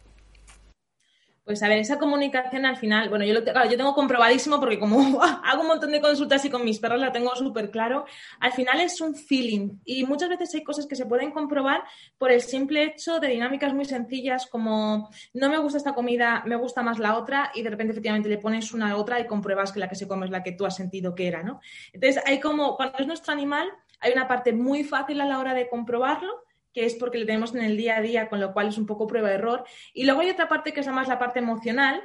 Pues 1.45 1.61
a 1.65 1.69
ver, 1.69 1.79
esa 1.79 1.99
comunicación 1.99 2.65
al 2.67 2.77
final, 2.77 3.09
bueno, 3.09 3.25
yo 3.25 3.35
lo 3.35 3.43
tengo, 3.43 3.59
yo 3.65 3.77
tengo 3.77 3.95
comprobadísimo 3.95 4.61
porque 4.61 4.79
como 4.79 5.21
hago 5.45 5.63
un 5.63 5.67
montón 5.67 5.91
de 5.91 6.01
consultas 6.01 6.45
y 6.45 6.51
con 6.51 6.65
mis 6.65 6.79
perros 6.79 7.01
la 7.01 7.11
tengo 7.11 7.35
súper 7.35 7.73
claro, 7.73 8.05
al 8.39 8.53
final 8.53 8.81
es 8.81 9.01
un 9.01 9.17
feeling 9.17 9.81
y 9.85 10.05
muchas 10.05 10.29
veces 10.29 10.55
hay 10.55 10.63
cosas 10.63 10.87
que 10.87 10.95
se 10.95 11.05
pueden 11.05 11.33
comprobar 11.33 11.83
por 12.17 12.31
el 12.31 12.43
simple 12.43 12.85
hecho 12.85 13.19
de 13.19 13.27
dinámicas 13.27 13.75
muy 13.75 13.85
sencillas 13.85 14.47
como 14.47 15.11
no 15.35 15.49
me 15.49 15.59
gusta 15.59 15.79
esta 15.79 15.95
comida, 15.95 16.45
me 16.47 16.55
gusta 16.55 16.85
más 16.85 17.01
la 17.01 17.19
otra 17.19 17.51
y 17.55 17.63
de 17.63 17.71
repente 17.71 17.91
efectivamente 17.91 18.29
le 18.29 18.39
pones 18.39 18.73
una 18.73 18.93
a 18.93 18.97
otra 18.97 19.19
y 19.19 19.27
compruebas 19.27 19.73
que 19.73 19.81
la 19.81 19.89
que 19.89 19.97
se 19.97 20.07
come 20.07 20.27
es 20.27 20.31
la 20.31 20.45
que 20.45 20.53
tú 20.53 20.65
has 20.65 20.77
sentido 20.77 21.17
que 21.17 21.27
era, 21.27 21.43
¿no? 21.43 21.61
Entonces 21.93 22.23
hay 22.25 22.39
como, 22.39 22.77
cuando 22.77 22.99
es 22.99 23.07
nuestro 23.09 23.33
animal, 23.33 23.69
hay 23.99 24.13
una 24.13 24.29
parte 24.29 24.53
muy 24.53 24.85
fácil 24.85 25.21
a 25.21 25.27
la 25.27 25.41
hora 25.41 25.55
de 25.55 25.69
comprobarlo 25.69 26.45
que 26.73 26.85
es 26.85 26.95
porque 26.95 27.19
lo 27.19 27.27
tenemos 27.27 27.55
en 27.55 27.63
el 27.63 27.77
día 27.77 27.97
a 27.97 28.03
día, 28.03 28.29
con 28.29 28.41
lo 28.41 28.53
cual 28.53 28.69
es 28.69 28.79
un 28.79 28.87
poco 28.87 29.07
prueba-error. 29.07 29.65
Y 29.93 30.05
luego 30.05 30.21
hay 30.21 30.31
otra 30.31 30.49
parte 30.49 30.73
que 30.73 30.81
es 30.81 30.89
más 30.89 31.09
la 31.09 31.19
parte 31.19 31.39
emocional, 31.39 32.03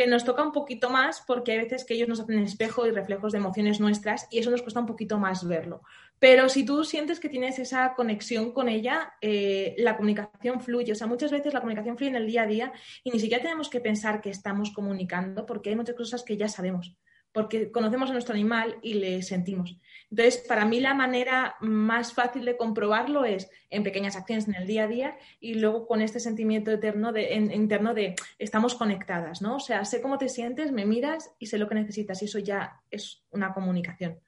que 0.00 0.06
nos 0.06 0.24
toca 0.24 0.42
un 0.42 0.52
poquito 0.52 0.88
más 0.88 1.22
porque 1.26 1.52
hay 1.52 1.58
veces 1.58 1.84
que 1.84 1.94
ellos 1.94 2.08
nos 2.08 2.20
hacen 2.20 2.38
espejo 2.38 2.86
y 2.86 2.90
reflejos 2.90 3.32
de 3.32 3.38
emociones 3.38 3.80
nuestras 3.80 4.26
y 4.30 4.38
eso 4.38 4.50
nos 4.50 4.62
cuesta 4.62 4.80
un 4.80 4.86
poquito 4.86 5.18
más 5.18 5.46
verlo. 5.46 5.82
Pero 6.18 6.48
si 6.48 6.64
tú 6.64 6.84
sientes 6.84 7.20
que 7.20 7.28
tienes 7.28 7.58
esa 7.58 7.94
conexión 7.94 8.52
con 8.52 8.68
ella, 8.68 9.14
eh, 9.20 9.74
la 9.78 9.96
comunicación 9.96 10.60
fluye. 10.60 10.92
O 10.92 10.94
sea, 10.94 11.06
muchas 11.06 11.30
veces 11.30 11.52
la 11.52 11.60
comunicación 11.60 11.96
fluye 11.96 12.10
en 12.10 12.16
el 12.16 12.26
día 12.26 12.42
a 12.42 12.46
día 12.46 12.72
y 13.04 13.10
ni 13.10 13.18
siquiera 13.18 13.42
tenemos 13.42 13.68
que 13.68 13.80
pensar 13.80 14.20
que 14.20 14.30
estamos 14.30 14.70
comunicando 14.70 15.44
porque 15.44 15.70
hay 15.70 15.76
muchas 15.76 15.96
cosas 15.96 16.22
que 16.22 16.36
ya 16.36 16.48
sabemos 16.48 16.96
porque 17.32 17.70
conocemos 17.70 18.10
a 18.10 18.12
nuestro 18.12 18.34
animal 18.34 18.78
y 18.82 18.94
le 18.94 19.22
sentimos. 19.22 19.78
Entonces, 20.10 20.38
para 20.38 20.64
mí 20.64 20.80
la 20.80 20.94
manera 20.94 21.54
más 21.60 22.12
fácil 22.12 22.44
de 22.44 22.56
comprobarlo 22.56 23.24
es 23.24 23.48
en 23.70 23.84
pequeñas 23.84 24.16
acciones 24.16 24.48
en 24.48 24.56
el 24.56 24.66
día 24.66 24.84
a 24.84 24.88
día 24.88 25.16
y 25.38 25.54
luego 25.54 25.86
con 25.86 26.02
este 26.02 26.18
sentimiento 26.18 26.70
eterno 26.72 27.12
de, 27.12 27.32
interno 27.34 27.94
de 27.94 28.16
estamos 28.38 28.74
conectadas, 28.74 29.40
¿no? 29.40 29.56
O 29.56 29.60
sea, 29.60 29.84
sé 29.84 30.02
cómo 30.02 30.18
te 30.18 30.28
sientes, 30.28 30.72
me 30.72 30.84
miras 30.84 31.30
y 31.38 31.46
sé 31.46 31.58
lo 31.58 31.68
que 31.68 31.76
necesitas 31.76 32.20
y 32.22 32.24
eso 32.24 32.40
ya 32.40 32.80
es 32.90 33.22
una 33.30 33.54
comunicación. 33.54 34.18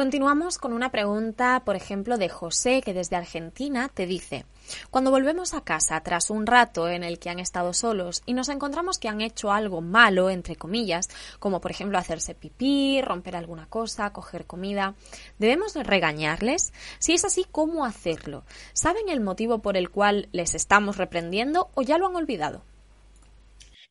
Continuamos 0.00 0.56
con 0.56 0.72
una 0.72 0.90
pregunta, 0.90 1.60
por 1.62 1.76
ejemplo, 1.76 2.16
de 2.16 2.30
José, 2.30 2.80
que 2.82 2.94
desde 2.94 3.16
Argentina 3.16 3.90
te 3.92 4.06
dice, 4.06 4.46
cuando 4.88 5.10
volvemos 5.10 5.52
a 5.52 5.62
casa 5.62 6.00
tras 6.00 6.30
un 6.30 6.46
rato 6.46 6.88
en 6.88 7.04
el 7.04 7.18
que 7.18 7.28
han 7.28 7.38
estado 7.38 7.74
solos 7.74 8.22
y 8.24 8.32
nos 8.32 8.48
encontramos 8.48 8.98
que 8.98 9.08
han 9.08 9.20
hecho 9.20 9.52
algo 9.52 9.82
malo, 9.82 10.30
entre 10.30 10.56
comillas, 10.56 11.10
como 11.38 11.60
por 11.60 11.70
ejemplo 11.70 11.98
hacerse 11.98 12.34
pipí, 12.34 13.02
romper 13.02 13.36
alguna 13.36 13.66
cosa, 13.66 14.10
coger 14.10 14.46
comida, 14.46 14.94
¿debemos 15.38 15.74
regañarles? 15.74 16.72
Si 16.98 17.12
es 17.12 17.26
así, 17.26 17.44
¿cómo 17.52 17.84
hacerlo? 17.84 18.44
¿Saben 18.72 19.10
el 19.10 19.20
motivo 19.20 19.58
por 19.58 19.76
el 19.76 19.90
cual 19.90 20.30
les 20.32 20.54
estamos 20.54 20.96
reprendiendo 20.96 21.68
o 21.74 21.82
ya 21.82 21.98
lo 21.98 22.06
han 22.06 22.16
olvidado? 22.16 22.64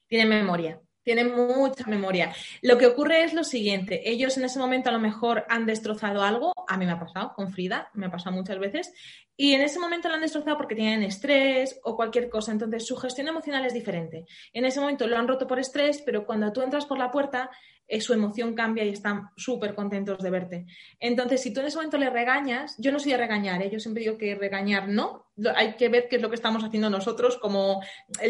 Tienen 0.07 0.29
memoria 0.29 0.81
tienen 1.03 1.35
mucha 1.35 1.85
memoria. 1.87 2.33
Lo 2.61 2.77
que 2.77 2.87
ocurre 2.87 3.23
es 3.23 3.33
lo 3.33 3.43
siguiente, 3.43 4.09
ellos 4.09 4.37
en 4.37 4.45
ese 4.45 4.59
momento 4.59 4.89
a 4.89 4.93
lo 4.93 4.99
mejor 4.99 5.45
han 5.49 5.65
destrozado 5.65 6.21
algo, 6.21 6.53
a 6.67 6.77
mí 6.77 6.85
me 6.85 6.91
ha 6.91 6.99
pasado 6.99 7.33
con 7.35 7.51
Frida, 7.51 7.89
me 7.93 8.07
ha 8.07 8.11
pasado 8.11 8.35
muchas 8.35 8.59
veces, 8.59 8.93
y 9.35 9.53
en 9.53 9.61
ese 9.61 9.79
momento 9.79 10.09
lo 10.09 10.15
han 10.15 10.21
destrozado 10.21 10.57
porque 10.57 10.75
tienen 10.75 11.01
estrés 11.03 11.79
o 11.83 11.95
cualquier 11.95 12.29
cosa, 12.29 12.51
entonces 12.51 12.85
su 12.85 12.97
gestión 12.97 13.27
emocional 13.27 13.65
es 13.65 13.73
diferente. 13.73 14.25
En 14.51 14.65
ese 14.65 14.81
momento 14.81 15.07
lo 15.07 15.17
han 15.17 15.27
roto 15.27 15.47
por 15.47 15.59
estrés, 15.59 16.01
pero 16.05 16.25
cuando 16.25 16.51
tú 16.51 16.61
entras 16.61 16.85
por 16.85 16.97
la 16.97 17.09
puerta, 17.09 17.49
eh, 17.91 18.01
su 18.01 18.13
emoción 18.13 18.53
cambia 18.53 18.85
y 18.85 18.89
están 18.89 19.31
súper 19.35 19.73
contentos 19.73 20.19
de 20.19 20.29
verte. 20.29 20.65
Entonces, 20.99 21.41
si 21.41 21.51
tú 21.51 21.59
en 21.59 21.65
ese 21.65 21.77
momento 21.77 21.97
le 21.97 22.11
regañas, 22.11 22.75
yo 22.77 22.91
no 22.91 22.99
soy 22.99 23.13
de 23.13 23.17
regañar, 23.17 23.63
¿eh? 23.63 23.69
yo 23.71 23.79
siempre 23.79 24.03
digo 24.03 24.15
que 24.15 24.35
regañar 24.35 24.87
no, 24.87 25.25
hay 25.55 25.73
que 25.73 25.89
ver 25.89 26.07
qué 26.07 26.17
es 26.17 26.21
lo 26.21 26.29
que 26.29 26.35
estamos 26.35 26.63
haciendo 26.63 26.91
nosotros, 26.91 27.37
como 27.37 27.81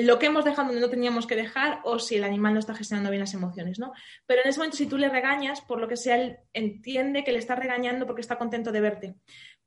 lo 0.02 0.18
que 0.18 0.28
hemos 0.28 0.46
dejado 0.46 0.68
donde 0.68 0.82
no 0.82 0.90
teníamos 0.90 1.28
que 1.28 1.36
dejar 1.36 1.82
o 1.84 2.00
si 2.00 2.16
el 2.16 2.24
animal 2.24 2.54
no 2.54 2.60
está 2.60 2.74
gestionando 2.74 3.10
bien 3.10 3.20
las 3.20 3.34
emociones, 3.34 3.80
¿no? 3.80 3.92
Pero 4.26 4.42
en 4.44 4.50
ese 4.50 4.60
momento, 4.60 4.78
si 4.78 4.88
tú 4.88 4.98
le 4.98 5.10
regañas, 5.10 5.60
por 5.60 5.82
lo 5.82 5.90
que 5.90 5.98
sea, 5.98 6.16
él 6.16 6.38
entiende 6.54 7.26
que 7.26 7.34
le 7.34 7.40
está 7.40 7.56
regañando 7.56 8.06
porque 8.06 8.22
está 8.22 8.38
contento 8.38 8.72
de 8.72 8.82
verte 8.82 9.16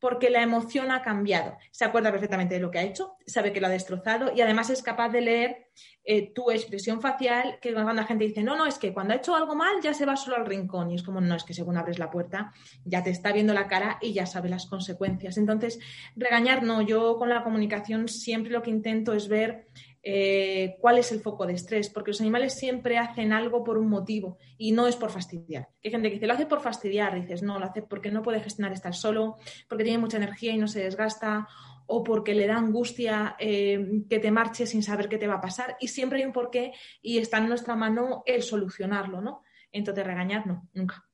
porque 0.02 0.30
la 0.30 0.42
emoción 0.42 0.90
ha 0.90 1.00
cambiado. 1.00 1.56
Se 1.70 1.84
acuerda 1.84 2.10
perfectamente 2.10 2.56
de 2.56 2.60
lo 2.60 2.72
que 2.72 2.80
ha 2.80 2.82
hecho, 2.82 3.14
sabe 3.24 3.52
que 3.52 3.60
lo 3.60 3.68
ha 3.68 3.70
destrozado 3.70 4.32
y 4.34 4.40
además 4.40 4.68
es 4.68 4.82
capaz 4.82 5.10
de 5.10 5.20
leer 5.20 5.68
eh, 6.04 6.32
tu 6.34 6.50
expresión 6.50 7.00
facial, 7.00 7.60
que 7.62 7.72
cuando 7.72 7.92
la 7.92 8.02
gente 8.02 8.24
dice, 8.24 8.42
no, 8.42 8.56
no, 8.56 8.66
es 8.66 8.78
que 8.78 8.92
cuando 8.92 9.14
ha 9.14 9.18
hecho 9.18 9.36
algo 9.36 9.54
mal 9.54 9.76
ya 9.80 9.94
se 9.94 10.04
va 10.04 10.16
solo 10.16 10.34
al 10.34 10.44
rincón 10.44 10.90
y 10.90 10.96
es 10.96 11.04
como, 11.04 11.20
no, 11.20 11.36
es 11.36 11.44
que 11.44 11.54
según 11.54 11.76
abres 11.76 12.00
la 12.00 12.10
puerta 12.10 12.52
ya 12.84 13.04
te 13.04 13.10
está 13.10 13.30
viendo 13.30 13.54
la 13.54 13.68
cara 13.68 13.98
y 14.02 14.12
ya 14.12 14.26
sabe 14.26 14.48
las 14.48 14.66
consecuencias. 14.66 15.38
Entonces, 15.38 15.78
regañar 16.16 16.64
no, 16.64 16.82
yo 16.82 17.16
con 17.16 17.28
la 17.28 17.44
comunicación 17.44 18.08
siempre 18.08 18.50
lo 18.50 18.62
que 18.62 18.70
intento 18.70 19.12
es 19.12 19.28
ver 19.28 19.68
eh, 20.02 20.76
cuál 20.80 20.98
es 20.98 21.12
el 21.12 21.20
foco 21.20 21.46
de 21.46 21.54
estrés, 21.54 21.88
porque 21.88 22.10
los 22.10 22.20
animales 22.20 22.54
siempre 22.54 22.98
hacen 22.98 23.32
algo 23.32 23.62
por 23.62 23.78
un 23.78 23.88
motivo 23.88 24.38
y 24.58 24.72
no 24.72 24.86
es 24.86 24.96
por 24.96 25.10
fastidiar. 25.10 25.68
Hay 25.82 25.90
gente 25.90 26.08
que 26.08 26.14
dice, 26.14 26.26
lo 26.26 26.34
hace 26.34 26.46
por 26.46 26.60
fastidiar, 26.60 27.14
dices, 27.14 27.42
no, 27.42 27.58
lo 27.58 27.66
hace 27.66 27.82
porque 27.82 28.10
no 28.10 28.22
puede 28.22 28.40
gestionar 28.40 28.72
estar 28.72 28.94
solo, 28.94 29.36
porque 29.68 29.84
tiene 29.84 29.98
mucha 29.98 30.16
energía 30.16 30.52
y 30.52 30.58
no 30.58 30.66
se 30.66 30.82
desgasta, 30.82 31.48
o 31.86 32.02
porque 32.02 32.34
le 32.34 32.46
da 32.46 32.56
angustia 32.56 33.36
eh, 33.38 34.02
que 34.08 34.18
te 34.18 34.30
marche 34.30 34.66
sin 34.66 34.82
saber 34.82 35.08
qué 35.08 35.18
te 35.18 35.26
va 35.26 35.34
a 35.34 35.40
pasar, 35.40 35.76
y 35.80 35.88
siempre 35.88 36.18
hay 36.18 36.24
un 36.24 36.32
porqué 36.32 36.72
y 37.00 37.18
está 37.18 37.38
en 37.38 37.48
nuestra 37.48 37.76
mano 37.76 38.22
el 38.26 38.42
solucionarlo, 38.42 39.20
¿no? 39.20 39.42
Entonces, 39.70 40.04
regañar, 40.04 40.46
no, 40.46 40.68
nunca. 40.74 41.06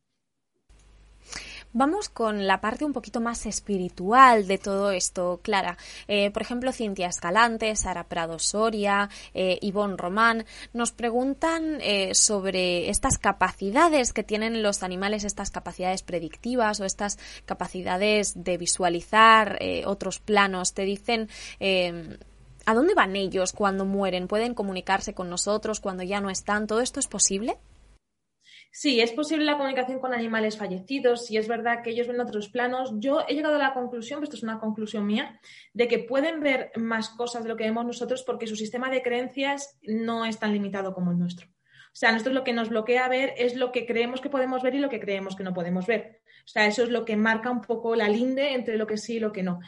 Vamos 1.78 2.08
con 2.08 2.48
la 2.48 2.60
parte 2.60 2.84
un 2.84 2.92
poquito 2.92 3.20
más 3.20 3.46
espiritual 3.46 4.48
de 4.48 4.58
todo 4.58 4.90
esto, 4.90 5.38
Clara. 5.44 5.78
Eh, 6.08 6.32
por 6.32 6.42
ejemplo, 6.42 6.72
Cintia 6.72 7.06
Escalante, 7.06 7.76
Sara 7.76 8.08
Prado 8.08 8.40
Soria, 8.40 9.08
eh, 9.32 9.60
Ivonne 9.62 9.96
Román 9.96 10.44
nos 10.72 10.90
preguntan 10.90 11.78
eh, 11.80 12.16
sobre 12.16 12.90
estas 12.90 13.16
capacidades 13.16 14.12
que 14.12 14.24
tienen 14.24 14.60
los 14.60 14.82
animales, 14.82 15.22
estas 15.22 15.52
capacidades 15.52 16.02
predictivas 16.02 16.80
o 16.80 16.84
estas 16.84 17.16
capacidades 17.46 18.42
de 18.42 18.58
visualizar 18.58 19.56
eh, 19.60 19.84
otros 19.86 20.18
planos. 20.18 20.74
Te 20.74 20.82
dicen 20.82 21.28
¿A 22.66 22.74
dónde 22.74 22.94
van 22.94 23.14
ellos 23.14 23.52
cuando 23.52 23.84
mueren? 23.84 24.26
¿Pueden 24.26 24.54
comunicarse 24.54 25.14
con 25.14 25.30
nosotros 25.30 25.78
cuando 25.78 26.02
ya 26.02 26.20
no 26.20 26.28
están? 26.28 26.66
¿Todo 26.66 26.80
esto 26.80 26.98
es 26.98 27.06
posible? 27.06 27.56
Sí, 28.70 29.00
es 29.00 29.12
posible 29.12 29.44
la 29.44 29.56
comunicación 29.56 29.98
con 29.98 30.14
animales 30.14 30.56
fallecidos 30.56 31.30
y 31.30 31.36
es 31.36 31.48
verdad 31.48 31.82
que 31.82 31.90
ellos 31.90 32.06
ven 32.06 32.20
otros 32.20 32.48
planos. 32.48 32.92
Yo 32.98 33.24
he 33.26 33.34
llegado 33.34 33.56
a 33.56 33.58
la 33.58 33.74
conclusión, 33.74 34.22
esto 34.22 34.36
es 34.36 34.42
una 34.42 34.60
conclusión 34.60 35.06
mía, 35.06 35.40
de 35.72 35.88
que 35.88 35.98
pueden 35.98 36.40
ver 36.40 36.70
más 36.76 37.08
cosas 37.08 37.42
de 37.42 37.48
lo 37.48 37.56
que 37.56 37.64
vemos 37.64 37.84
nosotros 37.84 38.22
porque 38.24 38.46
su 38.46 38.56
sistema 38.56 38.90
de 38.90 39.02
creencias 39.02 39.78
no 39.82 40.24
es 40.24 40.38
tan 40.38 40.52
limitado 40.52 40.94
como 40.94 41.10
el 41.10 41.18
nuestro. 41.18 41.48
O 41.48 41.96
sea, 41.98 42.12
nosotros 42.12 42.34
lo 42.34 42.44
que 42.44 42.52
nos 42.52 42.68
bloquea 42.68 43.08
ver 43.08 43.34
es 43.38 43.56
lo 43.56 43.72
que 43.72 43.86
creemos 43.86 44.20
que 44.20 44.30
podemos 44.30 44.62
ver 44.62 44.74
y 44.74 44.78
lo 44.78 44.88
que 44.88 45.00
creemos 45.00 45.34
que 45.34 45.42
no 45.42 45.54
podemos 45.54 45.86
ver. 45.86 46.20
O 46.44 46.48
sea, 46.48 46.66
eso 46.66 46.84
es 46.84 46.90
lo 46.90 47.04
que 47.04 47.16
marca 47.16 47.50
un 47.50 47.60
poco 47.60 47.96
la 47.96 48.08
linde 48.08 48.54
entre 48.54 48.76
lo 48.76 48.86
que 48.86 48.98
sí 48.98 49.16
y 49.16 49.20
lo 49.20 49.32
que 49.32 49.42
no. 49.42 49.58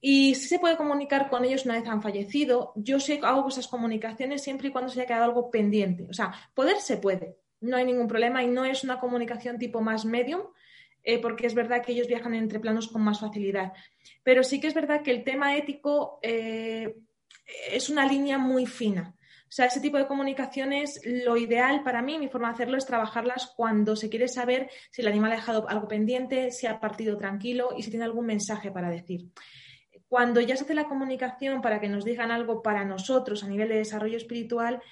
Y 0.00 0.34
sí 0.34 0.48
se 0.48 0.58
puede 0.58 0.76
comunicar 0.76 1.28
con 1.30 1.44
ellos 1.44 1.64
una 1.64 1.74
vez 1.74 1.86
han 1.86 2.02
fallecido. 2.02 2.72
Yo 2.76 2.98
sé, 2.98 3.20
hago 3.22 3.48
esas 3.48 3.68
comunicaciones 3.68 4.42
siempre 4.42 4.68
y 4.68 4.70
cuando 4.72 4.90
se 4.90 5.00
haya 5.00 5.06
quedado 5.06 5.24
algo 5.24 5.50
pendiente. 5.50 6.06
O 6.10 6.12
sea, 6.12 6.34
poder 6.54 6.80
se 6.80 6.96
puede, 6.96 7.36
no 7.66 7.76
hay 7.76 7.84
ningún 7.84 8.08
problema 8.08 8.42
y 8.42 8.46
no 8.46 8.64
es 8.64 8.84
una 8.84 8.98
comunicación 8.98 9.58
tipo 9.58 9.80
más 9.80 10.04
medium, 10.04 10.42
eh, 11.02 11.20
porque 11.20 11.46
es 11.46 11.54
verdad 11.54 11.82
que 11.84 11.92
ellos 11.92 12.08
viajan 12.08 12.34
entre 12.34 12.60
planos 12.60 12.88
con 12.88 13.02
más 13.02 13.20
facilidad. 13.20 13.72
Pero 14.22 14.42
sí 14.42 14.60
que 14.60 14.66
es 14.66 14.74
verdad 14.74 15.02
que 15.02 15.12
el 15.12 15.24
tema 15.24 15.56
ético 15.56 16.18
eh, 16.22 16.96
es 17.70 17.88
una 17.90 18.06
línea 18.06 18.38
muy 18.38 18.66
fina. 18.66 19.14
O 19.48 19.52
sea, 19.56 19.66
ese 19.66 19.80
tipo 19.80 19.96
de 19.96 20.08
comunicaciones, 20.08 21.00
lo 21.04 21.36
ideal 21.36 21.84
para 21.84 22.02
mí, 22.02 22.18
mi 22.18 22.28
forma 22.28 22.48
de 22.48 22.54
hacerlo 22.54 22.76
es 22.76 22.84
trabajarlas 22.84 23.52
cuando 23.56 23.94
se 23.94 24.08
quiere 24.08 24.26
saber 24.26 24.68
si 24.90 25.02
el 25.02 25.08
animal 25.08 25.32
ha 25.32 25.36
dejado 25.36 25.68
algo 25.68 25.86
pendiente, 25.86 26.50
si 26.50 26.66
ha 26.66 26.80
partido 26.80 27.16
tranquilo 27.16 27.70
y 27.76 27.84
si 27.84 27.90
tiene 27.90 28.04
algún 28.04 28.26
mensaje 28.26 28.72
para 28.72 28.90
decir. 28.90 29.30
Cuando 30.08 30.40
ya 30.40 30.56
se 30.56 30.64
hace 30.64 30.74
la 30.74 30.88
comunicación 30.88 31.62
para 31.62 31.80
que 31.80 31.88
nos 31.88 32.04
digan 32.04 32.32
algo 32.32 32.62
para 32.62 32.84
nosotros 32.84 33.44
a 33.44 33.48
nivel 33.48 33.68
de 33.68 33.76
desarrollo 33.76 34.16
espiritual, 34.16 34.82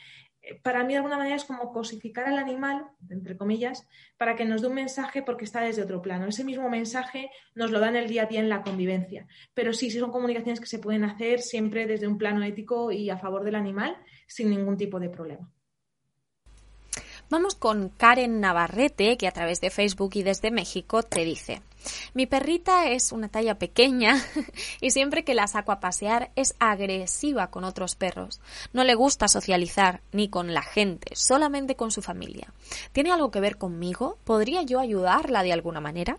para 0.62 0.84
mí 0.84 0.92
de 0.92 0.98
alguna 0.98 1.16
manera 1.16 1.36
es 1.36 1.44
como 1.44 1.72
cosificar 1.72 2.26
al 2.26 2.38
animal, 2.38 2.86
entre 3.08 3.36
comillas, 3.36 3.86
para 4.16 4.36
que 4.36 4.44
nos 4.44 4.62
dé 4.62 4.68
un 4.68 4.74
mensaje 4.74 5.22
porque 5.22 5.44
está 5.44 5.60
desde 5.60 5.82
otro 5.82 6.02
plano. 6.02 6.26
Ese 6.26 6.44
mismo 6.44 6.68
mensaje 6.68 7.30
nos 7.54 7.70
lo 7.70 7.80
da 7.80 7.88
en 7.88 7.96
el 7.96 8.08
día 8.08 8.24
a 8.24 8.26
día 8.26 8.40
en 8.40 8.48
la 8.48 8.62
convivencia. 8.62 9.26
Pero 9.54 9.72
sí, 9.72 9.90
sí 9.90 9.98
son 9.98 10.10
comunicaciones 10.10 10.60
que 10.60 10.66
se 10.66 10.78
pueden 10.78 11.04
hacer 11.04 11.40
siempre 11.40 11.86
desde 11.86 12.06
un 12.06 12.18
plano 12.18 12.42
ético 12.44 12.92
y 12.92 13.10
a 13.10 13.18
favor 13.18 13.44
del 13.44 13.54
animal 13.54 13.96
sin 14.26 14.50
ningún 14.50 14.76
tipo 14.76 15.00
de 15.00 15.10
problema. 15.10 15.50
Vamos 17.30 17.54
con 17.54 17.88
Karen 17.88 18.40
Navarrete, 18.40 19.16
que 19.16 19.26
a 19.26 19.32
través 19.32 19.60
de 19.60 19.70
Facebook 19.70 20.12
y 20.14 20.22
desde 20.22 20.50
México 20.50 21.02
te 21.02 21.24
dice, 21.24 21.62
mi 22.14 22.26
perrita 22.26 22.90
es 22.90 23.12
una 23.12 23.28
talla 23.28 23.58
pequeña 23.58 24.16
y 24.80 24.90
siempre 24.90 25.24
que 25.24 25.34
la 25.34 25.46
saco 25.46 25.72
a 25.72 25.80
pasear 25.80 26.30
es 26.36 26.54
agresiva 26.58 27.50
con 27.50 27.64
otros 27.64 27.96
perros. 27.96 28.40
No 28.72 28.84
le 28.84 28.94
gusta 28.94 29.28
socializar 29.28 30.00
ni 30.12 30.28
con 30.28 30.54
la 30.54 30.62
gente, 30.62 31.14
solamente 31.14 31.76
con 31.76 31.90
su 31.90 32.02
familia. 32.02 32.52
¿Tiene 32.92 33.12
algo 33.12 33.30
que 33.30 33.40
ver 33.40 33.56
conmigo? 33.56 34.18
¿Podría 34.24 34.62
yo 34.62 34.80
ayudarla 34.80 35.42
de 35.42 35.52
alguna 35.52 35.80
manera? 35.80 36.18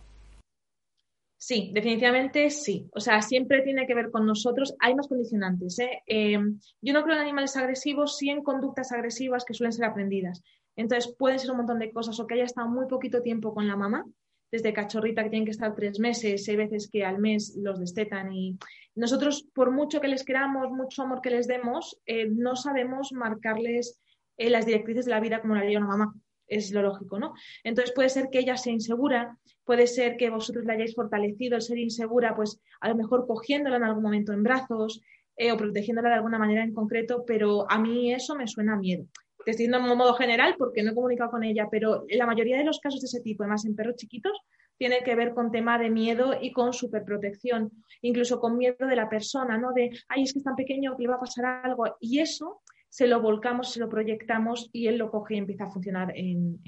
Sí, 1.38 1.70
definitivamente 1.74 2.50
sí. 2.50 2.90
O 2.96 3.00
sea, 3.00 3.22
siempre 3.22 3.62
tiene 3.62 3.86
que 3.86 3.94
ver 3.94 4.10
con 4.10 4.26
nosotros. 4.26 4.74
Hay 4.80 4.96
más 4.96 5.08
condicionantes. 5.08 5.78
¿eh? 5.78 6.02
Eh, 6.08 6.40
yo 6.82 6.94
no 6.94 7.04
creo 7.04 7.16
en 7.16 7.22
animales 7.22 7.56
agresivos, 7.56 8.18
sí 8.18 8.32
en 8.32 8.42
conductas 8.42 8.92
agresivas 8.92 9.46
que 9.46 9.54
suelen 9.54 9.72
ser 9.72 9.86
aprendidas. 9.86 10.42
Entonces, 10.76 11.14
pueden 11.18 11.40
ser 11.40 11.52
un 11.52 11.58
montón 11.58 11.80
de 11.80 11.92
cosas 11.92 12.20
o 12.20 12.28
que 12.28 12.36
haya 12.36 12.44
estado 12.44 12.68
muy 12.68 12.88
poquito 12.88 13.22
tiempo 13.22 13.54
con 13.54 13.68
la 13.68 13.76
mamá, 13.76 14.06
desde 14.52 14.74
cachorrita 14.74 15.24
que 15.24 15.30
tienen 15.30 15.46
que 15.46 15.52
estar 15.52 15.76
tres 15.76 16.00
meses, 16.00 16.48
hay 16.48 16.56
veces 16.56 16.90
que 16.90 17.04
al 17.04 17.20
mes 17.20 17.56
los 17.58 17.80
destetan 17.80 18.32
y 18.34 18.58
nosotros, 18.96 19.46
por 19.54 19.72
mucho 19.72 20.00
que 20.00 20.08
les 20.08 20.24
queramos, 20.24 20.72
mucho 20.72 21.04
amor 21.04 21.22
que 21.22 21.30
les 21.30 21.48
demos, 21.48 22.00
eh, 22.06 22.28
no 22.30 22.56
sabemos 22.56 23.12
marcarles 23.12 24.00
eh, 24.38 24.50
las 24.50 24.66
directrices 24.66 25.06
de 25.06 25.12
la 25.12 25.20
vida 25.20 25.42
como 25.42 25.56
la 25.56 25.62
haría 25.62 25.80
una 25.80 25.88
mamá. 25.88 26.16
Es 26.48 26.72
lo 26.72 26.84
lógico, 26.84 27.20
¿no? 27.20 27.34
Entonces 27.64 27.94
puede 27.94 28.08
ser 28.08 28.30
que 28.30 28.40
ella 28.40 28.56
sea 28.56 28.72
insegura, 28.72 29.38
puede 29.66 29.88
ser 29.88 30.16
que 30.16 30.30
vosotros 30.30 30.64
le 30.64 30.74
hayáis 30.74 30.94
fortalecido 30.94 31.56
el 31.56 31.62
ser 31.64 31.80
insegura, 31.80 32.36
pues 32.36 32.62
a 32.80 32.88
lo 32.88 32.96
mejor 32.96 33.26
cogiéndola 33.26 33.78
en 33.78 33.84
algún 33.84 34.04
momento 34.04 34.32
en 34.32 34.44
brazos 34.44 35.02
eh, 35.36 35.52
o 35.52 35.58
protegiéndola 35.58 36.10
de 36.10 36.16
alguna 36.16 36.38
manera 36.38 36.64
en 36.64 36.74
concreto, 36.74 37.26
pero 37.26 37.70
a 37.70 37.80
mí 37.80 38.14
eso 38.14 38.36
me 38.36 38.48
suena 38.48 38.78
miedo 38.78 39.08
te 39.46 39.52
estoy 39.52 39.68
diciendo 39.68 39.92
en 39.92 39.98
modo 39.98 40.16
general 40.16 40.56
porque 40.58 40.84
no 40.84 40.92
he 40.92 40.96
comunicado 40.96 41.32
con 41.32 41.44
ella, 41.44 41.68
pero 41.70 42.06
la 42.10 42.26
mayoría 42.26 42.58
de 42.58 42.66
los 42.66 42.80
casos 42.80 43.00
de 43.00 43.06
ese 43.06 43.22
tipo, 43.22 43.44
además 43.44 43.64
en 43.66 43.76
perros 43.76 43.96
chiquitos, 43.96 44.38
tiene 44.78 45.04
que 45.04 45.16
ver 45.16 45.34
con 45.34 45.52
tema 45.52 45.78
de 45.78 45.90
miedo 45.90 46.34
y 46.42 46.52
con 46.52 46.74
superprotección, 46.74 47.72
incluso 48.02 48.40
con 48.40 48.58
miedo 48.58 48.88
de 48.88 48.96
la 48.96 49.08
persona, 49.08 49.58
¿no? 49.58 49.72
De, 49.72 49.92
ay, 50.10 50.24
es 50.24 50.34
que 50.34 50.40
es 50.40 50.46
tan 50.46 50.56
pequeño 50.56 50.98
que 50.98 51.04
le 51.04 51.10
va 51.10 51.16
a 51.16 51.20
pasar 51.20 51.46
algo. 51.64 51.86
Y 52.00 52.20
eso 52.20 52.62
se 52.90 53.08
lo 53.08 53.22
volcamos, 53.22 53.72
se 53.72 53.80
lo 53.80 53.90
proyectamos 53.90 54.70
y 54.74 54.88
él 54.88 54.98
lo 54.98 55.12
coge 55.12 55.36
y 55.36 55.38
empieza 55.38 55.66
a 55.66 55.70
funcionar 55.70 56.12
en, 56.16 56.60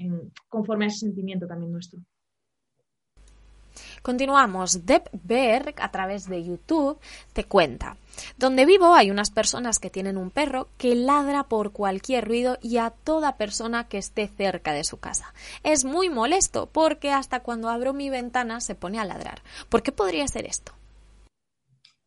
conforme 0.48 0.84
a 0.84 0.88
ese 0.88 1.00
sentimiento 1.00 1.46
también 1.46 1.72
nuestro. 1.72 2.00
Continuamos. 4.02 4.86
Deb 4.86 5.08
Berg, 5.12 5.74
a 5.78 5.90
través 5.90 6.28
de 6.28 6.44
YouTube, 6.44 6.98
te 7.32 7.44
cuenta. 7.44 7.96
Donde 8.36 8.66
vivo 8.66 8.94
hay 8.94 9.10
unas 9.10 9.30
personas 9.30 9.78
que 9.78 9.90
tienen 9.90 10.16
un 10.16 10.30
perro 10.30 10.68
que 10.76 10.94
ladra 10.94 11.44
por 11.44 11.72
cualquier 11.72 12.26
ruido 12.26 12.58
y 12.62 12.78
a 12.78 12.90
toda 12.90 13.36
persona 13.36 13.88
que 13.88 13.98
esté 13.98 14.28
cerca 14.28 14.72
de 14.72 14.84
su 14.84 14.98
casa. 14.98 15.32
Es 15.62 15.84
muy 15.84 16.08
molesto 16.08 16.68
porque 16.70 17.10
hasta 17.10 17.40
cuando 17.40 17.68
abro 17.68 17.92
mi 17.92 18.10
ventana 18.10 18.60
se 18.60 18.74
pone 18.74 18.98
a 18.98 19.04
ladrar. 19.04 19.42
¿Por 19.68 19.82
qué 19.82 19.92
podría 19.92 20.26
ser 20.28 20.46
esto? 20.46 20.72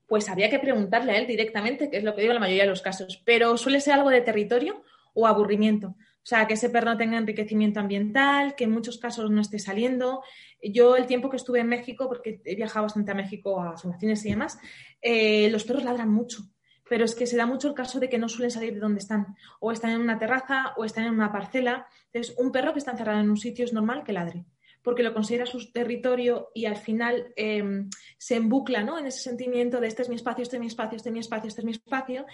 Pues 0.08 0.27
habría 0.27 0.49
que 0.49 0.60
preguntarle 0.60 1.13
a 1.13 1.17
él 1.17 1.27
directamente, 1.27 1.89
que 1.89 1.97
es 1.97 2.04
lo 2.04 2.13
que 2.13 2.21
digo 2.21 2.32
en 2.32 2.36
la 2.36 2.41
mayoría 2.41 2.63
de 2.63 2.69
los 2.69 2.82
casos, 2.82 3.21
pero 3.23 3.58
suele 3.58 3.80
ser 3.80 3.93
algo 3.93 4.10
de 4.10 4.19
territorio 4.19 4.84
o 5.13 5.25
aburrimiento. 5.25 5.95
O 6.23 6.25
sea, 6.25 6.45
que 6.45 6.53
ese 6.53 6.69
perro 6.69 6.97
tenga 6.97 7.17
enriquecimiento 7.17 7.79
ambiental, 7.79 8.55
que 8.55 8.65
en 8.65 8.71
muchos 8.71 8.99
casos 8.99 9.31
no 9.31 9.41
esté 9.41 9.57
saliendo. 9.57 10.21
Yo 10.62 10.95
el 10.95 11.07
tiempo 11.07 11.31
que 11.31 11.38
estuve 11.38 11.62
en 11.62 11.67
México, 11.67 12.07
porque 12.07 12.41
he 12.45 12.55
viajado 12.55 12.84
bastante 12.84 13.12
a 13.12 13.15
México 13.15 13.60
a 13.60 13.75
formaciones 13.75 14.23
y 14.25 14.29
demás, 14.29 14.60
eh, 15.01 15.49
los 15.49 15.63
perros 15.63 15.84
ladran 15.84 16.12
mucho. 16.12 16.43
Pero 16.88 17.05
es 17.05 17.15
que 17.15 17.25
se 17.25 17.38
da 17.38 17.47
mucho 17.47 17.69
el 17.69 17.73
caso 17.73 17.99
de 17.99 18.07
que 18.07 18.19
no 18.19 18.29
suelen 18.29 18.51
salir 18.51 18.75
de 18.75 18.79
donde 18.79 18.99
están. 18.99 19.36
O 19.60 19.71
están 19.71 19.91
en 19.91 20.01
una 20.01 20.19
terraza 20.19 20.73
o 20.77 20.86
están 20.86 21.05
en 21.05 21.13
una 21.13 21.31
parcela. 21.31 21.88
Entonces, 22.12 22.36
un 22.38 22.51
perro 22.51 22.73
que 22.73 22.79
está 22.79 22.91
encerrado 22.91 23.19
en 23.19 23.29
un 23.29 23.38
sitio 23.38 23.65
es 23.65 23.73
normal 23.73 24.03
que 24.03 24.13
ladre 24.13 24.45
porque 24.84 25.03
lo 25.03 25.13
considera 25.13 25.45
su 25.45 25.71
territorio 25.71 26.49
y 26.53 26.65
al 26.65 26.75
final 26.75 27.34
em, 27.36 27.88
se 28.17 28.36
embucla 28.36 28.84
¿no? 28.84 28.97
en 28.97 29.05
ese 29.05 29.19
sentimiento 29.19 29.79
de 29.79 29.88
este 29.88 30.01
es 30.01 30.10
mi 30.10 30.15
espacio, 30.15 30.41
este 30.41 30.55
es 30.55 30.60
mi 30.60 30.65
espacio, 30.65 30.97
este 30.97 31.10
es 31.10 31.13
mi 31.13 31.19
espacio, 31.19 31.47
este 31.47 31.62
es 31.62 31.65
mi 31.65 31.71
espacio 31.71 32.25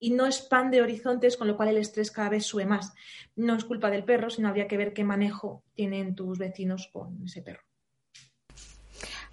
y 0.00 0.10
no 0.10 0.26
expande 0.26 0.82
horizontes, 0.82 1.36
con 1.36 1.48
lo 1.48 1.56
cual 1.56 1.70
el 1.70 1.78
estrés 1.78 2.10
cada 2.10 2.28
vez 2.28 2.46
sube 2.46 2.66
más. 2.66 2.94
No 3.36 3.54
es 3.56 3.64
culpa 3.64 3.90
del 3.90 4.04
perro, 4.04 4.30
sino 4.30 4.48
habría 4.48 4.68
que 4.68 4.76
ver 4.76 4.92
qué 4.92 5.04
manejo 5.04 5.62
tienen 5.74 6.14
tus 6.14 6.38
vecinos 6.38 6.88
con 6.92 7.22
ese 7.24 7.42
perro. 7.42 7.62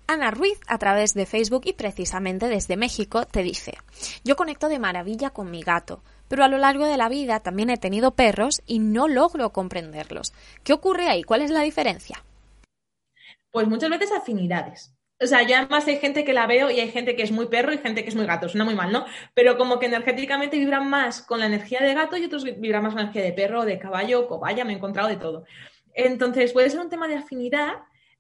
Ana 0.08 0.30
Ruiz, 0.30 0.60
a 0.67 0.78
través 0.78 1.15
de 1.15 1.25
Facebook 1.25 1.63
y 1.65 1.73
precisamente 1.73 2.47
desde 2.47 2.78
México, 2.78 3.25
te 3.25 3.41
dice, 3.41 3.78
yo 4.23 4.36
conecto 4.36 4.69
de 4.69 4.78
maravilla 4.78 5.32
con 5.32 5.49
mi 5.49 5.63
gato, 5.63 6.04
pero 6.28 6.43
a 6.43 6.47
lo 6.47 6.60
largo 6.60 6.86
de 6.86 6.97
la 6.97 7.10
vida 7.10 7.39
también 7.39 7.71
he 7.71 7.78
tenido 7.78 8.12
perros 8.12 8.62
y 8.67 8.80
no 8.80 9.08
logro 9.08 9.49
comprenderlos. 9.51 10.34
¿Qué 10.63 10.73
ocurre 10.73 11.08
ahí? 11.08 11.23
¿Cuál 11.23 11.41
es 11.41 11.49
la 11.49 11.62
diferencia? 11.62 12.23
Pues 13.49 13.67
muchas 13.67 13.89
veces 13.89 14.12
afinidades. 14.12 14.95
O 15.21 15.28
sea, 15.28 15.43
yo 15.43 15.56
además 15.56 15.88
hay 15.88 15.97
gente 15.97 16.25
que 16.25 16.34
la 16.34 16.45
veo 16.45 16.69
y 16.69 16.80
hay 16.82 16.91
gente 16.91 17.15
que 17.15 17.23
es 17.23 17.32
muy 17.32 17.47
perro 17.47 17.73
y 17.73 17.78
gente 17.78 18.04
que 18.04 18.10
es 18.10 18.15
muy 18.15 18.25
gato, 18.25 18.49
suena 18.49 18.65
muy 18.65 18.75
mal, 18.75 18.91
¿no? 18.91 19.06
Pero 19.34 19.58
como 19.58 19.80
que 19.80 19.86
energéticamente 19.86 20.58
vibran 20.58 20.89
más 20.89 21.21
con 21.21 21.39
la 21.39 21.45
energía 21.45 21.80
de 21.82 21.93
gato 21.93 22.17
y 22.17 22.25
otros 22.25 22.43
vibran 22.43 22.84
más 22.84 22.93
con 22.93 22.97
la 22.97 23.04
energía 23.04 23.23
de 23.23 23.32
perro, 23.32 23.63
de 23.63 23.80
caballo, 23.80 24.28
cobaya, 24.28 24.65
me 24.65 24.73
he 24.73 24.75
encontrado 24.75 25.08
de 25.08 25.15
todo. 25.15 25.45
Entonces, 25.93 26.51
puede 26.51 26.69
ser 26.69 26.82
un 26.82 26.89
tema 26.89 27.08
de 27.08 27.15
afinidad, 27.15 27.75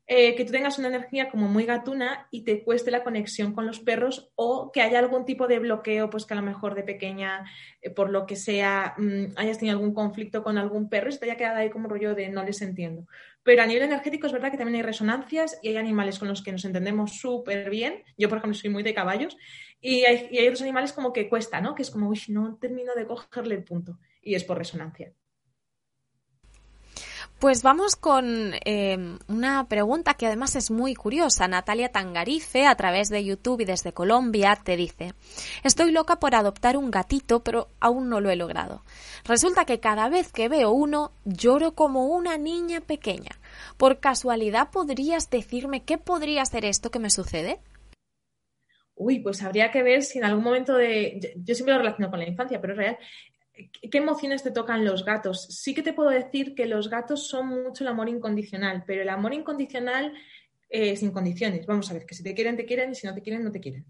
eh, 0.07 0.35
que 0.35 0.45
tú 0.45 0.51
tengas 0.51 0.77
una 0.77 0.89
energía 0.89 1.29
como 1.31 1.47
muy 1.47 1.65
gatuna 1.65 2.27
y 2.29 2.43
te 2.43 2.63
cueste 2.63 2.91
la 2.91 3.03
conexión 3.03 3.53
con 3.53 3.65
los 3.65 3.79
perros 3.79 4.31
o 4.35 4.71
que 4.71 4.81
haya 4.81 4.99
algún 4.99 5.25
tipo 5.25 5.47
de 5.47 5.57
bloqueo, 5.57 6.11
pues 6.11 6.25
que 6.25 6.35
a 6.35 6.37
lo 6.37 6.43
mejor 6.43 6.75
de 6.75 6.83
pequeña, 6.83 7.43
eh, 7.81 7.89
por 7.89 8.11
lo 8.11 8.27
que 8.27 8.35
sea, 8.35 8.93
mm, 8.97 9.33
hayas 9.35 9.57
tenido 9.57 9.77
algún 9.77 9.95
conflicto 9.95 10.43
con 10.43 10.59
algún 10.59 10.89
perro 10.89 11.09
y 11.09 11.17
te 11.17 11.25
haya 11.25 11.37
quedado 11.37 11.57
ahí 11.57 11.71
como 11.71 11.87
rollo 11.87 12.13
de 12.13 12.29
no 12.29 12.43
les 12.43 12.61
entiendo. 12.61 13.07
Pero 13.41 13.63
a 13.63 13.65
nivel 13.65 13.83
energético 13.83 14.27
es 14.27 14.33
verdad 14.33 14.51
que 14.51 14.57
también 14.57 14.75
hay 14.75 14.83
resonancias 14.83 15.57
y 15.63 15.69
hay 15.69 15.77
animales 15.77 16.19
con 16.19 16.27
los 16.27 16.43
que 16.43 16.51
nos 16.51 16.65
entendemos 16.65 17.17
súper 17.17 17.71
bien. 17.71 18.03
Yo, 18.15 18.29
por 18.29 18.37
ejemplo, 18.37 18.59
soy 18.59 18.69
muy 18.69 18.83
de 18.83 18.93
caballos 18.93 19.37
y 19.81 20.05
hay, 20.05 20.27
y 20.31 20.37
hay 20.37 20.47
otros 20.47 20.61
animales 20.61 20.93
como 20.93 21.13
que 21.13 21.29
cuesta, 21.29 21.61
¿no? 21.61 21.73
Que 21.73 21.81
es 21.81 21.89
como, 21.89 22.09
uy, 22.09 22.21
no 22.27 22.57
termino 22.57 22.93
de 22.93 23.07
cogerle 23.07 23.55
el 23.55 23.63
punto 23.63 23.97
y 24.21 24.35
es 24.35 24.43
por 24.43 24.57
resonancia. 24.57 25.13
Pues 27.45 27.61
vamos 27.61 27.95
con 27.95 28.53
eh, 28.65 28.97
una 29.27 29.67
pregunta 29.69 30.15
que 30.15 30.25
además 30.25 30.55
es 30.55 30.71
muy 30.71 30.95
curiosa. 30.95 31.47
Natalia 31.47 31.91
Tangarife, 31.91 32.65
a 32.65 32.73
través 32.73 33.09
de 33.09 33.23
YouTube 33.23 33.61
y 33.61 33.65
desde 33.65 33.93
Colombia, 33.93 34.57
te 34.63 34.75
dice, 34.75 35.13
estoy 35.63 35.91
loca 35.91 36.15
por 36.15 36.33
adoptar 36.33 36.75
un 36.75 36.89
gatito, 36.89 37.43
pero 37.43 37.67
aún 37.79 38.09
no 38.09 38.19
lo 38.19 38.31
he 38.31 38.35
logrado. 38.35 38.81
Resulta 39.25 39.65
que 39.65 39.79
cada 39.79 40.09
vez 40.09 40.31
que 40.31 40.49
veo 40.49 40.71
uno, 40.71 41.11
lloro 41.23 41.75
como 41.75 42.07
una 42.07 42.39
niña 42.39 42.81
pequeña. 42.81 43.37
¿Por 43.77 43.99
casualidad 43.99 44.71
podrías 44.71 45.29
decirme 45.29 45.83
qué 45.83 45.99
podría 45.99 46.43
ser 46.45 46.65
esto 46.65 46.89
que 46.89 46.97
me 46.97 47.11
sucede? 47.11 47.59
Uy, 48.95 49.19
pues 49.19 49.43
habría 49.43 49.69
que 49.69 49.83
ver 49.83 50.01
si 50.01 50.17
en 50.17 50.25
algún 50.25 50.43
momento 50.43 50.73
de... 50.73 51.35
Yo 51.35 51.53
siempre 51.53 51.75
lo 51.75 51.81
relaciono 51.81 52.09
con 52.09 52.17
la 52.17 52.27
infancia, 52.27 52.59
pero 52.59 52.73
es 52.73 52.77
real. 52.79 52.97
¿Qué 53.55 53.97
emociones 53.97 54.43
te 54.43 54.51
tocan 54.51 54.83
los 54.83 55.05
gatos? 55.05 55.47
Sí 55.49 55.73
que 55.73 55.81
te 55.81 55.93
puedo 55.93 56.09
decir 56.09 56.55
que 56.55 56.65
los 56.65 56.89
gatos 56.89 57.27
son 57.27 57.47
mucho 57.47 57.83
el 57.83 57.87
amor 57.87 58.09
incondicional, 58.09 58.83
pero 58.85 59.01
el 59.01 59.09
amor 59.09 59.33
incondicional 59.33 60.13
eh, 60.69 60.95
sin 60.97 61.11
condiciones. 61.11 61.65
Vamos 61.65 61.89
a 61.89 61.93
ver, 61.93 62.05
que 62.05 62.15
si 62.15 62.23
te 62.23 62.33
quieren, 62.33 62.57
te 62.57 62.65
quieren 62.65 62.91
y 62.91 62.95
si 62.95 63.07
no 63.07 63.13
te 63.13 63.21
quieren, 63.21 63.43
no 63.43 63.51
te 63.51 63.59
quieren. 63.61 63.85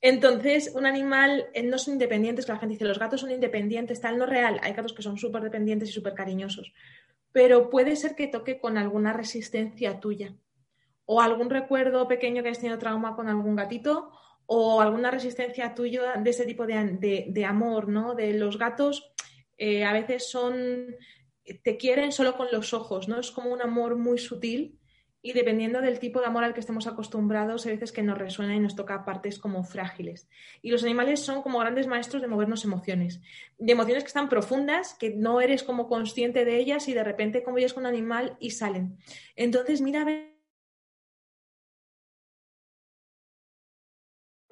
Entonces, 0.00 0.72
un 0.74 0.86
animal 0.86 1.46
eh, 1.52 1.62
no 1.62 1.78
son 1.78 1.94
independientes, 1.94 2.46
que 2.46 2.52
la 2.52 2.58
gente 2.58 2.74
dice, 2.74 2.84
los 2.84 2.98
gatos 2.98 3.20
son 3.20 3.30
independientes, 3.30 4.00
tal, 4.00 4.18
no 4.18 4.26
real. 4.26 4.58
Hay 4.62 4.72
gatos 4.72 4.92
que 4.92 5.02
son 5.02 5.18
súper 5.18 5.42
dependientes 5.42 5.90
y 5.90 5.92
súper 5.92 6.14
cariñosos, 6.14 6.72
pero 7.32 7.70
puede 7.70 7.96
ser 7.96 8.14
que 8.14 8.28
toque 8.28 8.58
con 8.58 8.78
alguna 8.78 9.12
resistencia 9.12 10.00
tuya 10.00 10.34
o 11.04 11.20
algún 11.20 11.50
recuerdo 11.50 12.08
pequeño 12.08 12.42
que 12.42 12.48
hayas 12.48 12.60
tenido 12.60 12.78
trauma 12.78 13.14
con 13.14 13.28
algún 13.28 13.56
gatito 13.56 14.10
o 14.46 14.80
alguna 14.80 15.10
resistencia 15.10 15.74
tuya 15.74 16.14
de 16.14 16.30
ese 16.30 16.46
tipo 16.46 16.66
de, 16.66 17.44
amor, 17.46 17.88
¿no? 17.88 18.14
De 18.14 18.34
los 18.34 18.58
gatos 18.58 19.12
eh, 19.58 19.84
a 19.84 19.92
veces 19.92 20.30
son, 20.30 20.96
te 21.62 21.76
quieren 21.76 22.12
solo 22.12 22.36
con 22.36 22.48
los 22.52 22.74
ojos, 22.74 23.08
¿no? 23.08 23.20
Es 23.20 23.30
como 23.30 23.52
un 23.52 23.62
amor 23.62 23.96
muy 23.96 24.18
sutil 24.18 24.78
y 25.24 25.34
dependiendo 25.34 25.80
del 25.80 26.00
tipo 26.00 26.18
de 26.18 26.26
amor 26.26 26.42
al 26.42 26.52
que 26.52 26.58
estemos 26.58 26.88
acostumbrados, 26.88 27.64
hay 27.64 27.74
veces 27.74 27.92
que 27.92 28.02
nos 28.02 28.18
resuena 28.18 28.56
y 28.56 28.60
nos 28.60 28.74
toca 28.74 29.04
partes 29.04 29.38
como 29.38 29.62
frágiles. 29.62 30.28
Y 30.62 30.70
los 30.72 30.82
animales 30.82 31.20
son 31.20 31.42
como 31.42 31.60
grandes 31.60 31.86
maestros 31.86 32.22
de 32.22 32.28
movernos 32.28 32.64
emociones, 32.64 33.20
de 33.56 33.72
emociones 33.72 34.02
que 34.02 34.08
están 34.08 34.28
profundas, 34.28 34.94
que 34.94 35.10
no 35.10 35.40
eres 35.40 35.62
como 35.62 35.86
consciente 35.86 36.44
de 36.44 36.58
ellas 36.58 36.88
y 36.88 36.94
de 36.94 37.04
repente 37.04 37.44
convives 37.44 37.72
con 37.72 37.84
un 37.84 37.90
animal 37.90 38.36
y 38.40 38.50
salen. 38.50 38.98
Entonces, 39.36 39.80
mira 39.80 40.02
a 40.02 40.06
ver 40.06 40.31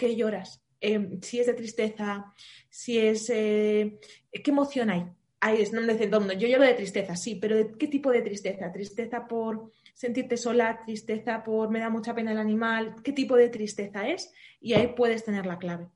qué 0.01 0.16
lloras, 0.16 0.62
em, 0.80 1.20
si 1.20 1.40
es 1.40 1.46
de 1.46 1.55
tristeza, 1.55 2.32
si 2.70 2.98
es... 2.98 3.28
Eh, 3.28 4.01
¿Qué 4.32 4.51
emoción 4.51 4.88
hay? 4.88 5.05
Ahí 5.42 5.62
no 5.72 5.80
yo 6.32 6.48
lloro 6.48 6.64
de 6.64 6.74
tristeza, 6.74 7.16
sí, 7.16 7.34
pero 7.34 7.57
¿de 7.57 7.72
qué 7.72 7.86
tipo 7.86 8.11
de 8.11 8.22
tristeza? 8.22 8.72
¿Tristeza 8.72 9.26
por 9.26 9.70
sentirte 9.94 10.36
sola, 10.36 10.80
tristeza 10.84 11.42
por 11.42 11.70
me 11.70 11.80
da 11.80 11.90
mucha 11.90 12.14
pena 12.14 12.32
el 12.32 12.38
animal? 12.38 12.96
¿Qué 13.03 13.12
tipo 13.12 13.36
de 13.36 13.48
tristeza 13.48 14.09
es? 14.09 14.32
Y 14.61 14.74
ahí 14.74 14.88
puedes 14.96 15.24
tener 15.24 15.46
la 15.46 15.59
clave. 15.59 15.88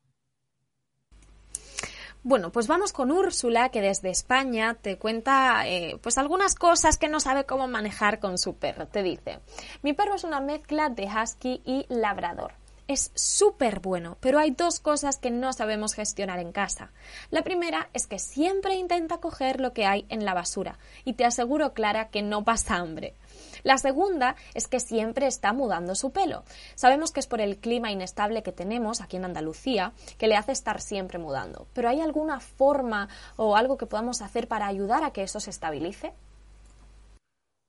Bueno, 2.23 2.51
pues 2.53 2.67
vamos 2.67 2.95
con 2.95 3.11
Úrsula, 3.11 3.69
que 3.69 3.83
desde 3.83 4.09
España 4.09 4.79
te 4.81 4.97
cuenta 4.97 5.69
eh, 5.69 5.99
pues 6.03 6.17
algunas 6.17 6.55
cosas 6.55 6.97
que 6.97 7.09
no 7.09 7.21
sabe 7.21 7.45
cómo 7.45 7.69
manejar 7.69 8.19
con 8.19 8.39
su 8.39 8.57
perro. 8.57 8.87
Te 8.87 9.03
dice, 9.03 9.41
mi 9.83 9.93
perro 9.93 10.15
es 10.15 10.25
una 10.25 10.41
mezcla 10.41 10.89
de 10.89 11.05
husky 11.05 11.61
y 11.67 11.85
labrador 11.91 12.64
es 12.87 13.11
súper 13.15 13.81
bueno, 13.81 14.19
pero 14.21 14.39
hay 14.39 14.51
dos 14.51 14.81
cosas 14.81 15.19
que 15.19 15.31
no 15.31 15.53
sabemos 15.53 15.95
gestionar 15.95 16.39
en 16.39 16.53
casa. 16.53 16.93
La 17.31 17.43
primera 17.43 17.89
es 17.93 18.07
que 18.07 18.19
siempre 18.19 18.75
intenta 18.75 19.19
coger 19.19 19.61
lo 19.61 19.73
que 19.73 19.87
hay 19.87 20.07
en 20.09 20.25
la 20.25 20.35
basura 20.35 20.79
y 21.05 21.15
te 21.15 21.25
aseguro, 21.25 21.73
Clara, 21.73 22.09
que 22.09 22.23
no 22.23 22.45
pasa 22.45 22.77
hambre. 22.77 23.15
La 23.63 23.79
segunda 23.79 24.37
es 24.53 24.69
que 24.69 24.81
siempre 24.81 25.27
está 25.27 25.55
mudando 25.55 25.95
su 25.95 26.13
pelo. 26.13 26.45
Sabemos 26.75 27.13
que 27.13 27.21
es 27.21 27.27
por 27.27 27.41
el 27.41 27.57
clima 27.57 27.91
inestable 27.91 28.43
que 28.43 28.53
tenemos 28.53 29.01
aquí 29.01 29.17
en 29.17 29.25
Andalucía 29.25 29.93
que 30.19 30.29
le 30.29 30.37
hace 30.37 30.53
estar 30.53 30.81
siempre 30.81 31.19
mudando. 31.19 31.67
Pero 31.73 31.89
¿hay 31.89 32.01
alguna 32.01 32.41
forma 32.41 33.09
o 33.37 33.57
algo 33.57 33.79
que 33.79 33.87
podamos 33.87 34.21
hacer 34.21 34.49
para 34.49 34.67
ayudar 34.67 35.03
a 35.03 35.13
que 35.13 35.23
eso 35.23 35.41
se 35.41 35.51
estabilice? 35.51 36.13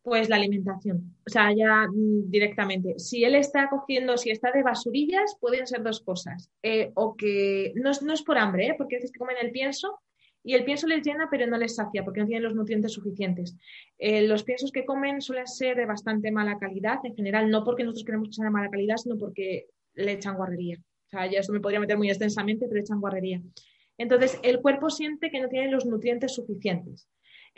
Pues 0.06 0.30
la 0.30 0.36
alimentación, 0.36 1.16
o 1.26 1.30
sea, 1.32 1.52
ya 1.52 1.88
mm, 1.88 2.30
directamente. 2.30 3.00
Si 3.00 3.24
él 3.24 3.34
está 3.34 3.68
cogiendo, 3.72 4.18
si 4.18 4.30
está 4.30 4.52
de 4.52 4.62
basurillas, 4.62 5.36
pueden 5.42 5.66
ser 5.66 5.82
dos 5.82 6.00
cosas. 6.02 6.52
Eh, 6.62 6.92
o 6.94 7.16
que 7.16 7.74
no 7.76 7.90
es, 7.90 8.04
no 8.04 8.14
es 8.14 8.22
por 8.22 8.38
hambre, 8.38 8.68
¿eh? 8.68 8.76
porque 8.78 8.98
a 8.98 9.00
veces 9.00 9.12
que 9.12 9.18
comen 9.18 9.38
el 9.42 9.50
pienso 9.50 10.00
y 10.44 10.54
el 10.54 10.64
pienso 10.64 10.86
les 10.86 11.04
llena, 11.04 11.28
pero 11.32 11.48
no 11.48 11.58
les 11.58 11.74
sacia 11.74 12.04
porque 12.04 12.20
no 12.20 12.28
tienen 12.28 12.44
los 12.44 12.54
nutrientes 12.54 12.94
suficientes. 12.94 13.58
Eh, 13.98 14.28
los 14.28 14.44
piensos 14.44 14.72
que 14.72 14.86
comen 14.86 15.22
suelen 15.22 15.48
ser 15.48 15.76
de 15.76 15.88
bastante 15.88 16.32
mala 16.32 16.60
calidad, 16.60 17.00
en 17.04 17.16
general, 17.16 17.50
no 17.50 17.64
porque 17.64 17.84
nosotros 17.84 18.06
queremos 18.06 18.28
que 18.28 18.34
sean 18.36 18.50
de 18.50 18.52
mala 18.52 18.70
calidad, 18.70 18.98
sino 18.98 19.18
porque 19.18 19.66
le 19.96 20.12
echan 20.12 20.36
guarrería. 20.36 20.78
O 20.78 21.10
sea, 21.10 21.26
ya 21.26 21.40
esto 21.40 21.52
me 21.52 21.62
podría 21.62 21.80
meter 21.80 21.98
muy 21.98 22.10
extensamente, 22.10 22.68
pero 22.68 22.80
echan 22.80 23.02
guarrería. 23.02 23.42
Entonces, 23.98 24.40
el 24.44 24.62
cuerpo 24.62 24.92
siente 24.92 25.32
que 25.32 25.40
no 25.40 25.50
tiene 25.50 25.72
los 25.72 25.88
nutrientes 25.88 26.36
suficientes. 26.36 27.08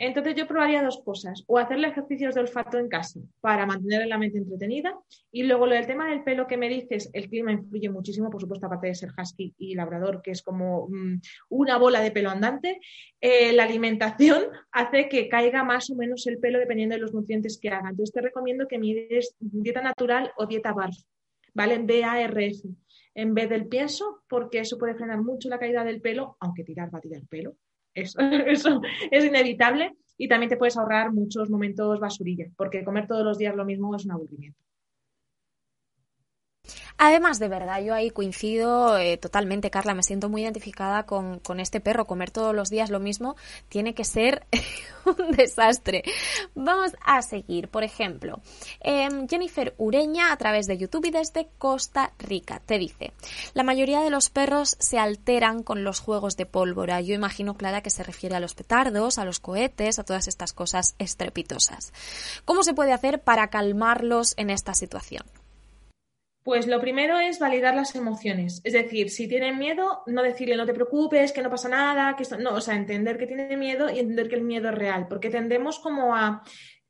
Entonces 0.00 0.36
yo 0.36 0.46
probaría 0.46 0.82
dos 0.82 1.02
cosas, 1.04 1.42
o 1.48 1.58
hacerle 1.58 1.88
ejercicios 1.88 2.34
de 2.36 2.40
olfato 2.40 2.78
en 2.78 2.88
casa 2.88 3.18
para 3.40 3.66
mantener 3.66 4.06
la 4.06 4.16
mente 4.16 4.38
entretenida 4.38 4.96
y 5.32 5.42
luego 5.42 5.66
lo 5.66 5.74
del 5.74 5.88
tema 5.88 6.08
del 6.08 6.22
pelo 6.22 6.46
que 6.46 6.56
me 6.56 6.68
dices, 6.68 7.10
el 7.12 7.28
clima 7.28 7.50
influye 7.50 7.90
muchísimo, 7.90 8.30
por 8.30 8.40
supuesto, 8.40 8.66
aparte 8.66 8.86
de 8.86 8.94
ser 8.94 9.10
husky 9.20 9.54
y 9.58 9.74
labrador, 9.74 10.22
que 10.22 10.30
es 10.30 10.42
como 10.42 10.88
mm, 10.88 11.20
una 11.48 11.78
bola 11.78 12.00
de 12.00 12.12
pelo 12.12 12.30
andante, 12.30 12.80
eh, 13.20 13.52
la 13.52 13.64
alimentación 13.64 14.44
hace 14.72 15.08
que 15.08 15.28
caiga 15.28 15.64
más 15.64 15.90
o 15.90 15.96
menos 15.96 16.26
el 16.28 16.38
pelo 16.38 16.60
dependiendo 16.60 16.94
de 16.94 17.00
los 17.00 17.12
nutrientes 17.12 17.58
que 17.60 17.70
haga. 17.70 17.90
Entonces 17.90 18.14
te 18.14 18.20
recomiendo 18.20 18.68
que 18.68 18.78
mides 18.78 19.34
dieta 19.40 19.82
natural 19.82 20.30
o 20.36 20.46
dieta 20.46 20.72
BARF, 20.72 20.96
¿vale? 21.54 21.78
BARF 21.78 22.62
en 23.14 23.34
vez 23.34 23.48
del 23.48 23.66
pienso, 23.66 24.22
porque 24.28 24.60
eso 24.60 24.78
puede 24.78 24.94
frenar 24.94 25.20
mucho 25.22 25.48
la 25.48 25.58
caída 25.58 25.82
del 25.82 26.00
pelo, 26.00 26.36
aunque 26.38 26.62
tirar 26.62 26.94
va 26.94 26.98
a 26.98 27.02
tirar 27.02 27.22
pelo, 27.28 27.56
Eso, 27.94 28.80
es 29.10 29.24
inevitable 29.24 29.96
y 30.16 30.28
también 30.28 30.50
te 30.50 30.56
puedes 30.56 30.76
ahorrar 30.76 31.12
muchos 31.12 31.50
momentos 31.50 32.00
basurilla, 32.00 32.46
porque 32.56 32.84
comer 32.84 33.06
todos 33.06 33.24
los 33.24 33.38
días 33.38 33.54
lo 33.54 33.64
mismo 33.64 33.94
es 33.94 34.04
un 34.04 34.12
aburrimiento. 34.12 34.60
Además, 37.00 37.38
de 37.38 37.46
verdad, 37.46 37.80
yo 37.80 37.94
ahí 37.94 38.10
coincido 38.10 38.98
eh, 38.98 39.16
totalmente, 39.18 39.70
Carla, 39.70 39.94
me 39.94 40.02
siento 40.02 40.28
muy 40.28 40.42
identificada 40.42 41.06
con, 41.06 41.40
este 41.60 41.80
perro. 41.80 42.06
Comer 42.06 42.32
todos 42.32 42.54
los 42.54 42.70
días 42.70 42.90
lo 42.90 42.98
mismo 42.98 43.36
tiene 43.68 43.94
que 43.94 44.04
ser 44.04 44.46
un 45.04 45.30
desastre. 45.30 46.02
Vamos 46.56 46.96
a 47.04 47.22
seguir, 47.22 47.68
por 47.68 47.84
ejemplo, 47.84 48.40
em, 48.80 49.28
Jennifer 49.28 49.74
Ureña 49.78 50.32
a 50.32 50.36
través 50.36 50.66
de 50.66 50.76
YouTube 50.76 51.06
y 51.06 51.10
desde 51.10 51.48
Costa 51.56 52.12
Rica 52.18 52.60
te 52.66 52.78
dice, 52.78 53.12
la 53.54 53.62
mayoría 53.62 54.00
de 54.00 54.10
los 54.10 54.28
perros 54.28 54.76
se 54.80 54.98
alteran 54.98 55.62
con 55.62 55.84
los 55.84 56.00
juegos 56.00 56.36
de 56.36 56.46
pólvora. 56.46 57.00
Yo 57.00 57.14
imagino, 57.14 57.54
Clara, 57.54 57.80
que 57.80 57.90
se 57.90 58.02
refiere 58.02 58.34
a 58.34 58.40
los 58.40 58.54
petardos, 58.54 59.18
a 59.18 59.24
los 59.24 59.38
cohetes, 59.38 60.00
a 60.00 60.04
todas 60.04 60.26
estas 60.26 60.52
cosas 60.52 60.96
estrepitosas. 60.98 61.92
¿Cómo 62.44 62.64
se 62.64 62.74
puede 62.74 62.92
hacer 62.92 63.22
para 63.22 63.50
calmarlos 63.50 64.34
en 64.36 64.50
esta 64.50 64.74
situación? 64.74 65.22
Pues 66.48 66.66
lo 66.66 66.80
primero 66.80 67.18
es 67.18 67.38
validar 67.38 67.74
las 67.74 67.94
emociones. 67.94 68.62
Es 68.64 68.72
decir, 68.72 69.10
si 69.10 69.28
tienen 69.28 69.58
miedo, 69.58 70.02
no 70.06 70.22
decirle 70.22 70.56
no 70.56 70.64
te 70.64 70.72
preocupes, 70.72 71.30
que 71.30 71.42
no 71.42 71.50
pasa 71.50 71.68
nada, 71.68 72.16
que 72.16 72.22
esto. 72.22 72.38
No, 72.38 72.54
o 72.54 72.60
sea, 72.62 72.74
entender 72.74 73.18
que 73.18 73.26
tiene 73.26 73.54
miedo 73.58 73.90
y 73.90 73.98
entender 73.98 74.30
que 74.30 74.36
el 74.36 74.44
miedo 74.44 74.70
es 74.70 74.74
real. 74.74 75.08
Porque 75.08 75.28
tendemos 75.28 75.78
como 75.78 76.16
a 76.16 76.42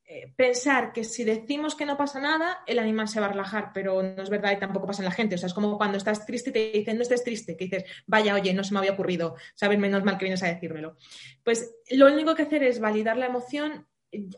eh, 0.04 0.32
pensar 0.36 0.92
que 0.92 1.02
si 1.02 1.24
decimos 1.24 1.74
que 1.74 1.86
no 1.86 1.96
pasa 1.96 2.20
nada, 2.20 2.58
el 2.68 2.78
animal 2.78 3.08
se 3.08 3.18
va 3.18 3.26
a 3.26 3.30
relajar, 3.30 3.72
pero 3.74 4.00
no 4.00 4.22
es 4.22 4.30
verdad 4.30 4.52
y 4.52 4.60
tampoco 4.60 4.86
pasa 4.86 5.02
en 5.02 5.06
la 5.06 5.10
gente. 5.10 5.34
O 5.34 5.38
sea, 5.38 5.48
es 5.48 5.54
como 5.54 5.76
cuando 5.76 5.98
estás 5.98 6.24
triste 6.24 6.50
y 6.50 6.52
te 6.52 6.70
dicen 6.78 6.96
no 6.96 7.02
estés 7.02 7.24
triste, 7.24 7.56
que 7.56 7.64
dices, 7.64 7.84
vaya, 8.06 8.36
oye, 8.36 8.54
no 8.54 8.62
se 8.62 8.72
me 8.72 8.78
había 8.78 8.92
ocurrido, 8.92 9.34
sabes, 9.56 9.76
menos 9.76 10.04
mal 10.04 10.18
que 10.18 10.26
vienes 10.26 10.42
a 10.44 10.54
decírmelo. 10.54 10.98
Pues 11.42 11.74
lo 11.90 12.06
único 12.06 12.36
que 12.36 12.42
hacer 12.42 12.62
es 12.62 12.78
validar 12.78 13.16
la 13.16 13.26
emoción. 13.26 13.88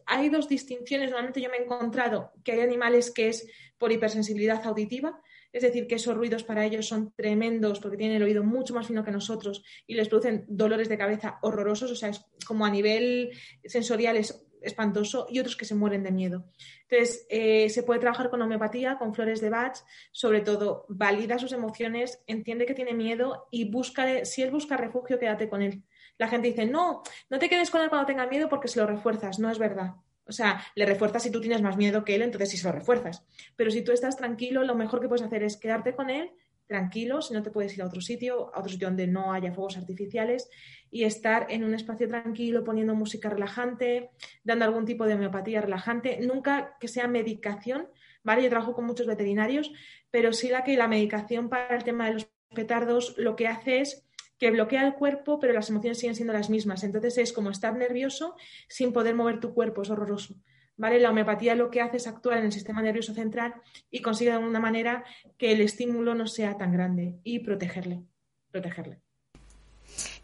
Hay 0.06 0.28
dos 0.28 0.48
distinciones. 0.48 1.10
Normalmente 1.10 1.40
yo 1.40 1.50
me 1.50 1.56
he 1.56 1.62
encontrado 1.62 2.32
que 2.44 2.52
hay 2.52 2.60
animales 2.60 3.10
que 3.10 3.28
es 3.28 3.48
por 3.78 3.92
hipersensibilidad 3.92 4.64
auditiva, 4.66 5.20
es 5.52 5.62
decir, 5.62 5.86
que 5.86 5.96
esos 5.96 6.14
ruidos 6.14 6.44
para 6.44 6.64
ellos 6.64 6.86
son 6.86 7.12
tremendos 7.14 7.80
porque 7.80 7.96
tienen 7.96 8.18
el 8.18 8.22
oído 8.22 8.44
mucho 8.44 8.74
más 8.74 8.86
fino 8.86 9.04
que 9.04 9.10
nosotros 9.10 9.64
y 9.86 9.94
les 9.94 10.08
producen 10.08 10.44
dolores 10.48 10.88
de 10.88 10.98
cabeza 10.98 11.38
horrorosos, 11.42 11.90
o 11.90 11.96
sea, 11.96 12.10
es 12.10 12.24
como 12.46 12.66
a 12.66 12.70
nivel 12.70 13.30
sensorial 13.64 14.16
es 14.16 14.46
espantoso 14.62 15.26
y 15.30 15.38
otros 15.38 15.56
que 15.56 15.64
se 15.64 15.74
mueren 15.74 16.02
de 16.02 16.10
miedo. 16.10 16.44
Entonces, 16.88 17.26
eh, 17.30 17.68
se 17.70 17.82
puede 17.82 18.00
trabajar 18.00 18.30
con 18.30 18.42
homeopatía, 18.42 18.98
con 18.98 19.14
flores 19.14 19.40
de 19.40 19.50
Bach, 19.50 19.78
sobre 20.12 20.40
todo 20.40 20.84
valida 20.88 21.38
sus 21.38 21.52
emociones, 21.52 22.22
entiende 22.26 22.66
que 22.66 22.74
tiene 22.74 22.94
miedo 22.94 23.48
y 23.50 23.70
busca, 23.70 24.24
si 24.24 24.42
él 24.42 24.50
busca 24.50 24.76
refugio, 24.76 25.18
quédate 25.18 25.48
con 25.48 25.62
él. 25.62 25.82
La 26.20 26.28
gente 26.28 26.48
dice, 26.48 26.66
no, 26.66 27.02
no 27.30 27.38
te 27.38 27.48
quedes 27.48 27.70
con 27.70 27.80
él 27.80 27.88
cuando 27.88 28.04
tenga 28.04 28.26
miedo 28.26 28.50
porque 28.50 28.68
se 28.68 28.78
lo 28.78 28.86
refuerzas, 28.86 29.38
no 29.38 29.50
es 29.50 29.58
verdad. 29.58 29.94
O 30.26 30.32
sea, 30.32 30.62
le 30.74 30.84
refuerzas 30.84 31.22
si 31.22 31.30
tú 31.30 31.40
tienes 31.40 31.62
más 31.62 31.78
miedo 31.78 32.04
que 32.04 32.14
él, 32.14 32.20
entonces 32.20 32.50
sí 32.50 32.58
se 32.58 32.66
lo 32.66 32.72
refuerzas. 32.72 33.24
Pero 33.56 33.70
si 33.70 33.82
tú 33.82 33.90
estás 33.92 34.18
tranquilo, 34.18 34.62
lo 34.62 34.74
mejor 34.74 35.00
que 35.00 35.08
puedes 35.08 35.24
hacer 35.24 35.42
es 35.44 35.56
quedarte 35.56 35.94
con 35.94 36.10
él, 36.10 36.30
tranquilo, 36.66 37.22
si 37.22 37.32
no 37.32 37.42
te 37.42 37.50
puedes 37.50 37.74
ir 37.74 37.82
a 37.82 37.86
otro 37.86 38.02
sitio, 38.02 38.54
a 38.54 38.58
otro 38.58 38.70
sitio 38.70 38.88
donde 38.88 39.06
no 39.06 39.32
haya 39.32 39.50
fuegos 39.54 39.78
artificiales 39.78 40.50
y 40.90 41.04
estar 41.04 41.46
en 41.48 41.64
un 41.64 41.72
espacio 41.72 42.06
tranquilo 42.06 42.64
poniendo 42.64 42.94
música 42.94 43.30
relajante, 43.30 44.10
dando 44.44 44.66
algún 44.66 44.84
tipo 44.84 45.06
de 45.06 45.14
homeopatía 45.14 45.62
relajante, 45.62 46.20
nunca 46.20 46.76
que 46.78 46.88
sea 46.88 47.08
medicación, 47.08 47.88
¿vale? 48.22 48.42
Yo 48.42 48.50
trabajo 48.50 48.74
con 48.74 48.84
muchos 48.84 49.06
veterinarios, 49.06 49.72
pero 50.10 50.34
sí 50.34 50.50
la 50.50 50.64
que 50.64 50.76
la 50.76 50.86
medicación 50.86 51.48
para 51.48 51.74
el 51.76 51.82
tema 51.82 52.08
de 52.08 52.12
los 52.12 52.28
petardos 52.54 53.14
lo 53.16 53.36
que 53.36 53.48
hace 53.48 53.80
es 53.80 54.06
que 54.40 54.50
bloquea 54.50 54.86
el 54.86 54.94
cuerpo, 54.94 55.38
pero 55.38 55.52
las 55.52 55.68
emociones 55.68 55.98
siguen 55.98 56.16
siendo 56.16 56.32
las 56.32 56.48
mismas. 56.48 56.82
Entonces 56.82 57.18
es 57.18 57.32
como 57.32 57.50
estar 57.50 57.76
nervioso 57.76 58.34
sin 58.68 58.92
poder 58.92 59.14
mover 59.14 59.38
tu 59.38 59.52
cuerpo, 59.52 59.82
es 59.82 59.90
horroroso. 59.90 60.34
¿Vale? 60.78 60.98
La 60.98 61.10
homeopatía 61.10 61.54
lo 61.54 61.70
que 61.70 61.82
hace 61.82 61.98
es 61.98 62.06
actuar 62.06 62.38
en 62.38 62.46
el 62.46 62.52
sistema 62.52 62.80
nervioso 62.80 63.12
central 63.12 63.54
y 63.90 64.00
consigue 64.00 64.30
de 64.30 64.38
alguna 64.38 64.58
manera 64.58 65.04
que 65.36 65.52
el 65.52 65.60
estímulo 65.60 66.14
no 66.14 66.26
sea 66.26 66.56
tan 66.56 66.72
grande 66.72 67.20
y 67.22 67.40
protegerle, 67.40 68.02
protegerle. 68.50 69.02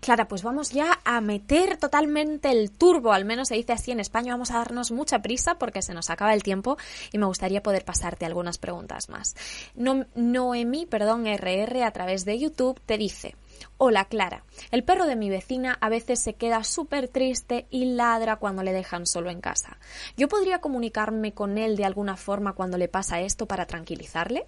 Clara, 0.01 0.29
pues 0.29 0.43
vamos 0.43 0.71
ya 0.71 1.01
a 1.05 1.21
meter 1.21 1.77
totalmente 1.77 2.51
el 2.51 2.71
turbo, 2.71 3.13
al 3.13 3.25
menos 3.25 3.49
se 3.49 3.57
dice 3.57 3.73
así 3.73 3.91
en 3.91 4.01
España, 4.01 4.33
vamos 4.33 4.51
a 4.51 4.59
darnos 4.59 4.93
mucha 4.93 5.21
prisa 5.21 5.59
porque 5.59 5.83
se 5.83 5.95
nos 5.95 6.11
acaba 6.11 6.33
el 6.33 6.43
tiempo 6.43 6.79
y 7.13 7.19
me 7.19 7.27
gustaría 7.27 7.63
poder 7.63 7.85
pasarte 7.85 8.25
algunas 8.25 8.57
preguntas 8.57 9.09
más. 9.09 9.35
Noemí, 9.75 10.87
perdón, 10.87 11.27
RR 11.27 11.83
a 11.83 11.91
través 11.91 12.25
de 12.25 12.39
YouTube 12.39 12.81
te 12.87 12.97
dice, 12.99 13.35
Hola 13.79 14.07
Clara, 14.07 14.45
el 14.71 14.85
perro 14.85 15.07
de 15.07 15.17
mi 15.17 15.31
vecina 15.31 15.77
a 15.81 15.89
veces 15.89 16.21
se 16.21 16.35
queda 16.35 16.65
súper 16.65 17.09
triste 17.09 17.67
y 17.71 17.85
ladra 17.85 18.37
cuando 18.37 18.63
le 18.63 18.73
dejan 18.73 19.07
solo 19.07 19.31
en 19.31 19.41
casa. 19.41 19.79
¿Yo 20.17 20.29
podría 20.29 20.61
comunicarme 20.61 21.33
con 21.33 21.59
él 21.59 21.77
de 21.77 21.85
alguna 21.85 22.17
forma 22.17 22.55
cuando 22.55 22.79
le 22.79 22.89
pasa 22.89 23.21
esto 23.21 23.47
para 23.47 23.67
tranquilizarle? 23.67 24.47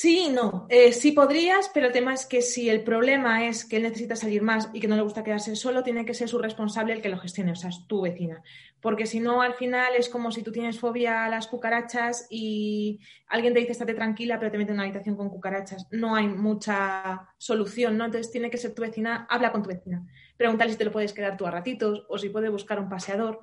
Sí 0.00 0.28
no. 0.30 0.68
Eh, 0.68 0.92
sí 0.92 1.10
podrías, 1.10 1.72
pero 1.74 1.88
el 1.88 1.92
tema 1.92 2.14
es 2.14 2.24
que 2.24 2.40
si 2.40 2.70
el 2.70 2.84
problema 2.84 3.48
es 3.48 3.64
que 3.64 3.78
él 3.78 3.82
necesita 3.82 4.14
salir 4.14 4.42
más 4.42 4.70
y 4.72 4.78
que 4.78 4.86
no 4.86 4.94
le 4.94 5.02
gusta 5.02 5.24
quedarse 5.24 5.56
solo, 5.56 5.82
tiene 5.82 6.04
que 6.04 6.14
ser 6.14 6.28
su 6.28 6.38
responsable 6.38 6.92
el 6.92 7.02
que 7.02 7.08
lo 7.08 7.18
gestione, 7.18 7.50
o 7.50 7.56
sea, 7.56 7.70
es 7.70 7.84
tu 7.88 8.02
vecina. 8.02 8.40
Porque 8.80 9.06
si 9.06 9.18
no, 9.18 9.42
al 9.42 9.54
final 9.54 9.96
es 9.96 10.08
como 10.08 10.30
si 10.30 10.44
tú 10.44 10.52
tienes 10.52 10.78
fobia 10.78 11.24
a 11.24 11.28
las 11.28 11.48
cucarachas 11.48 12.28
y 12.30 13.00
alguien 13.26 13.54
te 13.54 13.58
dice 13.58 13.72
estate 13.72 13.92
tranquila, 13.94 14.38
pero 14.38 14.52
te 14.52 14.58
mete 14.58 14.70
en 14.70 14.76
una 14.76 14.84
habitación 14.84 15.16
con 15.16 15.30
cucarachas. 15.30 15.88
No 15.90 16.14
hay 16.14 16.28
mucha 16.28 17.34
solución, 17.36 17.98
¿no? 17.98 18.04
Entonces 18.04 18.30
tiene 18.30 18.50
que 18.50 18.58
ser 18.58 18.76
tu 18.76 18.82
vecina, 18.82 19.26
habla 19.28 19.50
con 19.50 19.64
tu 19.64 19.68
vecina. 19.70 20.06
Pregúntale 20.36 20.70
si 20.70 20.78
te 20.78 20.84
lo 20.84 20.92
puedes 20.92 21.12
quedar 21.12 21.36
tú 21.36 21.44
a 21.44 21.50
ratitos 21.50 22.06
o 22.08 22.18
si 22.18 22.28
puede 22.28 22.50
buscar 22.50 22.78
un 22.78 22.88
paseador 22.88 23.40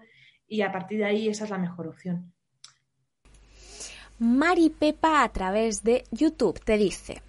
y 0.48 0.62
a 0.62 0.72
partir 0.72 1.00
de 1.00 1.06
ahí 1.06 1.28
esa 1.28 1.44
es 1.44 1.50
la 1.50 1.58
mejor 1.58 1.90
opción. 1.90 2.35
Mari 4.18 4.70
Pepa 4.70 5.24
a 5.24 5.30
través 5.30 5.84
de 5.84 6.06
YouTube 6.12 6.58
te 6.64 6.78
dice 6.78 7.22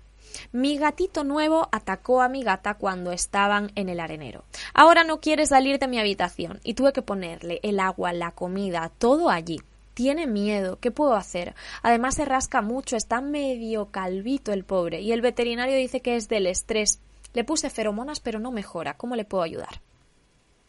mi 0.52 0.78
gatito 0.78 1.24
nuevo 1.24 1.68
atacó 1.72 2.22
a 2.22 2.28
mi 2.28 2.44
gata 2.44 2.74
cuando 2.74 3.10
estaban 3.10 3.72
en 3.74 3.88
el 3.88 3.98
arenero. 3.98 4.44
Ahora 4.74 5.02
no 5.02 5.18
quiere 5.18 5.46
salir 5.46 5.78
de 5.78 5.88
mi 5.88 5.98
habitación 5.98 6.60
y 6.62 6.74
tuve 6.74 6.92
que 6.92 7.02
ponerle 7.02 7.58
el 7.62 7.80
agua, 7.80 8.12
la 8.12 8.30
comida, 8.30 8.92
todo 8.98 9.30
allí. 9.30 9.60
Tiene 9.94 10.26
miedo, 10.26 10.78
¿qué 10.78 10.90
puedo 10.90 11.14
hacer? 11.14 11.54
Además 11.82 12.16
se 12.16 12.24
rasca 12.24 12.60
mucho, 12.62 12.96
está 12.96 13.20
medio 13.20 13.86
calvito 13.86 14.52
el 14.52 14.64
pobre 14.64 15.00
y 15.00 15.12
el 15.12 15.22
veterinario 15.22 15.76
dice 15.76 16.02
que 16.02 16.16
es 16.16 16.28
del 16.28 16.46
estrés. 16.46 17.00
Le 17.32 17.44
puse 17.44 17.68
feromonas 17.70 18.20
pero 18.20 18.38
no 18.38 18.52
mejora. 18.52 18.96
¿Cómo 18.96 19.16
le 19.16 19.24
puedo 19.24 19.42
ayudar? 19.42 19.80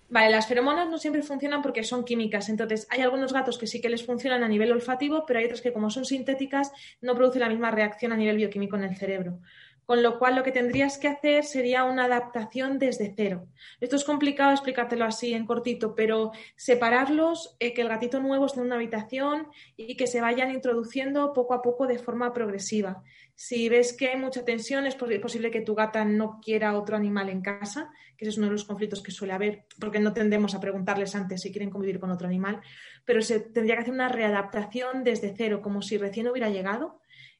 Vale, 0.09 0.29
las 0.31 0.47
feromonas 0.47 0.89
no 0.89 0.97
siempre 0.97 1.21
funcionan 1.21 1.61
porque 1.61 1.83
son 1.83 2.05
químicas. 2.05 2.47
Entonces, 2.47 2.87
hay 2.89 3.01
algunos 3.01 3.33
gatos 3.33 3.57
que 3.57 3.67
sí 3.67 3.81
que 3.81 3.89
les 3.89 4.05
funcionan 4.05 4.41
a 4.43 4.47
nivel 4.47 4.71
olfativo, 4.71 5.25
pero 5.25 5.39
hay 5.39 5.45
otros 5.45 5.61
que, 5.61 5.73
como 5.73 5.89
son 5.89 6.05
sintéticas, 6.05 6.71
no 7.01 7.13
producen 7.13 7.41
la 7.41 7.49
misma 7.49 7.71
reacción 7.71 8.13
a 8.13 8.17
nivel 8.17 8.37
bioquímico 8.37 8.77
en 8.77 8.83
el 8.85 8.95
cerebro. 8.95 9.39
Con 9.87 10.03
lo 10.03 10.19
cual, 10.19 10.35
lo 10.35 10.43
que 10.43 10.51
tendrías 10.51 10.97
que 10.97 11.07
hacer 11.07 11.45
sería 11.45 11.85
una 11.85 12.03
adaptación 12.03 12.77
desde 12.77 13.13
cero. 13.15 13.47
Esto 13.79 13.95
es 13.95 14.03
complicado 14.03 14.51
explicártelo 14.51 15.05
así 15.05 15.33
en 15.33 15.45
cortito, 15.45 15.95
pero 15.95 16.33
separarlos, 16.57 17.55
eh, 17.61 17.73
que 17.73 17.83
el 17.83 17.87
gatito 17.87 18.19
nuevo 18.19 18.47
esté 18.47 18.59
en 18.59 18.65
una 18.65 18.75
habitación 18.75 19.47
y 19.77 19.95
que 19.95 20.05
se 20.05 20.19
vayan 20.19 20.51
introduciendo 20.51 21.31
poco 21.31 21.53
a 21.53 21.61
poco 21.61 21.87
de 21.87 21.99
forma 21.99 22.33
progresiva. 22.33 23.01
Si 23.33 23.69
ves 23.69 23.93
que 23.93 24.09
hay 24.09 24.19
mucha 24.19 24.43
tensión, 24.43 24.85
es 24.85 24.95
posible 24.95 25.51
que 25.51 25.61
tu 25.61 25.73
gata 25.73 26.03
no 26.03 26.41
quiera 26.43 26.77
otro 26.77 26.97
animal 26.97 27.29
en 27.29 27.41
casa, 27.41 27.89
que 28.17 28.25
ese 28.25 28.31
es 28.31 28.37
uno 28.37 28.47
de 28.47 28.53
los 28.53 28.65
conflictos 28.65 29.01
que 29.01 29.11
suele 29.11 29.31
haber, 29.31 29.63
porque 29.79 30.01
no 30.01 30.11
tendemos 30.11 30.53
a 30.53 30.59
preguntarles 30.59 31.15
antes 31.15 31.43
si 31.43 31.51
quieren 31.53 31.69
convivir 31.69 31.97
con 31.97 32.11
otro 32.11 32.27
animal, 32.27 32.59
pero 33.05 33.21
se 33.21 33.39
tendría 33.39 33.75
que 33.75 33.83
hacer 33.83 33.93
una 33.93 34.09
readaptación 34.09 35.05
desde 35.05 35.33
cero, 35.33 35.61
como 35.61 35.81
si 35.81 35.97
recién 35.97 36.27
hubiera 36.27 36.49
llegado, 36.49 36.99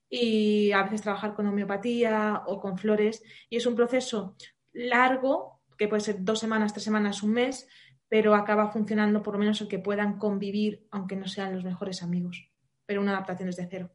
y 0.10 0.72
a 0.72 0.84
veces 0.84 1.01
trabajar 1.01 1.34
con 1.34 1.47
homeopatía 1.47 2.43
o 2.45 2.60
con 2.60 2.78
flores, 2.78 3.24
y 3.49 3.58
es 3.58 3.66
un 3.66 3.76
proceso 3.76 4.36
largo, 4.74 5.62
que 5.78 5.88
puede 5.88 6.01
ser 6.01 6.24
dos 6.24 6.39
semanas, 6.39 6.74
tres 6.74 6.84
semanas, 6.84 7.24
un 7.24 7.34
mes, 7.34 7.68
pero 8.10 8.36
acaba 8.36 8.72
funcionando 8.72 9.22
por 9.22 9.34
lo 9.34 9.39
menos 9.39 9.62
el 9.62 9.68
que 9.68 9.80
puedan 9.80 10.18
convivir, 10.18 10.88
aunque 10.91 11.16
no 11.16 11.28
sean 11.28 11.53
los 11.53 11.64
mejores 11.64 12.03
amigos, 12.03 12.49
pero 12.86 13.01
una 13.01 13.12
adaptación 13.12 13.47
desde 13.47 13.68
cero. 13.70 13.91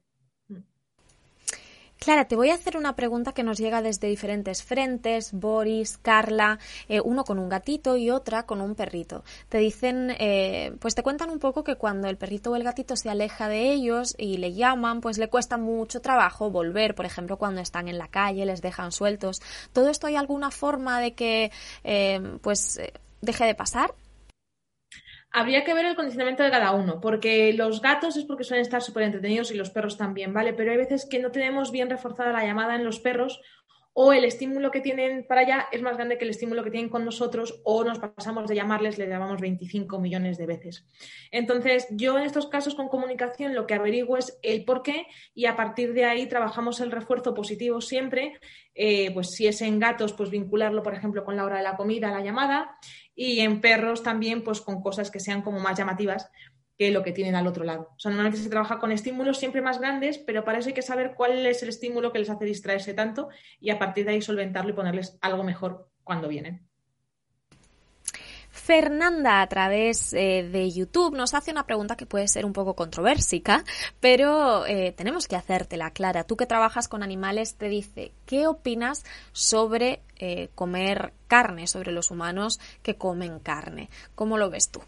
Clara, 2.02 2.24
te 2.24 2.34
voy 2.34 2.50
a 2.50 2.54
hacer 2.54 2.76
una 2.76 2.96
pregunta 2.96 3.32
que 3.32 3.44
nos 3.44 3.58
llega 3.58 3.80
desde 3.80 4.08
diferentes 4.08 4.64
frentes, 4.64 5.30
Boris, 5.32 5.98
Carla, 5.98 6.58
eh, 6.88 7.00
uno 7.00 7.22
con 7.22 7.38
un 7.38 7.48
gatito 7.48 7.96
y 7.96 8.10
otra 8.10 8.42
con 8.42 8.60
un 8.60 8.74
perrito. 8.74 9.22
Te 9.48 9.58
dicen, 9.58 10.12
eh, 10.18 10.74
pues 10.80 10.96
te 10.96 11.04
cuentan 11.04 11.30
un 11.30 11.38
poco 11.38 11.62
que 11.62 11.76
cuando 11.76 12.08
el 12.08 12.16
perrito 12.16 12.50
o 12.50 12.56
el 12.56 12.64
gatito 12.64 12.96
se 12.96 13.08
aleja 13.08 13.46
de 13.46 13.72
ellos 13.72 14.16
y 14.18 14.38
le 14.38 14.52
llaman, 14.52 15.00
pues 15.00 15.16
le 15.16 15.28
cuesta 15.28 15.58
mucho 15.58 16.00
trabajo 16.00 16.50
volver, 16.50 16.96
por 16.96 17.06
ejemplo, 17.06 17.36
cuando 17.36 17.60
están 17.60 17.86
en 17.86 17.98
la 17.98 18.08
calle, 18.08 18.46
les 18.46 18.62
dejan 18.62 18.90
sueltos. 18.90 19.40
¿Todo 19.72 19.88
esto 19.88 20.08
hay 20.08 20.16
alguna 20.16 20.50
forma 20.50 20.98
de 20.98 21.14
que, 21.14 21.52
eh, 21.84 22.20
pues, 22.42 22.80
deje 23.20 23.44
de 23.44 23.54
pasar? 23.54 23.94
Habría 25.32 25.64
que 25.64 25.74
ver 25.74 25.86
el 25.86 25.96
condicionamiento 25.96 26.42
de 26.42 26.50
cada 26.50 26.72
uno, 26.72 27.00
porque 27.00 27.52
los 27.54 27.80
gatos 27.80 28.16
es 28.16 28.24
porque 28.24 28.44
suelen 28.44 28.62
estar 28.62 28.82
súper 28.82 29.04
entretenidos 29.04 29.50
y 29.50 29.54
los 29.54 29.70
perros 29.70 29.96
también, 29.96 30.34
¿vale? 30.34 30.52
Pero 30.52 30.72
hay 30.72 30.76
veces 30.76 31.06
que 31.08 31.18
no 31.18 31.30
tenemos 31.30 31.72
bien 31.72 31.88
reforzada 31.88 32.32
la 32.32 32.44
llamada 32.44 32.74
en 32.74 32.84
los 32.84 33.00
perros 33.00 33.40
o 33.94 34.12
el 34.12 34.24
estímulo 34.24 34.70
que 34.70 34.80
tienen 34.80 35.26
para 35.26 35.42
allá 35.42 35.68
es 35.70 35.82
más 35.82 35.96
grande 35.96 36.16
que 36.16 36.24
el 36.24 36.30
estímulo 36.30 36.64
que 36.64 36.70
tienen 36.70 36.88
con 36.88 37.04
nosotros 37.04 37.60
o 37.64 37.84
nos 37.84 37.98
pasamos 37.98 38.48
de 38.48 38.54
llamarles, 38.54 38.96
le 38.98 39.06
llamamos 39.06 39.40
25 39.40 39.98
millones 39.98 40.38
de 40.38 40.46
veces. 40.46 40.86
Entonces, 41.30 41.86
yo 41.90 42.18
en 42.18 42.24
estos 42.24 42.46
casos 42.46 42.74
con 42.74 42.88
comunicación 42.88 43.54
lo 43.54 43.66
que 43.66 43.74
averiguo 43.74 44.16
es 44.16 44.38
el 44.42 44.64
por 44.64 44.82
qué 44.82 45.06
y 45.34 45.46
a 45.46 45.56
partir 45.56 45.92
de 45.92 46.06
ahí 46.06 46.26
trabajamos 46.26 46.80
el 46.80 46.90
refuerzo 46.90 47.34
positivo 47.34 47.80
siempre, 47.80 48.38
eh, 48.74 49.10
pues 49.12 49.30
si 49.32 49.46
es 49.46 49.60
en 49.60 49.78
gatos, 49.78 50.14
pues 50.14 50.30
vincularlo, 50.30 50.82
por 50.82 50.94
ejemplo, 50.94 51.24
con 51.24 51.36
la 51.36 51.44
hora 51.44 51.58
de 51.58 51.62
la 51.62 51.76
comida, 51.76 52.10
la 52.10 52.24
llamada, 52.24 52.78
y 53.14 53.40
en 53.40 53.60
perros 53.60 54.02
también, 54.02 54.42
pues 54.42 54.60
con 54.60 54.80
cosas 54.80 55.10
que 55.10 55.20
sean 55.20 55.42
como 55.42 55.60
más 55.60 55.78
llamativas 55.78 56.30
que 56.78 56.90
lo 56.90 57.02
que 57.02 57.12
tienen 57.12 57.34
al 57.34 57.46
otro 57.46 57.64
lado. 57.64 57.90
O 57.94 57.98
sea, 57.98 58.10
normalmente 58.10 58.42
se 58.42 58.48
trabaja 58.48 58.78
con 58.78 58.92
estímulos 58.92 59.38
siempre 59.38 59.60
más 59.60 59.78
grandes, 59.78 60.18
pero 60.18 60.44
para 60.44 60.58
eso 60.58 60.68
hay 60.68 60.74
que 60.74 60.82
saber 60.82 61.14
cuál 61.14 61.46
es 61.46 61.62
el 61.62 61.68
estímulo 61.68 62.12
que 62.12 62.18
les 62.18 62.30
hace 62.30 62.44
distraerse 62.44 62.94
tanto 62.94 63.28
y 63.60 63.70
a 63.70 63.78
partir 63.78 64.04
de 64.06 64.12
ahí 64.12 64.22
solventarlo 64.22 64.70
y 64.70 64.74
ponerles 64.74 65.18
algo 65.20 65.44
mejor 65.44 65.88
cuando 66.02 66.28
vienen. 66.28 66.71
Fernanda 68.64 69.42
a 69.42 69.48
través 69.48 70.12
eh, 70.12 70.48
de 70.48 70.70
YouTube 70.70 71.16
nos 71.16 71.34
hace 71.34 71.50
una 71.50 71.66
pregunta 71.66 71.96
que 71.96 72.06
puede 72.06 72.28
ser 72.28 72.46
un 72.46 72.52
poco 72.52 72.76
controversica, 72.76 73.64
pero 73.98 74.66
eh, 74.66 74.92
tenemos 74.92 75.26
que 75.26 75.34
hacértela 75.34 75.90
clara. 75.90 76.22
Tú 76.22 76.36
que 76.36 76.46
trabajas 76.46 76.86
con 76.86 77.02
animales 77.02 77.56
te 77.56 77.68
dice, 77.68 78.12
¿qué 78.24 78.46
opinas 78.46 79.04
sobre 79.32 80.02
eh, 80.16 80.48
comer 80.54 81.12
carne, 81.26 81.66
sobre 81.66 81.90
los 81.90 82.12
humanos 82.12 82.60
que 82.84 82.94
comen 82.94 83.40
carne? 83.40 83.88
¿Cómo 84.14 84.38
lo 84.38 84.48
ves 84.48 84.70
tú? 84.70 84.80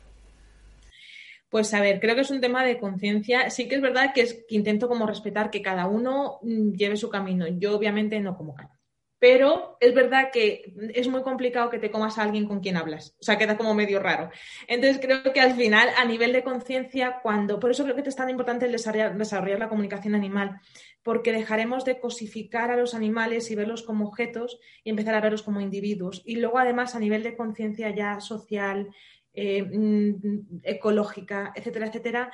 Pues 1.51 1.75
a 1.75 1.81
ver, 1.81 1.99
creo 1.99 2.15
que 2.15 2.21
es 2.21 2.31
un 2.31 2.41
tema 2.41 2.65
de 2.65 2.79
conciencia. 2.79 3.51
Sí 3.51 3.67
que 3.67 3.75
es 3.75 3.83
verdad 3.83 4.13
que, 4.15 4.21
es, 4.21 4.45
que 4.49 4.55
intento 4.55 4.87
como 4.87 5.05
respetar 5.05 5.51
que 5.51 5.63
cada 5.63 5.89
uno 5.89 6.39
mm, 6.43 6.75
lleve 6.75 6.97
su 6.97 7.11
camino. 7.11 7.49
Yo 7.49 7.77
obviamente 7.77 8.21
no 8.21 8.37
como 8.37 8.55
carne 8.55 8.84
pero 9.25 9.79
es 9.81 9.95
verdad 9.95 10.29
que 10.31 10.75
es 10.93 11.09
muy 11.09 11.23
complicado 11.23 11.71
que 11.71 11.79
te 11.79 11.91
comas 11.91 12.19
a 12.19 12.25
alguien 12.25 12.45
con 12.45 12.61
quien 12.61 12.77
hablas, 12.77 13.17
o 13.19 13.23
sea, 13.23 13.39
queda 13.39 13.57
como 13.57 13.73
medio 13.73 13.99
raro. 13.99 14.29
Entonces 14.69 15.01
creo 15.01 15.33
que 15.33 15.41
al 15.41 15.55
final, 15.55 15.89
a 15.97 16.05
nivel 16.05 16.35
de 16.35 16.45
conciencia, 16.45 17.21
cuando, 17.23 17.59
por 17.59 17.71
eso 17.71 17.85
creo 17.85 17.97
que 17.97 18.07
es 18.07 18.17
tan 18.17 18.29
importante 18.29 18.67
el 18.67 18.73
desarrollar, 18.73 19.59
la 19.59 19.71
comunicación 19.71 20.15
animal, 20.15 20.61
porque 21.03 21.33
dejaremos 21.33 21.87
de 21.87 22.01
cosificar 22.01 22.71
a 22.71 22.77
los 22.77 22.95
animales 22.95 23.51
y 23.51 23.55
verlos 23.55 23.83
como 23.83 24.09
objetos 24.09 24.61
y 24.85 24.91
empezar 24.91 25.15
a 25.15 25.23
verlos 25.23 25.43
como 25.43 25.63
individuos. 25.63 26.21
Y 26.27 26.37
luego, 26.37 26.59
además, 26.59 26.95
a 26.95 27.01
nivel 27.01 27.23
de 27.23 27.35
conciencia 27.35 27.95
ya 27.95 28.21
social, 28.21 28.91
eh, 29.33 29.63
mm, 29.63 30.61
ecológica, 30.65 31.51
etcétera, 31.57 31.87
etcétera, 31.87 32.31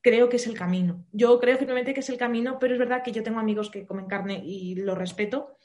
creo 0.00 0.30
que 0.30 0.36
es 0.36 0.46
el 0.46 0.54
camino. 0.54 1.04
Yo 1.12 1.38
creo 1.38 1.58
firmemente 1.58 1.92
que 1.92 2.00
es 2.00 2.08
el 2.08 2.16
camino, 2.16 2.58
pero 2.58 2.72
es 2.72 2.78
verdad 2.78 3.02
que 3.02 3.12
yo 3.12 3.22
tengo 3.22 3.40
amigos 3.40 3.70
que 3.70 3.84
comen 3.84 4.06
carne 4.06 4.40
y 4.42 4.74
lo 4.76 4.94
respeto 4.94 5.58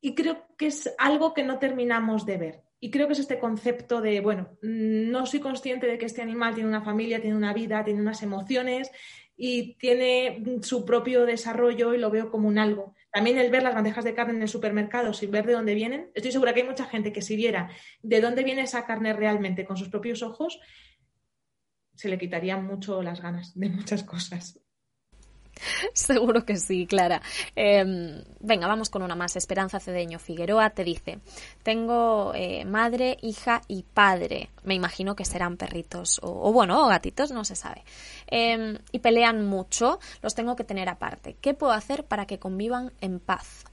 y 0.00 0.14
creo 0.14 0.46
que 0.56 0.66
es 0.66 0.94
algo 0.98 1.34
que 1.34 1.42
no 1.42 1.58
terminamos 1.58 2.24
de 2.26 2.36
ver. 2.36 2.62
Y 2.80 2.90
creo 2.90 3.08
que 3.08 3.14
es 3.14 3.18
este 3.18 3.40
concepto 3.40 4.00
de, 4.00 4.20
bueno, 4.20 4.56
no 4.62 5.26
soy 5.26 5.40
consciente 5.40 5.88
de 5.88 5.98
que 5.98 6.06
este 6.06 6.22
animal 6.22 6.54
tiene 6.54 6.68
una 6.68 6.82
familia, 6.82 7.20
tiene 7.20 7.36
una 7.36 7.52
vida, 7.52 7.84
tiene 7.84 8.00
unas 8.00 8.22
emociones 8.22 8.90
y 9.36 9.74
tiene 9.74 10.44
su 10.62 10.84
propio 10.84 11.26
desarrollo 11.26 11.94
y 11.94 11.98
lo 11.98 12.10
veo 12.10 12.30
como 12.30 12.46
un 12.46 12.58
algo. 12.58 12.94
También 13.12 13.38
el 13.38 13.50
ver 13.50 13.64
las 13.64 13.74
bandejas 13.74 14.04
de 14.04 14.14
carne 14.14 14.34
en 14.34 14.42
el 14.42 14.48
supermercado 14.48 15.12
sin 15.12 15.32
ver 15.32 15.46
de 15.46 15.54
dónde 15.54 15.74
vienen, 15.74 16.10
estoy 16.14 16.30
segura 16.30 16.54
que 16.54 16.60
hay 16.60 16.68
mucha 16.68 16.84
gente 16.84 17.12
que 17.12 17.22
si 17.22 17.34
viera 17.34 17.70
de 18.02 18.20
dónde 18.20 18.44
viene 18.44 18.62
esa 18.62 18.86
carne 18.86 19.12
realmente 19.12 19.64
con 19.64 19.76
sus 19.76 19.88
propios 19.88 20.22
ojos, 20.22 20.60
se 21.94 22.08
le 22.08 22.18
quitarían 22.18 22.64
mucho 22.64 23.02
las 23.02 23.20
ganas 23.20 23.58
de 23.58 23.68
muchas 23.70 24.04
cosas. 24.04 24.60
Seguro 25.92 26.44
que 26.44 26.56
sí, 26.56 26.86
Clara. 26.86 27.22
Em, 27.54 28.22
venga, 28.40 28.66
vamos 28.66 28.90
con 28.90 29.02
una 29.02 29.14
más. 29.14 29.36
Esperanza 29.36 29.80
Cedeño 29.80 30.18
Figueroa 30.18 30.70
te 30.70 30.84
dice, 30.84 31.18
tengo 31.62 32.32
eh, 32.34 32.64
madre, 32.64 33.18
hija 33.22 33.62
y 33.68 33.82
padre. 33.82 34.50
Me 34.64 34.74
imagino 34.74 35.16
que 35.16 35.24
serán 35.24 35.56
perritos 35.56 36.20
o, 36.22 36.52
bueno, 36.52 36.84
o 36.84 36.88
gatitos, 36.88 37.30
no 37.32 37.44
se 37.44 37.56
sabe. 37.56 37.82
Em, 38.26 38.78
y 38.92 38.98
pelean 39.00 39.46
mucho, 39.46 39.98
los 40.22 40.34
tengo 40.34 40.56
que 40.56 40.64
tener 40.64 40.88
aparte. 40.88 41.36
¿Qué 41.40 41.54
puedo 41.54 41.72
hacer 41.72 42.04
para 42.04 42.26
que 42.26 42.38
convivan 42.38 42.92
en 43.00 43.20
paz? 43.20 43.64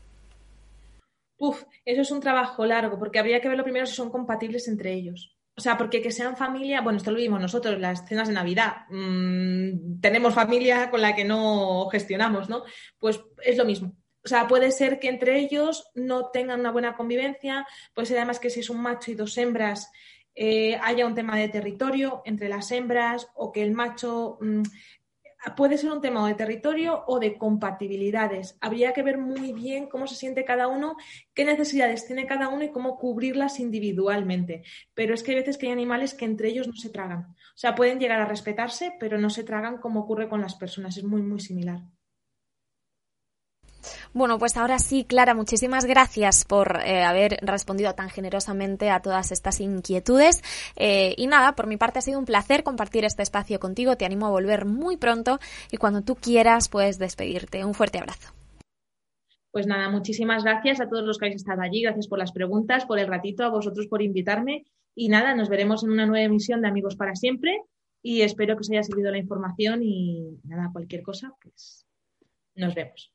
Uf, 1.38 1.64
eso 1.84 2.02
es 2.02 2.12
un 2.12 2.22
trabajo 2.22 2.66
largo, 2.66 2.98
porque 2.98 3.20
habría 3.20 3.42
que 3.42 3.50
ver 3.50 3.58
lo 3.58 3.64
primero 3.64 3.86
si 3.86 3.94
son 3.94 4.10
compatibles 4.10 4.68
entre 4.68 4.94
ellos. 4.94 5.35
O 5.58 5.62
sea, 5.62 5.78
porque 5.78 6.01
que 6.01 6.12
sean 6.12 6.36
familia, 6.36 6.82
bueno, 6.82 6.97
esto 6.97 7.12
lo 7.12 7.18
vimos 7.18 7.39
nosotros, 7.39 7.80
las 7.80 8.06
cenas 8.08 8.28
de 8.28 8.34
Navidad. 8.34 8.88
Mm, 8.89 10.01
tenemos 10.01 10.34
familia 10.34 10.89
con 10.89 11.01
la 11.01 11.16
que 11.16 11.24
no 11.24 11.88
gestionamos, 11.89 12.49
¿no? 12.49 12.64
Pues 12.99 13.22
es 13.41 13.58
lo 13.58 13.66
mismo. 13.66 13.95
O 14.24 14.28
sea, 14.28 14.47
puede 14.47 14.72
ser 14.72 14.99
que 14.99 15.08
entre 15.08 15.39
ellos 15.39 15.91
no 15.93 16.32
tengan 16.32 16.60
una 16.60 16.72
buena 16.72 16.95
convivencia, 16.95 17.66
puede 17.93 18.08
ser 18.08 18.18
además 18.18 18.39
que 18.39 18.49
si 18.49 18.62
es 18.62 18.70
un 18.70 18.82
macho 18.82 19.12
y 19.12 19.16
dos 19.16 19.38
hembras 19.38 19.91
eh, 20.38 20.78
haya 20.84 21.06
un 21.06 21.16
tema 21.16 21.38
de 21.38 21.47
territorio 21.47 22.22
entre 22.26 22.49
las 22.49 22.70
hembras 22.72 23.30
o 23.36 23.53
que 23.53 23.64
el 23.64 23.72
macho 23.72 24.38
mm, 24.41 24.64
puede 25.56 25.78
ser 25.78 25.91
un 25.91 26.02
tema 26.02 26.28
de 26.28 26.34
territorio 26.36 27.04
o 27.08 27.20
de 27.20 27.38
compatibilidades. 27.38 28.58
Habría 28.62 28.93
que 28.93 29.04
ver 29.04 29.18
muy 29.18 29.54
bien 29.54 29.88
cómo 29.88 30.08
se 30.08 30.16
siente 30.16 30.46
cada 30.46 30.68
uno, 30.68 30.98
qué 31.34 31.46
necesidades 31.46 32.06
tiene 32.08 32.26
cada 32.26 32.50
uno 32.50 32.64
y 32.64 32.72
cómo 32.72 32.98
cubrirlas 32.98 33.60
individualmente. 33.60 34.64
Pero 34.93 35.14
es 35.14 35.24
que 35.24 35.32
hay 35.32 35.38
veces 35.38 35.58
que 35.58 35.68
hay 35.68 35.74
animales 35.74 36.14
que 36.14 36.26
entre 36.26 36.50
ellos 36.50 36.68
no 36.68 36.76
se 36.76 36.89
tragan. 36.89 37.22
O 37.30 37.58
sea, 37.58 37.76
pueden 37.76 38.00
llegar 38.00 38.20
a 38.22 38.26
respetarse, 38.26 38.93
pero 39.00 39.18
no 39.18 39.30
se 39.30 39.43
tragan 39.43 39.78
como 39.78 40.02
ocurre 40.02 40.30
con 40.30 40.41
las 40.41 40.56
personas. 40.56 40.98
Es 40.98 41.04
muy, 41.04 41.22
muy 41.22 41.39
similar. 41.39 41.82
Bueno, 44.14 44.40
pues 44.40 44.58
ahora 44.58 44.80
sí, 44.80 45.04
Clara, 45.04 45.34
muchísimas 45.34 45.86
gracias 45.86 46.46
por 46.46 46.82
eh, 46.86 47.04
haber 47.04 47.38
respondido 47.42 47.94
tan 47.94 48.10
generosamente 48.10 48.90
a 48.90 49.02
todas 49.02 49.32
estas 49.32 49.60
inquietudes. 49.60 50.42
Eh, 50.76 51.14
y 51.18 51.28
nada, 51.28 51.56
por 51.56 51.68
mi 51.68 51.78
parte 51.78 52.00
ha 52.00 52.02
sido 52.02 52.20
un 52.20 52.26
placer 52.26 52.64
compartir 52.64 53.06
este 53.06 53.24
espacio 53.24 53.60
contigo. 53.60 53.98
Te 53.98 54.06
animo 54.06 54.28
a 54.28 54.30
volver 54.30 54.66
muy 54.66 54.98
pronto 54.98 55.40
y 55.72 55.78
cuando 55.78 56.02
tú 56.02 56.16
quieras 56.16 56.70
puedes 56.70 56.98
despedirte. 57.00 57.66
Un 57.66 57.74
fuerte 57.74 58.00
abrazo. 58.00 58.34
Pues 59.52 59.68
nada, 59.68 59.90
muchísimas 59.90 60.44
gracias 60.44 60.82
a 60.82 60.90
todos 60.90 61.06
los 61.06 61.18
que 61.18 61.28
habéis 61.28 61.42
estado 61.42 61.62
allí. 61.62 61.82
Gracias 61.82 62.08
por 62.08 62.20
las 62.20 62.34
preguntas, 62.34 62.86
por 62.86 63.00
el 63.00 63.08
ratito, 63.08 63.44
a 63.46 63.50
vosotros 63.50 63.88
por 63.88 64.02
invitarme. 64.02 64.66
Y 64.94 65.08
nada, 65.08 65.34
nos 65.34 65.48
veremos 65.48 65.84
en 65.84 65.92
una 65.92 66.06
nueva 66.06 66.26
emisión 66.26 66.62
de 66.62 66.68
Amigos 66.68 66.98
para 66.98 67.16
Siempre. 67.16 67.62
Y 68.02 68.22
espero 68.22 68.56
que 68.56 68.62
os 68.62 68.70
haya 68.70 68.84
servido 68.84 69.12
la 69.12 69.18
información 69.18 69.82
y 69.82 70.40
nada, 70.44 70.70
cualquier 70.72 71.02
cosa, 71.02 71.34
pues 71.42 71.88
nos 72.56 72.76
vemos. 72.76 73.14